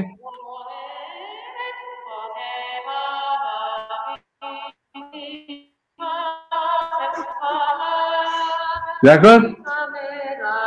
[9.01, 9.57] De acord?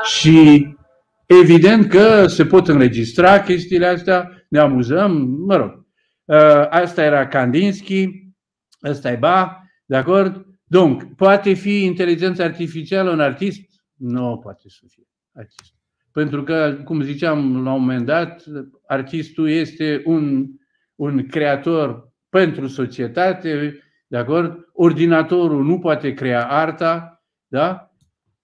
[0.03, 0.74] Și
[1.26, 5.85] Evident că se pot înregistra chestiile astea, ne amuzăm, mă rog.
[6.26, 8.10] Uh, asta era Kandinsky,
[8.84, 10.45] ăsta e Ba, de acord?
[10.64, 13.61] Donc, poate fi inteligența artificială un artist?
[13.93, 15.73] Nu poate să fie artist.
[16.11, 18.43] Pentru că, cum ziceam la un moment dat,
[18.88, 20.47] artistul este un,
[20.95, 24.69] un creator pentru societate, de acord?
[24.73, 27.95] Ordinatorul nu poate crea arta, da?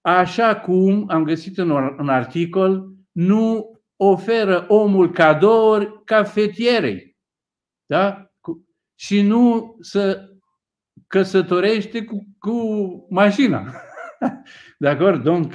[0.02, 7.16] Așa cum am găsit în un articol, nu oferă omul cadouri cafetierei.
[7.86, 8.26] Da?
[8.94, 10.28] Și nu să
[11.06, 12.56] căsătorește cu, cu
[13.10, 13.72] mașina.
[14.78, 15.22] De acord?
[15.22, 15.54] Donc,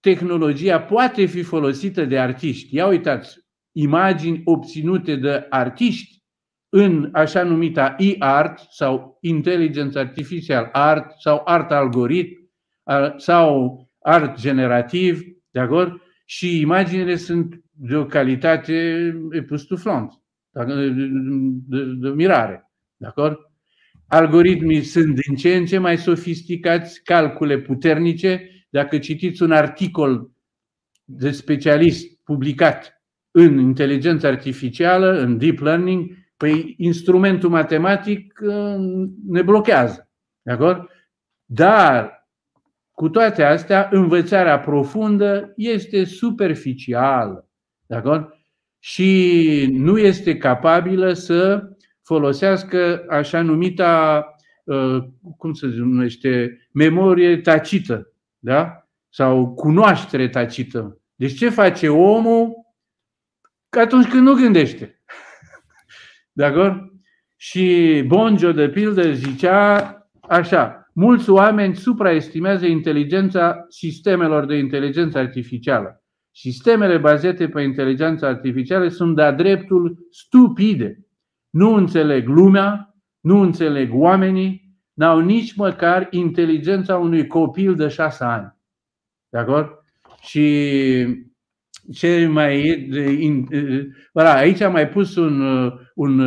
[0.00, 2.74] tehnologia poate fi folosită de artiști.
[2.74, 3.38] Ia uitați,
[3.76, 6.22] imagini obținute de artiști
[6.68, 12.52] în așa numita e-art sau intelligence artificial art sau art algoritm
[13.16, 16.00] sau art generativ, de acord?
[16.24, 20.12] Și imaginile sunt de o calitate epustuflant,
[20.50, 20.88] de,
[21.66, 23.38] de, de mirare, de acord?
[24.06, 28.48] Algoritmii sunt din ce în ce mai sofisticați, calcule puternice.
[28.70, 30.30] Dacă citiți un articol
[31.04, 38.76] de specialist publicat în inteligență artificială, în deep learning, păi instrumentul matematic uh,
[39.26, 40.10] ne blochează.
[40.42, 40.88] De acord?
[41.44, 42.23] Dar
[42.94, 47.48] cu toate astea, învățarea profundă este superficială.
[47.86, 48.34] De acord?
[48.78, 51.68] Și nu este capabilă să
[52.02, 54.26] folosească așa numita,
[54.64, 55.04] uh,
[55.36, 58.88] cum se numește, memorie tacită, da?
[59.08, 60.98] Sau cunoaștere tacită.
[61.14, 62.52] Deci ce face omul
[63.70, 65.02] atunci când nu gândește?
[66.32, 66.92] De acord?
[67.36, 76.02] Și Bonjo, de pildă, zicea așa, Mulți oameni supraestimează inteligența sistemelor de inteligență artificială.
[76.30, 81.06] Sistemele bazate pe inteligență artificială sunt de-a dreptul stupide.
[81.50, 88.56] Nu înțeleg lumea, nu înțeleg oamenii, n-au nici măcar inteligența unui copil de șase ani.
[89.28, 89.68] De acord?
[90.20, 90.46] Și
[91.92, 95.42] ce mai e de, aici am mai pus un,
[95.94, 96.18] un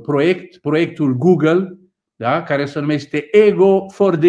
[0.00, 1.78] proiect, proiectul Google,
[2.22, 2.42] da?
[2.42, 4.24] care se numește Ego for D.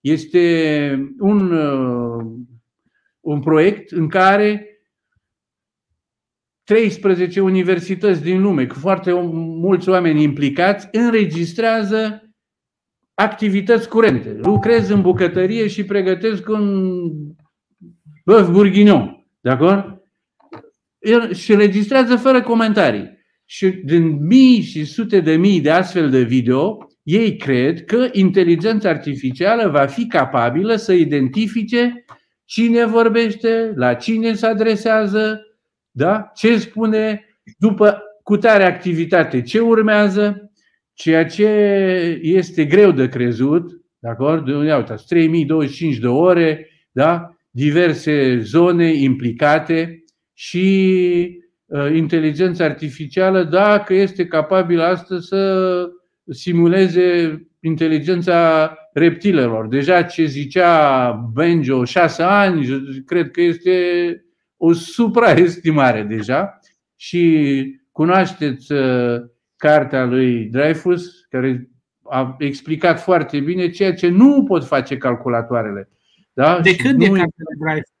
[0.00, 2.24] Este un, uh,
[3.20, 4.68] un proiect în care
[6.64, 12.30] 13 universități din lume, cu foarte mulți oameni implicați, înregistrează
[13.14, 14.32] activități curente.
[14.32, 17.02] Lucrez în bucătărie și pregătesc un
[18.24, 19.26] băf bourguignon.
[19.40, 20.02] De acord?
[21.32, 23.18] Și înregistrează fără comentarii.
[23.44, 28.88] Și din mii și sute de mii de astfel de video, ei cred că inteligența
[28.88, 32.04] artificială va fi capabilă să identifice
[32.44, 35.40] cine vorbește, la cine se adresează,
[35.90, 36.30] da?
[36.34, 37.24] ce spune
[37.58, 40.52] după cutare activitate, ce urmează,
[40.94, 41.48] ceea ce
[42.22, 44.48] este greu de crezut, de acord?
[44.48, 47.36] Uitați, 3025 de ore, da?
[47.50, 55.88] diverse zone implicate și uh, inteligența artificială, dacă este capabilă astăzi să
[56.30, 59.66] simuleze inteligența reptilelor.
[59.68, 62.66] Deja ce zicea Benjo șase ani,
[63.06, 63.74] cred că este
[64.56, 66.58] o supraestimare deja
[66.96, 69.20] și cunoașteți uh,
[69.56, 71.68] cartea lui Dreyfus, care
[72.02, 75.88] a explicat foarte bine ceea ce nu pot face calculatoarele.
[76.32, 76.60] Da?
[76.60, 77.04] De când nu...
[77.04, 77.92] e cartea lui Dreyfus?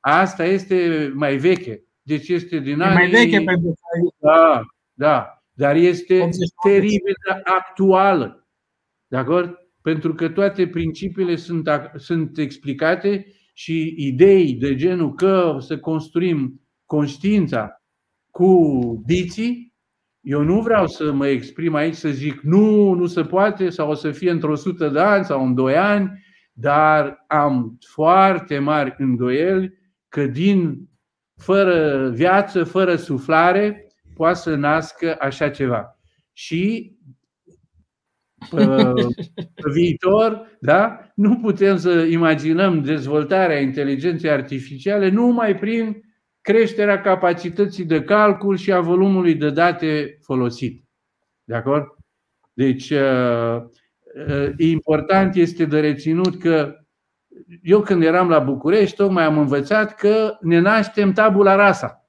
[0.00, 1.82] Asta este mai veche.
[2.02, 2.96] Deci este din e anii...
[2.96, 4.06] mai veche pentru că...
[4.18, 4.62] Da,
[4.92, 5.39] da.
[5.52, 6.28] Dar este
[6.62, 8.48] teribil de actuală.
[9.06, 9.54] De acord?
[9.82, 17.82] Pentru că toate principiile sunt, sunt explicate și idei de genul că să construim conștiința
[18.30, 18.58] cu
[19.06, 19.74] biții,
[20.20, 23.94] eu nu vreau să mă exprim aici să zic nu, nu se poate sau o
[23.94, 29.78] să fie într-o sută de ani sau în doi ani, dar am foarte mari îndoieli
[30.08, 30.88] că din
[31.36, 33.89] fără viață, fără suflare,
[34.20, 35.98] poate să nască așa ceva.
[36.32, 36.92] Și
[38.50, 38.64] pe,
[39.62, 41.10] pe viitor, da?
[41.14, 46.02] nu putem să imaginăm dezvoltarea inteligenței artificiale numai prin
[46.40, 50.84] creșterea capacității de calcul și a volumului de date folosit.
[51.44, 51.86] De acord?
[52.52, 53.62] Deci, uh,
[54.28, 56.74] uh, important este de reținut că
[57.62, 61.99] eu când eram la București, tocmai am învățat că ne naștem tabula rasa.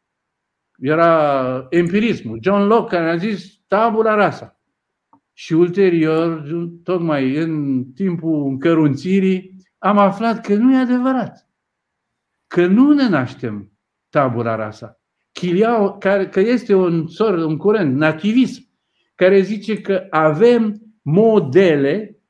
[0.81, 2.39] Era empirismul.
[2.41, 4.59] John Locke care a zis tabula rasa.
[5.33, 6.43] Și ulterior,
[6.83, 11.49] tocmai în timpul încărunțirii, am aflat că nu e adevărat.
[12.47, 13.71] Că nu ne naștem
[14.09, 15.01] tabula rasa.
[15.31, 18.69] Chiliau, care, că este un, sor, un curent, nativism,
[19.15, 22.21] care zice că avem modele,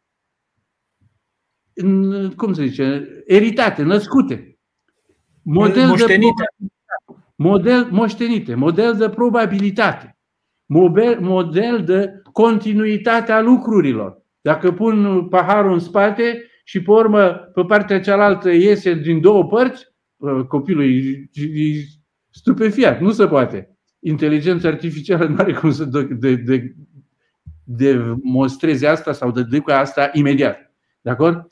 [2.35, 4.59] cum se zice, eritate, născute.
[5.41, 6.43] Model moștenite.
[6.57, 6.67] De
[7.41, 10.17] model moștenite, model de probabilitate,
[10.65, 14.21] model, model de continuitate a lucrurilor.
[14.41, 19.85] Dacă pun paharul în spate și pe urmă pe partea cealaltă iese din două părți,
[20.17, 21.83] uh, copilul e, e
[22.29, 23.77] stupefiat, nu se poate.
[23.99, 26.75] Inteligența artificială nu are cum să de, de, de,
[27.63, 30.73] demonstreze asta sau de deducă asta imediat.
[31.01, 31.47] De acord?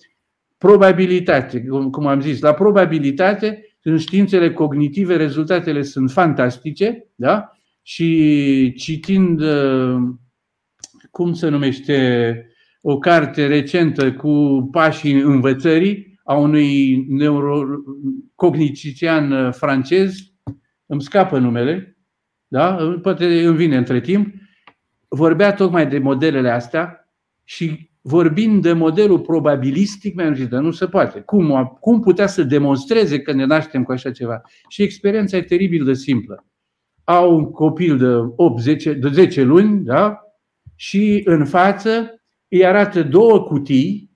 [0.57, 7.51] Probabilitate, cum am zis, la probabilitate în științele cognitive rezultatele sunt fantastice, da?
[7.81, 9.95] Și citind, uh,
[11.11, 12.43] cum se numește,
[12.81, 20.17] o carte recentă cu pașii învățării a unui neurocognitician francez,
[20.85, 21.97] îmi scapă numele,
[22.47, 22.77] da?
[23.01, 24.33] poate îmi vine între timp,
[25.07, 27.09] vorbea tocmai de modelele astea
[27.43, 31.19] și vorbind de modelul probabilistic, mi-am zis, dar nu se poate.
[31.19, 34.41] Cum, cum putea să demonstreze că ne naștem cu așa ceva?
[34.67, 36.45] Și experiența e teribil de simplă.
[37.03, 40.23] Au un copil de 8, 10, de 10 luni, da?
[40.79, 44.11] și în față îi arată două cutii.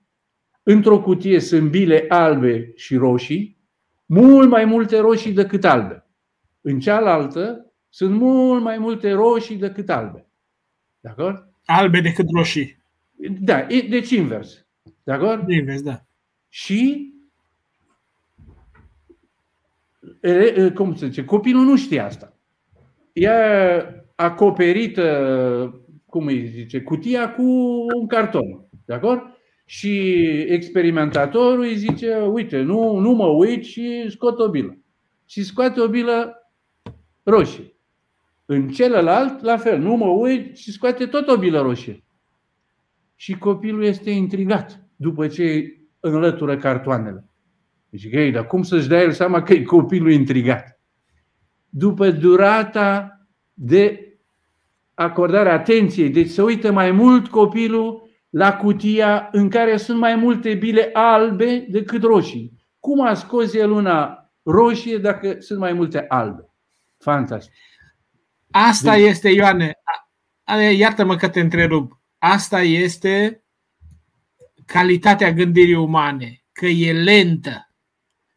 [0.62, 3.58] Într-o cutie sunt bile albe și roșii,
[4.06, 6.06] mult mai multe roșii decât albe.
[6.60, 10.28] În cealaltă sunt mult mai multe roșii decât albe.
[11.00, 11.48] De acord?
[11.64, 12.83] Albe decât roșii.
[13.40, 14.66] Da, deci invers.
[15.02, 15.50] De acord?
[15.50, 16.00] Invers, da.
[16.48, 17.12] Și
[20.74, 22.36] cum se zice, copilul nu știe asta.
[23.12, 27.42] Ea acoperită, cum îi zice, cutia cu
[27.94, 28.68] un carton.
[28.84, 29.20] De acord?
[29.66, 30.10] Și
[30.48, 34.78] experimentatorul îi zice, uite, nu, nu mă uit și scot o bilă.
[35.26, 36.34] Și scoate o bilă
[37.22, 37.76] roșie.
[38.46, 42.04] În celălalt, la fel, nu mă uit și scoate tot o bilă roșie
[43.14, 47.24] și copilul este intrigat după ce înlătură cartoanele.
[47.88, 50.80] Deci, ei, dar cum să-și dea el seama că e copilul intrigat?
[51.68, 53.20] După durata
[53.52, 54.08] de
[54.94, 60.54] acordare atenției, deci să uită mai mult copilul la cutia în care sunt mai multe
[60.54, 62.52] bile albe decât roșii.
[62.80, 66.48] Cum a scos el una roșie dacă sunt mai multe albe?
[66.98, 67.52] Fantastic.
[68.50, 69.74] Asta este, Ioane,
[70.76, 72.00] iartă-mă că te întrerup.
[72.26, 73.44] Asta este
[74.66, 77.74] calitatea gândirii umane, că e lentă,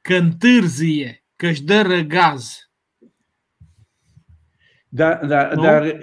[0.01, 2.71] că întârzie, că își dă răgaz.
[4.87, 5.97] Da, da, dar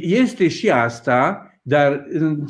[0.00, 2.06] este și asta, dar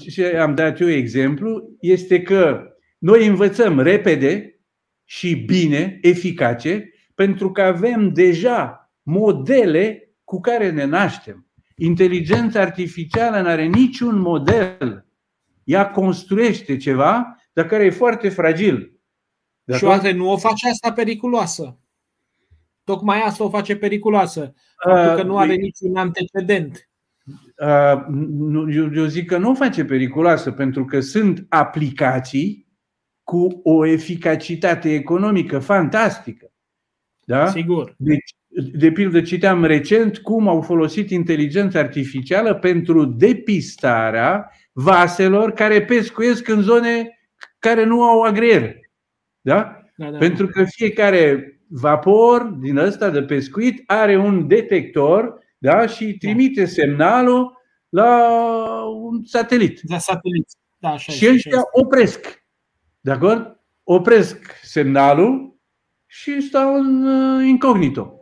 [0.09, 2.69] și am dat eu exemplu, este că
[2.99, 4.61] noi învățăm repede
[5.05, 11.48] și bine, eficace, pentru că avem deja modele cu care ne naștem.
[11.79, 15.07] Inteligența artificială nu are niciun model.
[15.65, 19.01] Ea construiește ceva, dar care e foarte fragil.
[19.65, 21.79] De și oare nu o face asta periculoasă?
[22.85, 24.55] Tocmai asta o face periculoasă.
[24.85, 26.89] Pentru că nu are niciun antecedent.
[28.95, 32.67] Eu zic că nu o face periculoasă, pentru că sunt aplicații
[33.23, 36.53] cu o eficacitate economică fantastică.
[37.25, 37.51] Da?
[37.51, 37.95] Sigur.
[37.99, 38.35] Deci,
[38.73, 46.63] de pildă, citeam recent cum au folosit inteligența artificială pentru depistarea vaselor care pescuiesc în
[46.63, 47.19] zone
[47.59, 48.91] care nu au agriere.
[49.41, 49.83] Da?
[49.97, 50.19] Da, da.
[50.19, 55.87] Pentru că fiecare vapor din ăsta de pescuit are un detector da?
[55.87, 57.53] și trimite semnalul
[57.89, 58.29] la
[58.87, 59.81] un satelit.
[59.83, 60.47] Da, satelit.
[60.79, 62.45] Da, așa și ăștia opresc.
[63.01, 63.61] De acord?
[63.83, 65.58] Opresc semnalul
[66.11, 68.21] și stau în uh, incognito.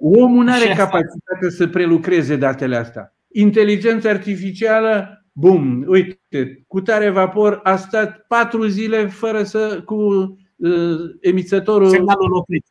[0.00, 3.14] Omul nu are capacitatea să prelucreze datele astea.
[3.32, 9.96] Inteligența artificială, bum, uite, cu tare vapor a stat patru zile fără să, cu
[10.56, 11.88] uh, emițătorul.
[11.88, 12.66] Semnalul oprit.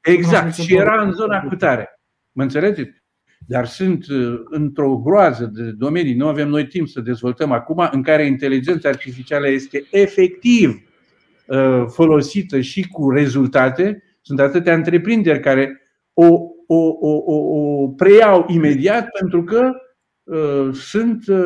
[0.00, 2.00] Exact, și era în zona cu tare.
[2.32, 3.02] Mă înțelegeți?
[3.46, 8.02] Dar sunt uh, într-o groază de domenii, nu avem noi timp să dezvoltăm acum, în
[8.02, 10.82] care inteligența artificială este efectiv
[11.46, 15.80] uh, folosită și cu rezultate sunt atâtea întreprinderi care
[16.12, 16.26] o,
[16.66, 19.72] o, o, o, o preiau imediat pentru că
[20.22, 21.38] uh, sunt uh,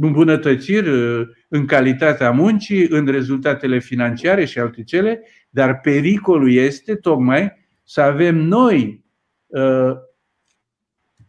[0.00, 7.52] îmbunătățiri uh, în calitatea muncii, în rezultatele financiare și alte cele, dar pericolul este tocmai
[7.84, 9.04] să avem noi,
[9.46, 9.92] uh,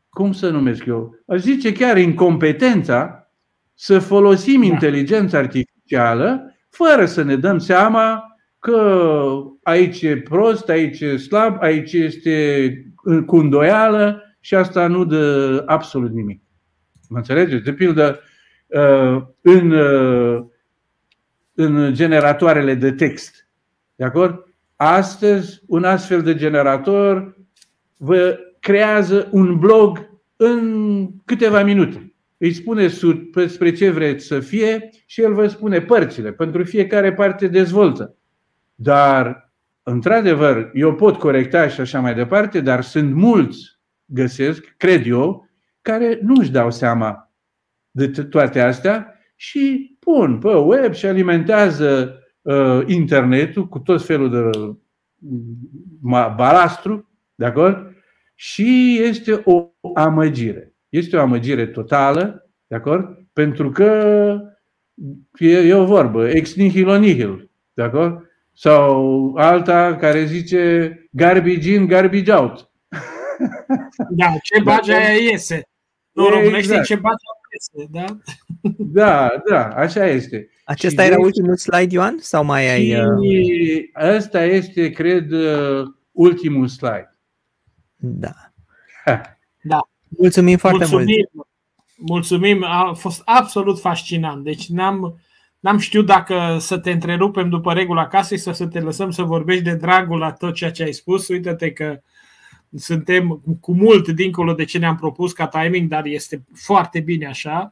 [0.10, 3.32] cum să numesc eu, aș zice chiar incompetența
[3.74, 4.66] să folosim da.
[4.66, 8.24] inteligența artificială fără să ne dăm seama
[8.72, 12.72] că aici e prost, aici e slab, aici este
[13.26, 16.42] cu îndoială și asta nu dă absolut nimic.
[17.10, 17.64] Mă înțelegeți?
[17.64, 18.20] De pildă,
[18.68, 20.44] uh, în, uh,
[21.54, 23.48] în generatoarele de text.
[23.96, 24.44] De acord?
[24.76, 27.38] Astăzi, un astfel de generator
[27.98, 32.14] vă creează un blog în câteva minute.
[32.38, 32.88] Îi spune
[33.48, 36.32] spre ce vreți să fie și el vă spune părțile.
[36.32, 38.18] Pentru fiecare parte dezvoltă.
[38.80, 45.50] Dar, într-adevăr, eu pot corecta și așa mai departe, dar sunt mulți, găsesc, cred eu,
[45.82, 47.32] care nu își dau seama
[47.92, 54.58] de toate astea și pun pe web și alimentează uh, internetul cu tot felul de
[54.60, 54.76] uh,
[56.36, 57.96] balastru, de acord?
[58.36, 60.74] Și este o amăgire.
[60.90, 63.26] Este o amăgire totală, de acord?
[63.34, 64.40] Pentru că
[65.40, 68.27] e, e o vorbă, ex nihilo nihil, de acord?
[68.60, 72.70] Sau alta care zice garbage in, garbage out.
[74.10, 75.70] Da, ce bagi aia iese.
[76.12, 76.86] Nu, românește exact.
[76.86, 78.06] ce bagi iese, da?
[78.78, 80.50] Da, da, așa este.
[80.64, 82.18] Acesta și era ultimul slide, Ioan?
[82.20, 83.00] Sau mai ai...
[83.00, 84.16] Uh...
[84.16, 87.18] Ăsta este, cred, uh, ultimul slide.
[87.96, 88.34] Da.
[89.62, 89.90] Da.
[90.08, 91.28] Mulțumim foarte Mulțumim.
[91.34, 91.48] mult.
[91.96, 94.44] Mulțumim, a fost absolut fascinant.
[94.44, 95.20] Deci n-am,
[95.60, 99.64] N-am știut dacă să te întrerupem după regula casei sau să te lăsăm să vorbești
[99.64, 101.28] de dragul la tot ceea ce ai spus.
[101.28, 102.02] Uită-te că
[102.76, 107.70] suntem cu mult dincolo de ce ne-am propus ca timing, dar este foarte bine așa.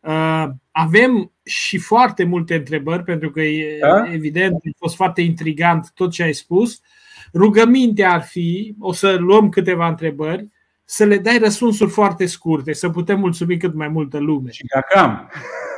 [0.00, 4.12] Uh, avem și foarte multe întrebări, pentru că e da?
[4.12, 6.80] evident, a fost foarte intrigant tot ce ai spus.
[7.34, 10.48] Rugămintea ar fi, o să luăm câteva întrebări,
[10.84, 14.50] să le dai răspunsuri foarte scurte, să putem mulțumi cât mai multă lume.
[14.50, 15.30] Și dacă am.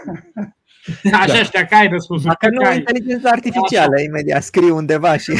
[1.13, 2.29] Așa știa că ai răspunsul.
[2.29, 2.77] Dacă nu, ai.
[2.77, 5.33] inteligența artificială, imediat scriu undeva și...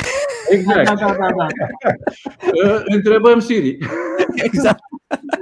[0.49, 0.85] Exact.
[0.85, 1.47] Da, da, da, da.
[2.65, 3.79] Uh, întrebăm Siri.
[4.35, 4.81] Exact.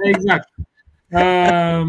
[0.01, 0.49] Exact.
[1.07, 1.87] Um,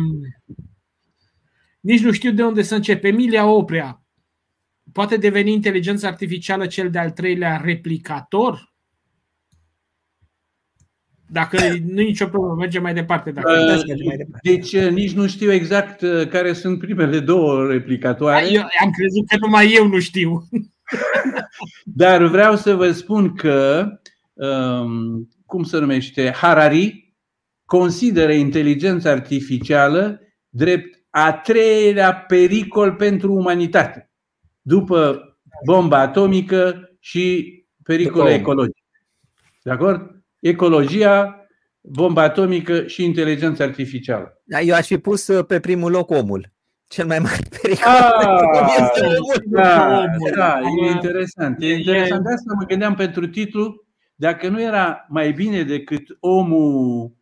[1.80, 3.04] nici nu știu de unde să încep.
[3.04, 4.02] Emilia Oprea.
[4.92, 8.73] Poate deveni inteligența artificială cel de-al treilea replicator?
[11.26, 13.30] Dacă nu e nicio problemă, mergem mai departe.
[13.30, 14.38] Dacă uh, mai departe.
[14.42, 18.50] Deci uh, nici nu știu exact uh, care sunt primele două replicatoare.
[18.50, 20.48] Eu am crezut că numai eu nu știu.
[21.84, 23.88] Dar vreau să vă spun că,
[24.32, 27.14] um, cum se numește, Harari,
[27.64, 34.10] consideră inteligența artificială drept a treilea pericol pentru umanitate,
[34.62, 35.22] după
[35.64, 38.82] bomba atomică și pericole ecologice.
[39.62, 40.13] De acord?
[40.44, 41.46] Ecologia,
[41.80, 44.40] bomba atomică și inteligența artificială.
[44.44, 46.52] Da, eu aș fi pus uh, pe primul loc omul.
[46.86, 47.92] Cel mai mare pericol.
[47.92, 50.04] Ah, da,
[50.36, 51.62] da, e interesant.
[51.62, 52.24] E interesant.
[52.24, 53.84] De asta mă gândeam pentru titlu,
[54.14, 57.12] dacă nu era mai bine decât omul,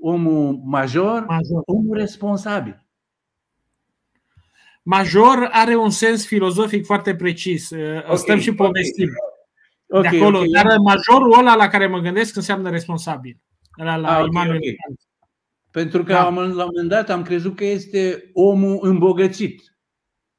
[0.00, 2.86] omul major, major, omul responsabil.
[4.82, 7.70] Major are un sens filozofic foarte precis.
[7.70, 9.08] Okay, Stăm și povestim.
[9.08, 9.31] Okay,
[10.00, 10.38] de acolo.
[10.38, 10.48] Okay.
[10.62, 13.38] Dar majorul ăla la care mă gândesc înseamnă responsabil.
[13.76, 14.78] La, la ah, okay, okay.
[15.70, 16.20] Pentru că da.
[16.20, 19.62] la un moment dat am crezut că este omul îmbogățit.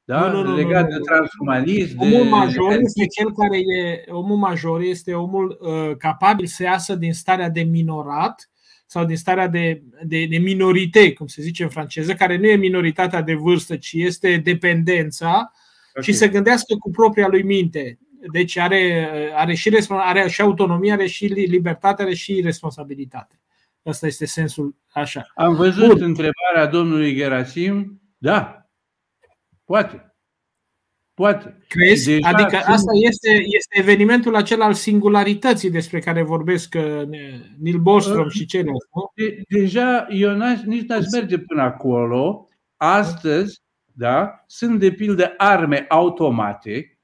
[0.04, 0.28] Da?
[0.28, 0.96] Nu, nu, nu, Legat nu, nu.
[0.96, 2.00] de transhumanism.
[2.00, 2.28] Omul de...
[2.28, 4.04] major este cel care e.
[4.10, 8.50] Omul major este omul uh, capabil să iasă din starea de minorat
[8.86, 12.56] sau din starea de, de, de minorite, cum se zice în franceză, care nu e
[12.56, 15.52] minoritatea de vârstă, ci este dependența
[15.90, 16.02] okay.
[16.02, 17.98] și să gândească cu propria lui minte.
[18.32, 23.38] Deci are, are, și, are și autonomie, are și libertate, are și responsabilitate.
[23.82, 25.26] Asta este sensul așa.
[25.34, 26.02] Am văzut Bun.
[26.02, 28.00] întrebarea domnului Gerasim.
[28.18, 28.68] Da,
[29.64, 30.14] poate.
[31.14, 31.58] Poate.
[31.68, 32.04] Crezi?
[32.10, 32.74] Deja adică sunt...
[32.74, 37.02] asta este, este evenimentul acela al singularității despre care vorbesc uh,
[37.58, 38.86] Neil Bostrom și ceilalți.
[39.14, 42.48] De, deja eu n-aș, nici n-aș merge până acolo.
[42.76, 46.98] Astăzi, da, sunt de pildă arme automate,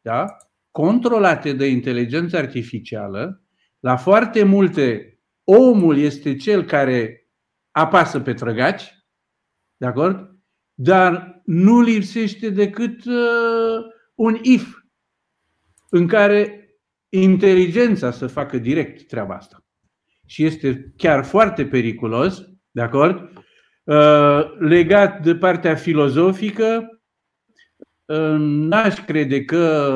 [0.00, 0.36] da,
[0.74, 3.42] controlate de inteligență artificială.
[3.80, 7.28] La foarte multe, omul este cel care
[7.70, 8.82] apasă pe trăgaci,
[9.76, 10.30] de acord?
[10.74, 13.84] Dar nu lipsește decât uh,
[14.14, 14.78] un if
[15.90, 16.68] în care
[17.08, 19.64] inteligența să facă direct treaba asta.
[20.26, 23.44] Și este chiar foarte periculos, de acord?
[23.84, 27.02] Uh, legat de partea filozofică, uh,
[28.38, 29.92] n-aș crede că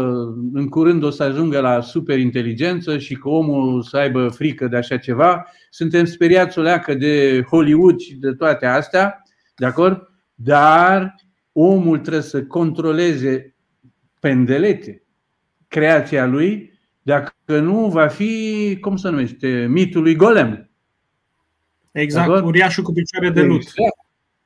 [0.53, 4.97] în curând o să ajungă la superinteligență și că omul să aibă frică de așa
[4.97, 5.47] ceva.
[5.71, 9.23] Suntem speriați o leacă de Hollywood și de toate astea,
[9.57, 10.11] de acord?
[10.35, 11.15] Dar
[11.53, 13.55] omul trebuie să controleze
[14.21, 15.03] pendelete
[15.69, 16.73] creația lui,
[17.03, 20.71] dacă nu va fi, cum se numește, mitul lui Golem.
[21.93, 22.47] Exact, D'accord?
[22.47, 23.63] uriașul cu picioare de lut.
[23.63, 23.97] Exact,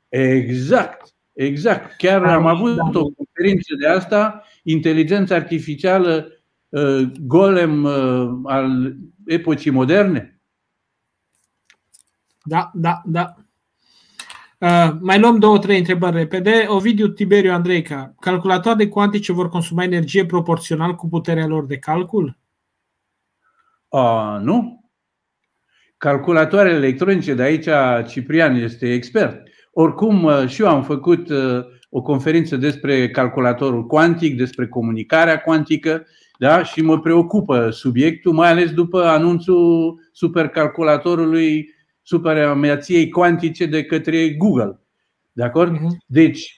[0.09, 1.12] exact.
[1.33, 1.97] Exact.
[1.97, 2.91] Chiar am avut da.
[2.99, 6.29] o conferință de asta, inteligența artificială,
[6.69, 8.97] uh, golem uh, al
[9.27, 10.41] epocii moderne.
[12.45, 13.35] Da, da, da.
[14.59, 16.65] Uh, mai luăm două, trei întrebări repede.
[16.69, 18.15] Ovidiu Tiberiu Andreica.
[18.21, 22.39] Calculatoare cuantice vor consuma energie proporțional cu puterea lor de calcul?
[23.89, 24.85] Uh, nu.
[25.97, 27.69] Calculatoarele electronice, de aici
[28.09, 29.49] Ciprian este expert.
[29.73, 36.07] Oricum, uh, și eu am făcut uh, o conferință despre calculatorul cuantic, despre comunicarea cuantică
[36.39, 36.65] da?
[36.65, 44.81] și mă preocupă subiectul, mai ales după anunțul supercalculatorului supremației cuantice de către Google.
[45.33, 45.77] De acord?
[45.77, 46.07] Uh-huh.
[46.07, 46.57] Deci,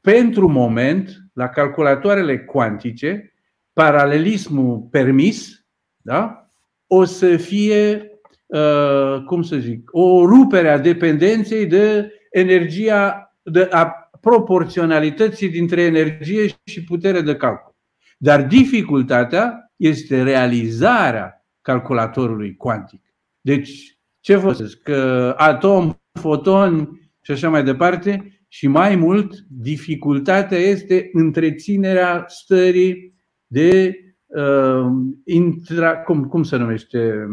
[0.00, 3.32] pentru moment, la calculatoarele cuantice,
[3.72, 5.66] paralelismul permis
[5.96, 6.50] da?
[6.86, 8.10] o să fie,
[8.46, 16.46] uh, cum să zic, o rupere a dependenței de energia, de, a proporționalității dintre energie
[16.64, 17.74] și putere de calcul.
[18.18, 23.02] Dar dificultatea este realizarea calculatorului cuantic.
[23.40, 24.82] Deci, ce folosesc?
[24.82, 28.40] Că atom, foton și așa mai departe.
[28.48, 33.14] Și mai mult, dificultatea este întreținerea stării
[33.46, 34.86] de uh,
[35.24, 37.26] intra, cum, cum se numește?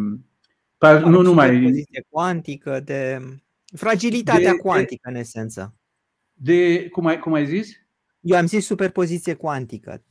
[0.77, 1.61] Pa, nu numai.
[1.61, 3.19] Poziție cuantică, de
[3.75, 5.75] fragilitatea de, cuantică, în esență.
[6.33, 7.71] De, cum ai, cum ai zis?
[8.19, 10.03] Eu am zis superpoziție cuantică.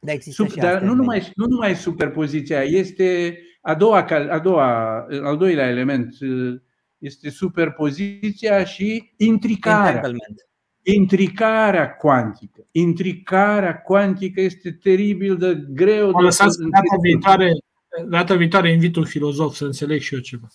[0.00, 5.36] Da, există Sub, dar nu numai, nu numai superpoziția, este a doua, a doua, al
[5.36, 6.16] doilea element
[6.98, 10.02] este superpoziția și intricarea.
[10.82, 12.66] Intricarea cuantică.
[12.70, 16.10] Intricarea cuantică este teribil de greu.
[16.10, 17.52] Mă lăsați data viitoare,
[18.08, 20.46] data viitoare invit un filozof să înțeleg și eu ceva.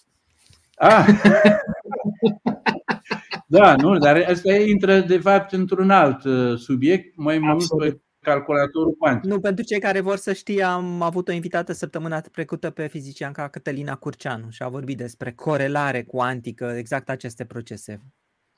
[0.75, 1.07] Ah.
[3.47, 8.93] da, nu, dar asta intră de fapt într-un alt uh, subiect, mai mult pe calculatorul
[8.93, 9.31] cuantic.
[9.31, 13.47] Nu, pentru cei care vor să știe, am avut o invitată săptămâna trecută pe fizicianca
[13.47, 18.01] Cătălina Curceanu și a vorbit despre corelare cuantică, exact aceste procese.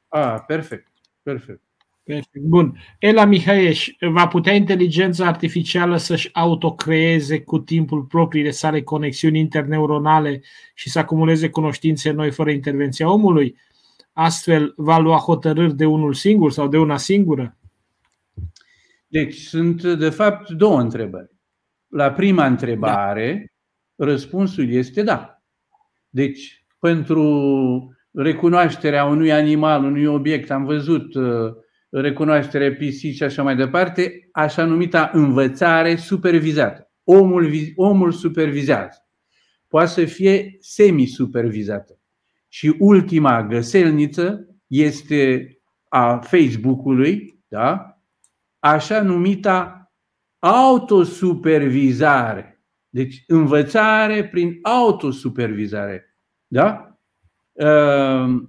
[0.07, 0.91] Ah, perfect,
[1.21, 1.61] perfect.
[2.03, 2.45] Perfect.
[2.45, 2.77] Bun.
[2.99, 10.41] Ela Mihaieș, va putea inteligența artificială să-și autocreeze cu timpul propriile sale conexiuni interneuronale
[10.73, 13.57] și să acumuleze cunoștințe noi fără intervenția omului?
[14.13, 17.57] Astfel, va lua hotărâri de unul singur sau de una singură?
[19.07, 21.31] Deci, sunt de fapt două întrebări.
[21.87, 23.53] La prima întrebare,
[23.95, 24.05] da.
[24.05, 25.41] răspunsul este da.
[26.09, 31.53] Deci, pentru recunoașterea unui animal, unui obiect, am văzut uh,
[32.01, 36.91] recunoaștere PC și așa mai departe, așa numita învățare supervizată.
[37.03, 39.07] Omul, omul supervizează.
[39.67, 41.99] Poate să fie semi-supervizată.
[42.47, 45.47] Și ultima găselniță este
[45.89, 47.97] a Facebook-ului, da?
[48.59, 49.91] așa numita
[50.39, 52.63] autosupervizare.
[52.89, 56.15] Deci învățare prin autosupervizare.
[56.47, 56.97] Da?
[57.51, 58.41] Uh,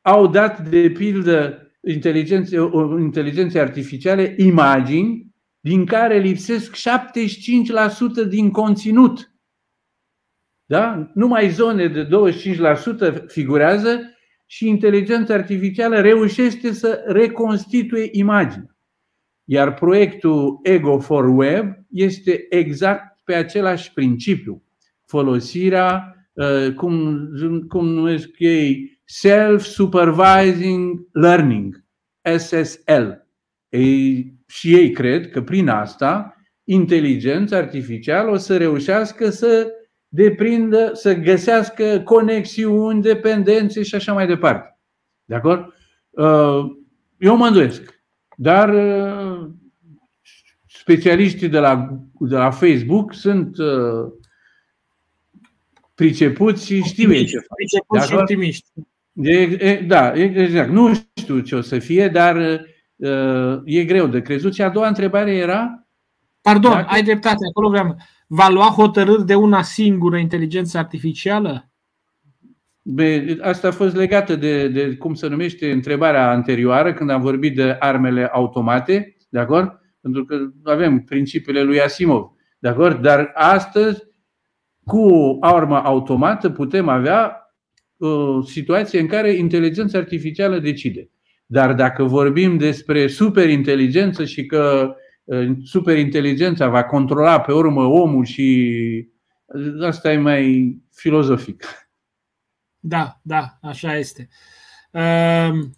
[0.00, 2.56] au dat de pildă inteligențe,
[2.98, 5.26] inteligențe artificiale imagini
[5.60, 6.76] din care lipsesc
[8.24, 9.32] 75% din conținut.
[10.64, 11.10] Da?
[11.14, 12.08] Numai zone de
[13.22, 14.00] 25% figurează
[14.46, 18.76] și inteligența artificială reușește să reconstituie imaginea.
[19.44, 24.62] Iar proiectul Ego for Web este exact pe același principiu.
[25.04, 27.18] Folosirea, uh, cum,
[27.68, 31.84] cum numesc ei, Self-Supervising Learning,
[32.38, 33.10] SSL.
[33.68, 39.72] Ei, și ei cred că prin asta inteligența artificială o să reușească să
[40.08, 44.78] deprindă, să găsească conexiuni, dependențe și așa mai departe.
[45.24, 45.74] De acord?
[46.10, 46.64] Uh,
[47.18, 48.02] eu mă îndoiesc.
[48.36, 49.50] Dar uh,
[50.66, 54.12] specialiștii de la, de la Facebook sunt uh,
[55.94, 57.56] pricepuți și știu ei ce fac.
[57.56, 58.70] Pricepuți și optimiști.
[59.86, 60.70] Da, exact.
[60.70, 62.36] Nu știu ce o să fie, dar
[63.64, 64.54] e greu de crezut.
[64.54, 65.86] Și a doua întrebare era?
[66.40, 66.86] Pardon, dacă...
[66.88, 67.96] ai dreptate, acolo vreau.
[68.26, 71.70] Va lua hotărâri de una singură inteligență artificială?
[72.82, 77.56] Be, asta a fost legată de, de cum se numește întrebarea anterioară, când am vorbit
[77.56, 79.80] de armele automate, de acord?
[80.00, 83.02] Pentru că avem principiile lui Asimov, de acord?
[83.02, 84.02] Dar astăzi,
[84.84, 87.41] cu o armă automată, putem avea o
[88.46, 91.10] situație în care inteligența artificială decide.
[91.46, 98.78] Dar dacă vorbim despre superinteligență și că uh, superinteligența va controla pe urmă omul și
[99.44, 101.64] uh, asta e mai filozofic.
[102.78, 104.28] Da, da, așa este.
[104.90, 105.72] Um,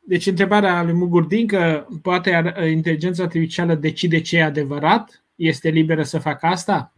[0.00, 5.24] deci întrebarea lui Mugurdin că poate inteligența artificială decide ce e adevărat?
[5.34, 6.93] Este liberă să facă asta?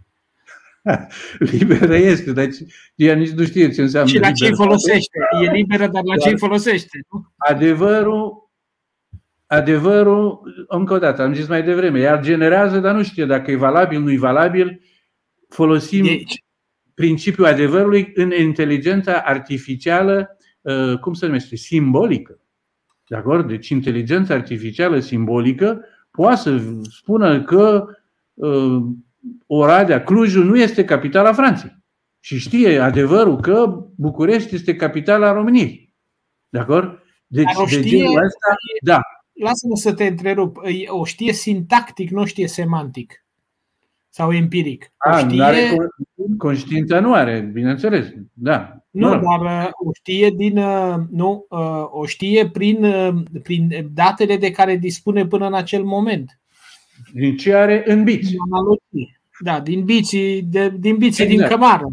[1.52, 2.48] liberă este, dar
[2.94, 5.18] ea nici nu știe ce înseamnă Și la ce folosește?
[5.42, 6.98] E liberă, dar la ce folosește?
[7.36, 8.50] Adevărul,
[9.46, 13.56] adevărul, încă o dată, am zis mai devreme, ea generează, dar nu știe dacă e
[13.56, 14.80] valabil, nu e valabil.
[15.48, 16.44] Folosim deci.
[16.94, 22.40] principiul adevărului în inteligența artificială, uh, cum se numește, simbolică.
[23.08, 23.48] De acord?
[23.48, 27.86] Deci inteligența artificială simbolică poate să spună că
[28.34, 28.82] uh,
[29.46, 31.76] Oradea, Clujul nu este capitala Franței.
[32.20, 35.94] Și știe adevărul că București este capitala României.
[36.48, 36.98] De acord?
[37.26, 39.00] Deci, o știe, de genul ăsta, da.
[39.32, 40.56] Lasă-mă să te întrerup.
[40.86, 43.24] O știe sintactic, nu știe semantic.
[44.08, 44.92] Sau empiric.
[45.06, 45.42] O A, știe...
[45.42, 45.76] are,
[46.38, 48.06] conștiința nu are, bineînțeles.
[48.32, 48.86] Da.
[48.90, 52.86] Nu, dar uh, o știe din uh, nu, uh, o știe prin,
[53.42, 56.40] prin datele de care dispune până în acel moment.
[57.12, 58.34] Din ce are în biți.
[59.38, 61.48] Da, din biții, de, din biții exact.
[61.48, 61.86] din cămară.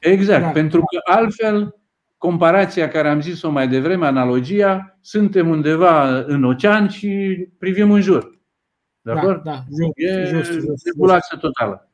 [0.00, 0.50] Exact, da.
[0.50, 1.74] pentru că altfel
[2.18, 8.40] comparația care am zis-o mai devreme, analogia, suntem undeva în ocean și privim în jur.
[9.00, 9.42] De da, acord?
[9.42, 11.90] Da, just, e just, just, totală.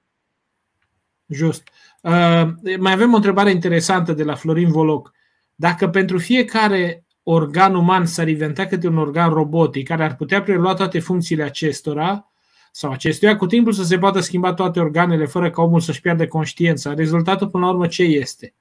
[1.27, 1.69] Just.
[2.01, 2.49] Uh,
[2.79, 5.13] mai avem o întrebare interesantă de la Florin Voloc.
[5.55, 10.75] Dacă pentru fiecare organ uman s-ar inventa câte un organ robotic care ar putea prelua
[10.75, 12.32] toate funcțiile acestora,
[12.75, 16.27] sau acestuia, cu timpul să se poată schimba toate organele fără ca omul să-și piardă
[16.27, 16.95] conștiința.
[16.95, 18.55] Rezultatul, până la urmă, ce este?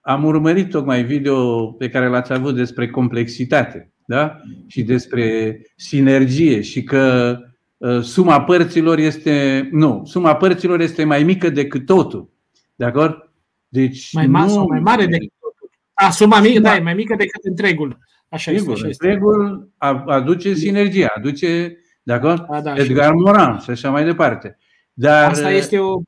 [0.00, 4.40] Am urmărit tocmai video pe care l-ați avut despre complexitate da?
[4.66, 7.36] și despre sinergie și că
[7.76, 9.68] uh, suma părților este.
[9.72, 12.30] Nu, suma părților este mai mică decât totul.
[12.74, 13.30] De acord?
[13.68, 14.64] Deci mai, ma- nu...
[14.68, 15.70] mai mare decât totul.
[15.92, 17.98] A, suma mică, da, e mai mică decât întregul.
[18.28, 19.72] Așa Sigur, este, așa întregul
[20.06, 22.44] aduce sinergia, aduce, de acord?
[22.48, 24.58] A, da, Edgar și Moran și așa mai departe.
[24.92, 26.02] Dar, Asta este o...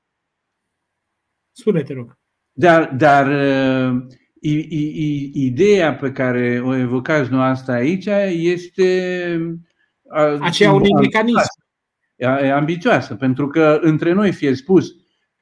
[1.53, 2.19] Spune-te, rog.
[2.53, 3.33] Dar, dar
[5.33, 9.63] ideea pe care o evocați noastră aici este
[10.41, 11.69] aceea unui mecanism.
[12.17, 14.89] E ambițioasă, pentru că între noi, fie spus,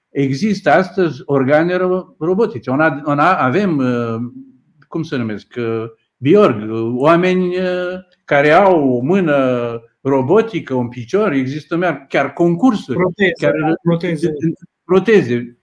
[0.09, 1.77] există astăzi organe
[2.19, 2.71] robotice.
[2.71, 4.17] Una, una, avem, uh,
[4.89, 5.85] cum să numesc, uh,
[6.19, 12.99] biorg, oameni uh, care au o mână robotică, un picior, există chiar concursuri.
[12.99, 14.33] Proteze, chiar, proteze.
[14.85, 15.59] proteze.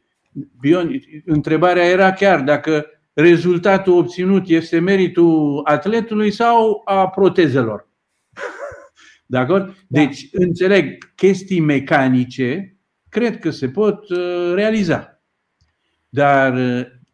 [1.25, 7.89] Întrebarea era chiar dacă rezultatul obținut este meritul atletului sau a protezelor.
[9.25, 9.65] De acord?
[9.65, 9.73] Da.
[9.87, 12.77] Deci, înțeleg, chestii mecanice,
[13.09, 15.21] cred că se pot uh, realiza.
[16.09, 16.53] Dar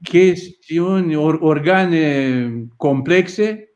[0.02, 3.76] uh, chestiuni, organe complexe,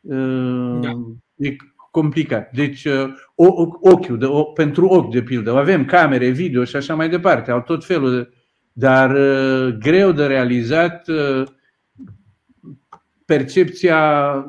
[0.00, 0.90] uh, da.
[1.36, 1.56] e
[1.90, 2.50] complicat.
[2.52, 2.86] Deci,
[3.80, 7.84] ochiul, de, pentru ochi, de pildă, avem camere, video și așa mai departe, au tot
[7.84, 8.30] felul de.
[8.78, 9.12] Dar
[9.78, 11.08] greu de realizat
[13.26, 13.98] percepția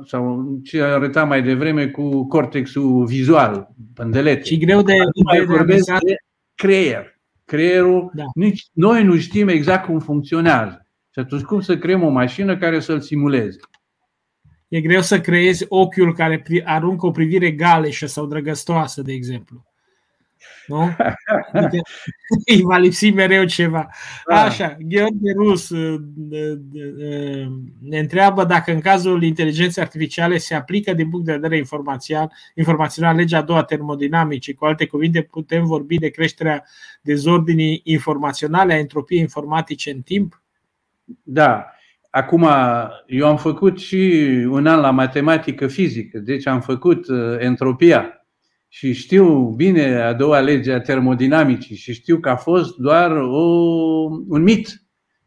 [0.05, 4.43] sau ce arăta mai devreme cu cortexul vizual, pândelete.
[4.43, 4.93] Și greu de,
[5.33, 6.15] de, vorbesc de
[6.55, 7.16] creier.
[7.47, 8.23] Creierul, da.
[8.33, 10.87] nici noi nu știm exact cum funcționează.
[11.13, 13.59] Și atunci cum să creăm o mașină care să-l simuleze?
[14.67, 19.63] E greu să creezi ochiul care aruncă o privire galeșă sau drăgăstoasă, de exemplu.
[20.67, 20.89] Nu?
[21.51, 21.81] Adică
[22.53, 23.87] îi va lipsi mereu ceva.
[24.29, 24.41] Da.
[24.41, 25.99] Așa, Gheorghe Rus uh,
[26.31, 27.47] uh,
[27.81, 33.15] ne întreabă dacă în cazul inteligenței artificiale se aplică din punct de vedere informațional, informațional
[33.15, 34.53] legea a doua termodinamicii.
[34.53, 36.63] Cu alte cuvinte, putem vorbi de creșterea
[37.01, 40.41] dezordinii informaționale, a entropiei informatice în timp?
[41.23, 41.65] Da.
[42.09, 42.47] Acum,
[43.07, 48.26] eu am făcut și un an la matematică fizică, deci am făcut uh, entropia
[48.67, 53.43] și știu bine a doua lege a termodinamicii și știu că a fost doar o,
[54.27, 54.81] un mit.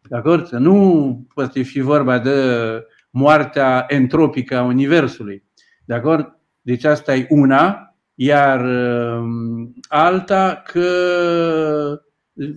[0.09, 0.49] De acord?
[0.49, 2.35] Nu poate fi vorba de
[3.11, 5.45] moartea entropică a Universului.
[5.85, 6.39] De acord?
[6.61, 12.03] Deci asta e una, iar um, alta că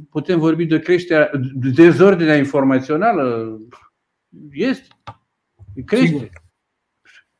[0.10, 3.58] putem vorbi de creșterea, de dezordinea informațională
[4.52, 4.88] este,
[5.86, 6.30] crește.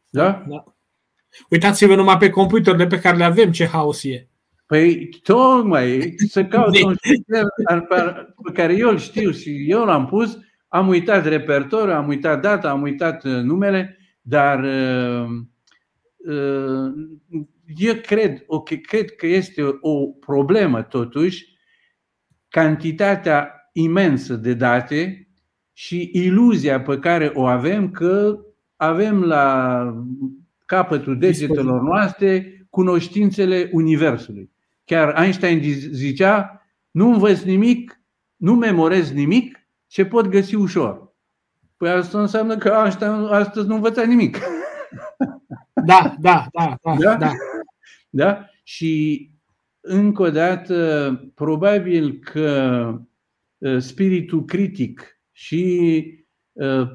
[0.10, 0.44] Da?
[0.48, 0.73] da.
[1.54, 4.28] Uitați-vă numai pe computerele pe care le avem ce haos e.
[4.66, 7.48] Păi tocmai să caut un sistem
[8.44, 12.70] pe care eu îl știu și eu l-am pus, am uitat repertoriul, am uitat data,
[12.70, 15.30] am uitat uh, numele, dar uh,
[16.18, 16.92] uh,
[17.78, 21.46] eu cred, okay, cred că este o problemă totuși
[22.50, 25.28] cantitatea imensă de date
[25.74, 28.40] și iluzia pe care o avem că
[28.76, 29.86] avem la
[30.74, 34.52] capătul degetelor noastre cunoștințele Universului.
[34.86, 38.02] Chiar Einstein zicea, nu învăț nimic,
[38.36, 41.14] nu memorez nimic ce pot găsi ușor.
[41.78, 44.38] Păi asta înseamnă că Einstein astăzi nu învăța nimic.
[45.86, 46.96] Da, da, da, da.
[47.00, 47.16] Da?
[47.16, 47.32] da.
[48.10, 48.46] da?
[48.64, 49.32] Și
[49.82, 52.50] încă o dată, probabil că
[53.62, 55.88] ă, spiritul critic și
[56.20, 56.23] ă,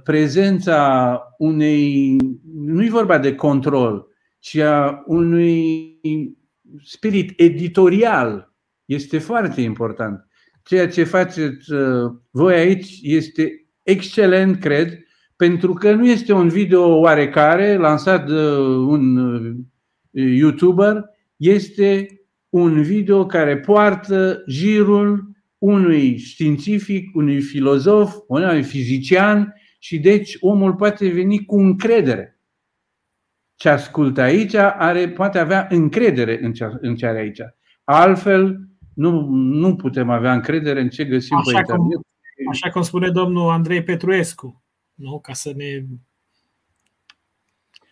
[0.05, 2.17] prezența unei
[2.55, 4.07] nu e vorba de control,
[4.39, 5.99] ci a unui
[6.85, 8.55] spirit editorial.
[8.85, 10.27] Este foarte important.
[10.63, 14.99] Ceea ce faceți uh, voi aici este excelent, cred,
[15.37, 19.57] pentru că nu este un video oarecare lansat de un uh,
[20.11, 21.05] YouTuber,
[21.37, 22.07] este
[22.49, 25.28] un video care poartă girul
[25.59, 32.39] unui științific, unui filozof, unui fizician și deci omul poate veni cu încredere
[33.59, 37.41] ce ascultă aici are, poate avea încredere în ce, în ce are aici.
[37.85, 38.59] Altfel,
[38.95, 41.93] nu, nu putem avea încredere în ce găsim așa pe internet.
[41.93, 44.65] Cum, așa cum spune domnul Andrei Petruescu,
[44.95, 45.21] nu?
[45.21, 45.85] ca să ne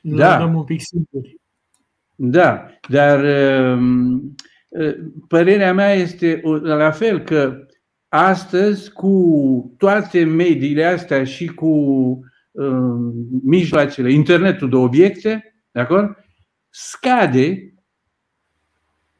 [0.01, 0.39] da.
[0.39, 1.41] dăm un pic simpuri.
[2.15, 3.25] Da, dar
[3.75, 4.35] um,
[5.29, 7.67] părerea mea este la fel că
[8.09, 11.67] astăzi cu toate mediile astea și cu
[12.51, 13.13] uh,
[13.43, 16.17] mijloacele, internetul de obiecte, de acord?
[16.71, 17.75] Scade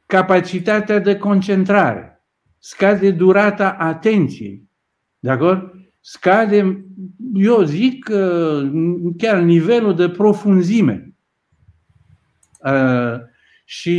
[0.05, 2.25] capacitatea de concentrare,
[2.59, 4.69] scade durata atenției.
[5.19, 5.71] De acord?
[5.99, 6.85] Scade,
[7.33, 8.09] eu zic,
[9.17, 11.15] chiar nivelul de profunzime.
[13.69, 13.95] Și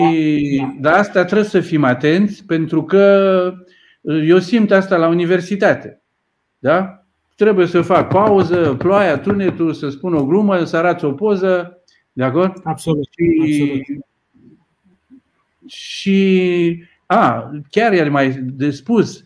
[0.80, 3.52] de asta trebuie să fim atenți, pentru că
[4.24, 6.02] eu simt asta la universitate.
[6.58, 7.04] Da?
[7.36, 11.82] Trebuie să fac pauză, ploaia, tunetul, să spun o glumă, să arăți o poză,
[12.12, 12.60] de acord?
[12.64, 13.08] Absolut.
[13.10, 14.04] Și, absolut.
[15.66, 19.24] și a, chiar el mai de spus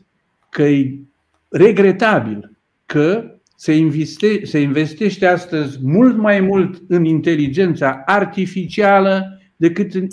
[0.50, 0.98] că e
[1.48, 2.56] regretabil
[2.86, 10.06] că se, investe, se investește astăzi mult mai mult în inteligența artificială decât în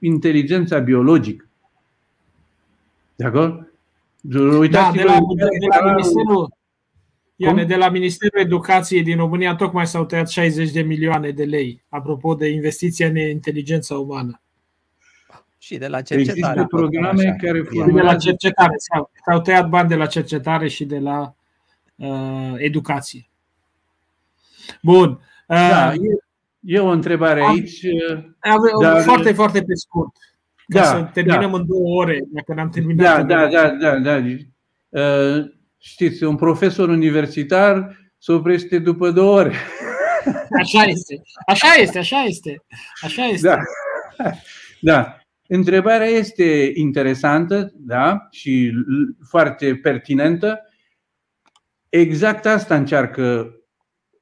[0.00, 1.48] inteligența biologică.
[3.16, 3.72] De acord?
[4.58, 5.18] Uitați-vă da, de la,
[5.60, 6.52] de, la Ministerul,
[7.36, 11.84] Iane, de la Ministerul Educației din România tocmai s-au tăiat 60 de milioane de lei,
[11.88, 14.40] apropo de investiția în inteligența umană.
[15.58, 16.60] Și de la cercetare.
[16.60, 17.36] Există programe așa.
[17.36, 17.92] care formează...
[17.92, 18.74] De la cercetare.
[18.76, 21.34] S-au, s-au tăiat bani de la cercetare și de la
[21.96, 23.28] uh, educație.
[24.82, 25.10] Bun.
[25.10, 26.25] Uh, da, e,
[26.66, 27.80] e o întrebare am, aici.
[28.38, 29.02] Ave, dar...
[29.02, 30.12] Foarte, foarte pe scurt.
[30.66, 31.56] Ca da, să terminăm da.
[31.56, 33.26] în două ore, dacă n-am terminat.
[33.26, 34.22] Da, da, da, da, da.
[34.88, 35.44] Uh,
[35.78, 39.52] știți, un profesor universitar se oprește după două ore.
[40.62, 41.22] Așa este.
[41.46, 42.64] Așa este, așa este.
[43.02, 43.48] Așa este.
[43.48, 43.60] Da.
[44.80, 45.16] da.
[45.48, 48.72] Întrebarea este interesantă, da, și
[49.28, 50.60] foarte pertinentă.
[51.88, 53.55] Exact asta încearcă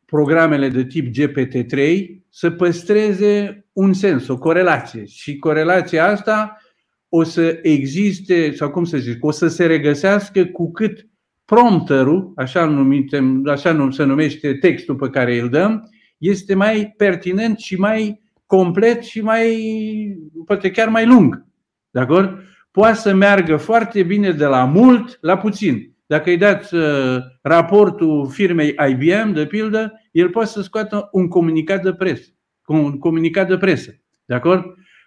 [0.06, 5.04] programele de tip GPT-3 să păstreze un sens, o corelație.
[5.04, 6.58] Și corelația asta
[7.08, 11.06] o să existe, sau cum să zic, o să se regăsească cu cât
[11.44, 17.76] prompterul, așa, numite, așa se numește textul pe care îl dăm, este mai pertinent și
[17.76, 19.66] mai complet și mai,
[20.46, 21.46] poate chiar mai lung.
[21.90, 22.42] De acord?
[22.70, 25.93] Poate să meargă foarte bine de la mult la puțin.
[26.06, 31.82] Dacă îi dați uh, raportul firmei IBM, de pildă, el poate să scoată un comunicat
[31.82, 32.30] de presă.
[32.66, 33.90] Un comunicat de presă.
[34.24, 34.64] De acord?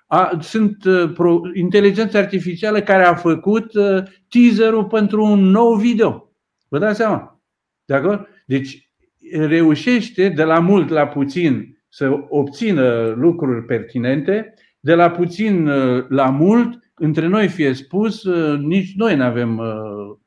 [0.08, 6.32] A, sunt uh, pro, inteligența artificială care a făcut uh, teaserul pentru un nou video.
[6.68, 7.42] Vă dați seama?
[7.86, 8.28] De acord?
[8.46, 8.92] Deci
[9.32, 16.30] reușește de la mult la puțin să obțină lucruri pertinente, de la puțin uh, la
[16.30, 20.18] mult, între noi fie spus, uh, nici noi nu avem uh,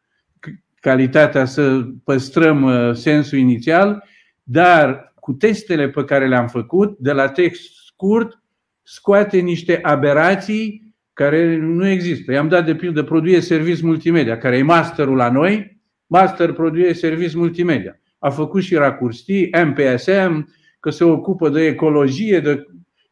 [0.80, 4.04] calitatea să păstrăm sensul inițial,
[4.42, 8.42] dar cu testele pe care le-am făcut, de la text scurt,
[8.82, 12.32] scoate niște aberații care nu există.
[12.32, 17.36] I-am dat de pildă produce service multimedia, care e masterul la noi, master produce service
[17.36, 18.00] multimedia.
[18.18, 22.66] A făcut și racursti, MPSM, că se ocupă de ecologie, de...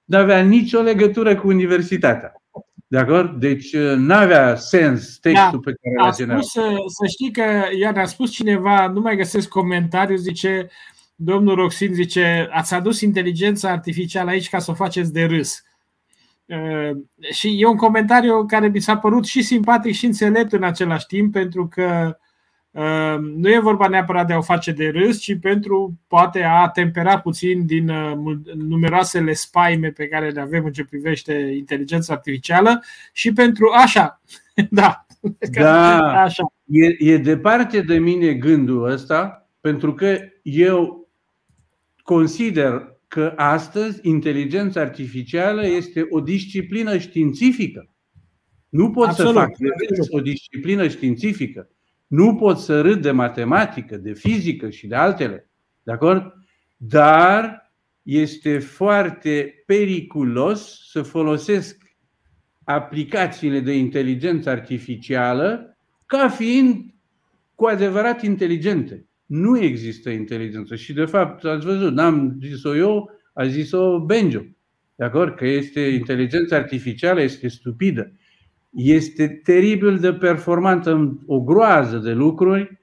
[0.04, 2.37] nu avea nicio legătură cu universitatea.
[2.88, 3.40] De acord?
[3.40, 6.44] Deci uh, nu avea sens textul da, pe care l-a generat.
[6.44, 10.70] Spus, uh, să știi că, iar a spus cineva, nu mai găsesc comentariu, zice,
[11.14, 15.62] domnul Roxin zice, ați adus inteligența artificială aici ca să o faceți de râs.
[16.46, 16.96] Uh,
[17.32, 21.32] și e un comentariu care mi s-a părut și simpatic și înțelept în același timp,
[21.32, 22.27] pentru că Ehm,
[23.36, 27.20] nu e vorba neapărat de a o face de râs, ci pentru poate a tempera
[27.20, 32.82] puțin din uh, numeroasele spaime pe care le avem în ce privește inteligența artificială
[33.12, 34.20] și pentru așa,
[34.70, 35.06] da.
[35.52, 36.52] Da, așa.
[36.64, 41.08] E, e departe de mine gândul ăsta, pentru că eu
[42.02, 47.88] consider că astăzi inteligența artificială este o disciplină științifică.
[48.68, 49.50] Nu pot absolut, să fac
[50.10, 51.70] o disciplină științifică.
[52.08, 55.50] Nu pot să râd de matematică, de fizică și de altele.
[55.82, 56.32] De acord?
[56.76, 57.72] Dar
[58.02, 61.76] este foarte periculos să folosesc
[62.64, 65.76] aplicațiile de inteligență artificială
[66.06, 66.94] ca fiind
[67.54, 69.06] cu adevărat inteligente.
[69.26, 70.76] Nu există inteligență.
[70.76, 74.40] Și de fapt, ați văzut, n-am zis-o eu, a zis-o Benjo.
[74.94, 75.36] De acord?
[75.36, 78.12] Că este inteligența artificială, este stupidă
[78.70, 82.78] este teribil de performantă în o groază de lucruri.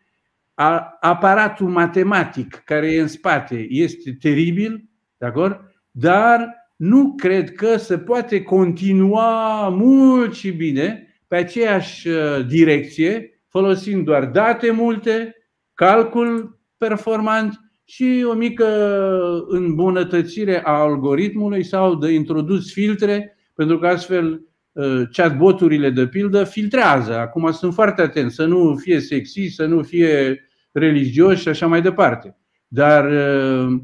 [1.00, 5.60] Aparatul matematic care e în spate este teribil, de acord?
[5.92, 14.06] dar nu cred că se poate continua mult și bine pe aceeași uh, direcție, folosind
[14.06, 15.36] doar date multe,
[15.74, 18.66] calcul performant și o mică
[19.48, 24.55] îmbunătățire a algoritmului sau de introdus filtre, pentru că astfel Uh,
[25.12, 27.18] chatboturile de pildă filtrează.
[27.18, 30.42] Acum sunt foarte atenți să nu fie sexy, să nu fie
[30.72, 32.38] religioși și așa mai departe.
[32.68, 33.82] Dar uh,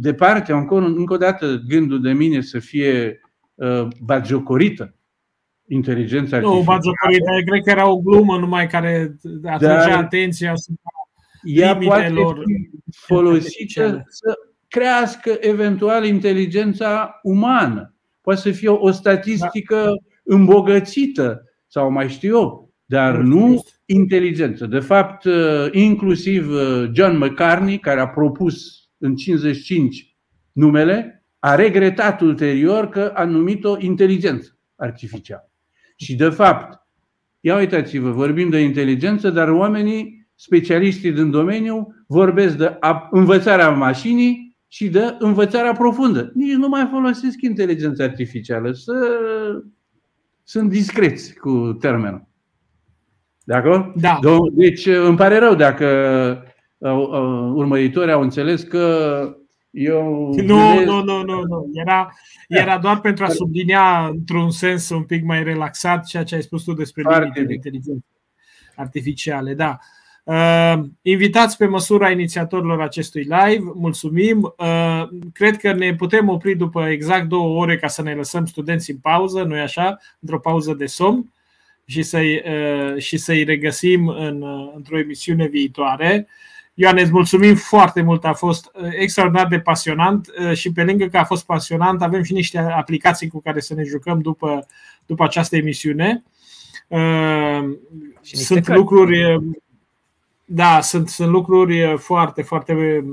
[0.00, 3.20] departe, încă, încă o dată, gândul de mine să fie
[3.54, 4.94] uh, bagiocorită
[5.68, 6.58] inteligența artificială.
[6.58, 10.90] Nu, bagiocorită, cred că era o glumă numai care atragea Dar atenția asupra
[11.44, 14.34] ea poate fi folosită să
[14.68, 17.94] crească eventual inteligența umană.
[18.20, 19.92] Poate să fie o statistică da
[20.24, 24.66] îmbogățită sau mai știu eu, dar nu inteligență.
[24.66, 30.16] De fapt, uh, inclusiv uh, John McCartney, care a propus în 55
[30.52, 35.50] numele, a regretat ulterior că a numit-o inteligență artificială.
[35.96, 36.86] Și de fapt,
[37.40, 42.78] ia uitați-vă, vorbim de inteligență, dar oamenii specialiștii din domeniu vorbesc de
[43.10, 46.30] învățarea mașinii și de învățarea profundă.
[46.34, 48.72] Nici nu mai folosesc inteligența artificială.
[48.72, 48.92] Să...
[50.44, 52.26] Sunt discreți cu termenul.
[53.44, 53.94] De acord?
[53.94, 54.18] Da.
[54.52, 55.86] Deci îmi pare rău dacă
[56.78, 59.36] uh, uh, urmăritorii au înțeles că
[59.70, 60.34] eu.
[60.36, 61.70] Nu, nu, nu, nu, nu.
[61.72, 62.12] Era,
[62.48, 66.64] era doar pentru a sublinia într-un sens un pic mai relaxat ceea ce ai spus
[66.64, 68.04] tu despre limitele inteligenței
[68.76, 69.54] artificiale.
[69.54, 69.78] Da.
[69.80, 70.03] Uh,
[71.02, 74.54] invitați pe măsura inițiatorilor acestui live, mulțumim.
[74.58, 78.92] Uh, cred că ne putem opri după exact două ore ca să ne lăsăm studenții
[78.92, 79.98] în pauză, nu-i așa?
[80.20, 81.32] Într-o pauză de somn
[81.86, 86.26] și să-i, uh, și să-i regăsim în, uh, într-o emisiune viitoare.
[86.74, 91.06] Ioane, îți mulțumim foarte mult, a fost uh, extraordinar de pasionant uh, și pe lângă
[91.06, 94.66] că a fost pasionant, avem și niște aplicații cu care să ne jucăm după,
[95.06, 96.22] după această emisiune.
[96.88, 97.64] Uh,
[98.22, 99.38] sunt lucruri,
[100.44, 103.04] da, sunt, sunt lucruri foarte, foarte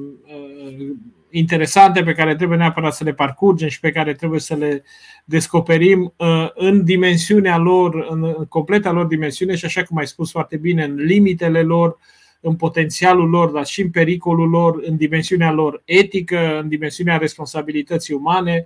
[1.30, 4.84] interesante pe care trebuie neapărat să le parcurgem și pe care trebuie să le
[5.26, 6.14] descoperim
[6.54, 10.96] în dimensiunea lor, în completa lor dimensiune și așa cum ai spus foarte bine, în
[10.96, 11.98] limitele lor,
[12.42, 18.14] în potențialul lor, dar și în pericolul lor, în dimensiunea lor etică, în dimensiunea responsabilității
[18.14, 18.66] umane,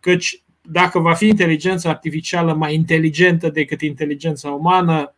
[0.00, 5.17] căci dacă va fi inteligența artificială mai inteligentă decât inteligența umană, uh,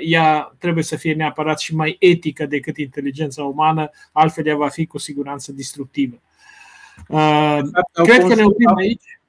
[0.00, 4.86] ea trebuie să fie neapărat și mai etică decât inteligența umană, altfel ea va fi
[4.86, 6.20] cu siguranță destructivă.
[7.08, 7.58] Uh,
[7.92, 9.20] cred că ne oprim aici.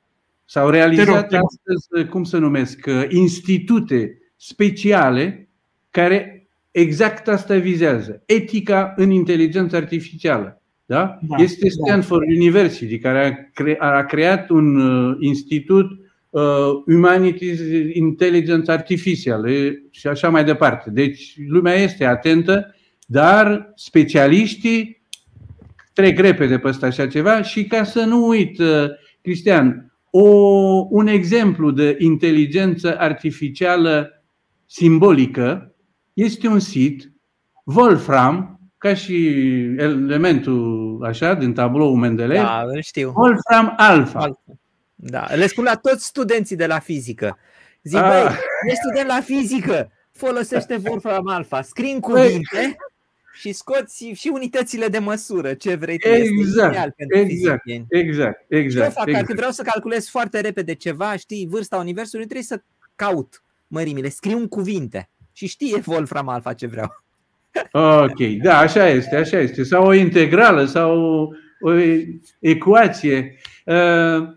[0.46, 5.50] S-au realizat astăzi, cum să numesc, uh, institute speciale
[5.90, 8.22] care exact asta vizează.
[8.26, 10.62] Etica în inteligență artificială.
[10.86, 11.20] Da?
[11.22, 11.70] Da, este da.
[11.70, 12.34] Stanford da.
[12.36, 16.07] University, care a, cre- a creat un uh, institut uh,
[16.86, 17.60] Humanities
[17.94, 19.46] Intelligence Artificial
[19.92, 20.90] și așa mai departe.
[20.90, 25.04] Deci lumea este atentă, dar specialiștii
[25.94, 28.86] trec repede pe ăsta așa ceva și ca să nu uit, uh,
[29.22, 30.28] Cristian, o,
[30.90, 34.24] un exemplu de inteligență artificială
[34.66, 35.76] simbolică
[36.14, 37.12] este un sit,
[37.64, 39.26] Wolfram, ca și
[39.78, 43.14] elementul așa din tablou Mendeleev, da, știu.
[43.16, 44.20] Wolfram Alpha.
[44.20, 44.58] Alpha.
[45.00, 47.38] Da, le spun la toți studenții de la fizică.
[47.84, 48.08] Zic, ah.
[48.08, 48.38] băi,
[48.72, 52.78] e student la fizică, folosește Wolfram Alpha, scrii în cuvinte
[53.34, 56.08] și scoți și unitățile de măsură, ce vrei tu.
[56.08, 59.26] Exact, exact, exact, exact, fac, exact.
[59.26, 62.62] Când vreau să calculez foarte repede ceva, știi, vârsta Universului, trebuie să
[62.96, 67.04] caut mărimile, scriu în cuvinte și știe Wolfram Alpha ce vreau.
[67.72, 69.64] Ok, da, așa este, așa este.
[69.64, 71.28] Sau o integrală sau o,
[71.60, 71.72] o
[72.40, 73.38] ecuație.
[73.66, 74.28] Uh,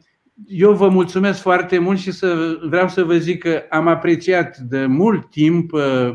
[0.46, 4.86] eu vă mulțumesc foarte mult și să, vreau să vă zic că am apreciat de
[4.86, 6.10] mult timp uh,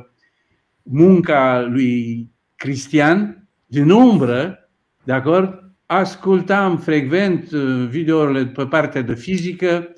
[0.81, 4.69] munca lui Cristian din umbră,
[5.03, 5.63] de acord?
[5.85, 9.89] Ascultam frecvent uh, videourile pe partea de fizică,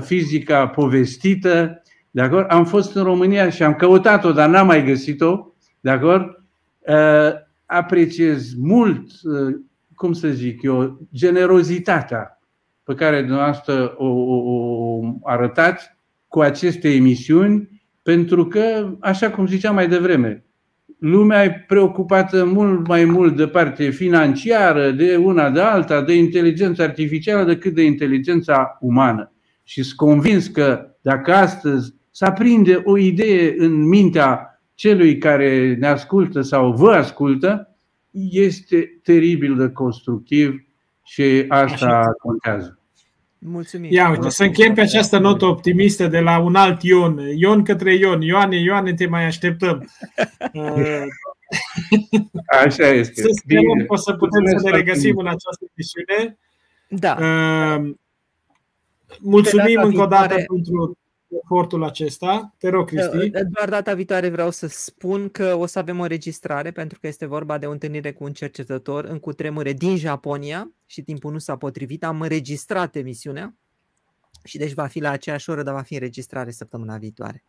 [0.00, 2.46] fizica povestită, de acord?
[2.48, 5.46] Am fost în România și am căutat-o, dar n-am mai găsit-o.
[5.80, 6.42] De acord?
[6.86, 7.32] Uh,
[7.66, 9.54] apreciez mult, uh,
[9.94, 12.41] cum să zic eu, generozitatea
[12.84, 15.90] pe care dumneavoastră o, o, o arătați
[16.28, 20.44] cu aceste emisiuni, pentru că, așa cum ziceam mai devreme,
[20.98, 26.82] lumea e preocupată mult mai mult de parte financiară, de una de alta, de inteligența
[26.82, 29.32] artificială, decât de inteligența umană.
[29.62, 35.86] Și sunt convins că dacă astăzi să aprinde o idee în mintea celui care ne
[35.86, 37.76] ascultă sau vă ascultă,
[38.30, 40.64] este teribil de constructiv
[41.12, 42.14] și asta Așa.
[42.18, 42.78] contează.
[43.38, 43.92] Mulțumim.
[43.92, 47.18] Ia uite, să încheiem pe această notă optimistă de la un alt Ion.
[47.34, 48.22] Ion către Ion.
[48.22, 49.90] Ioane, Ioane, te mai așteptăm.
[52.64, 53.20] Așa este.
[53.20, 56.38] Să sperăm că o să putem să ne regăsim în această emisiune.
[56.88, 57.16] Da.
[57.20, 57.94] Uh,
[59.20, 60.98] mulțumim încă o dată pentru
[61.42, 62.54] efortul acesta.
[62.58, 63.30] Te rog, Cristi.
[63.30, 67.26] Doar data viitoare vreau să spun că o să avem o registrare pentru că este
[67.26, 71.56] vorba de o întâlnire cu un cercetător în cutremure din Japonia și timpul nu s-a
[71.56, 72.04] potrivit.
[72.04, 73.54] Am înregistrat emisiunea
[74.44, 77.44] și deci va fi la aceeași oră, dar va fi înregistrare săptămâna viitoare.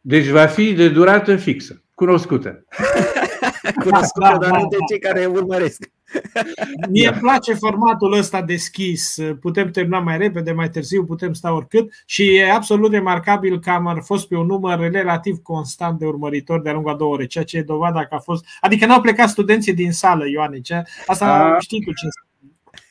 [0.00, 2.64] Deci va fi de durată fixă, cunoscută.
[3.84, 4.84] cunoscută, da, dar da, nu de da.
[4.88, 5.90] cei care urmăresc.
[6.90, 9.18] Mie îmi place formatul ăsta deschis.
[9.40, 14.00] Putem termina mai repede, mai târziu, putem sta oricât și e absolut remarcabil că am
[14.04, 17.56] fost pe un număr relativ constant de urmăritori de-a lungul a două ore, ceea ce
[17.56, 18.44] e dovada că a fost...
[18.60, 20.60] Adică n-au plecat studenții din sală, Ioane.
[20.60, 20.82] Ce?
[21.06, 21.58] Asta a...
[21.58, 22.06] știi tu ce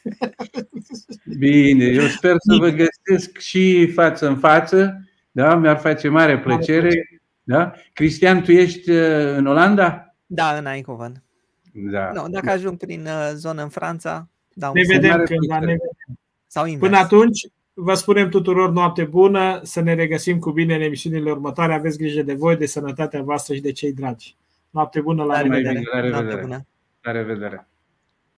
[1.38, 5.06] Bine, eu sper să vă găsesc și față în față.
[5.32, 5.56] Da?
[5.56, 7.22] Mi-ar face mare plăcere.
[7.44, 7.74] Da?
[7.94, 10.11] Cristian, tu ești uh, în Olanda?
[10.34, 11.24] Da, în Eindhoven.
[11.74, 12.12] Da.
[12.12, 15.60] No, dacă ajung prin uh, zonă în Franța, dau Ne un vedem mare cândva.
[15.60, 15.82] Ne plăcere.
[16.06, 16.20] vedem.
[16.48, 16.90] sau invers.
[16.90, 21.74] Până atunci, vă spunem tuturor noapte bună, să ne regăsim cu bine în emisiunile următoare.
[21.74, 24.36] Aveți grijă de voi, de sănătatea voastră și de cei dragi.
[24.70, 25.64] Noapte bună la La revedere!
[25.74, 25.92] revedere.
[25.92, 26.42] La Noapte revedere.
[26.42, 26.66] bună.
[27.02, 27.68] La revedere.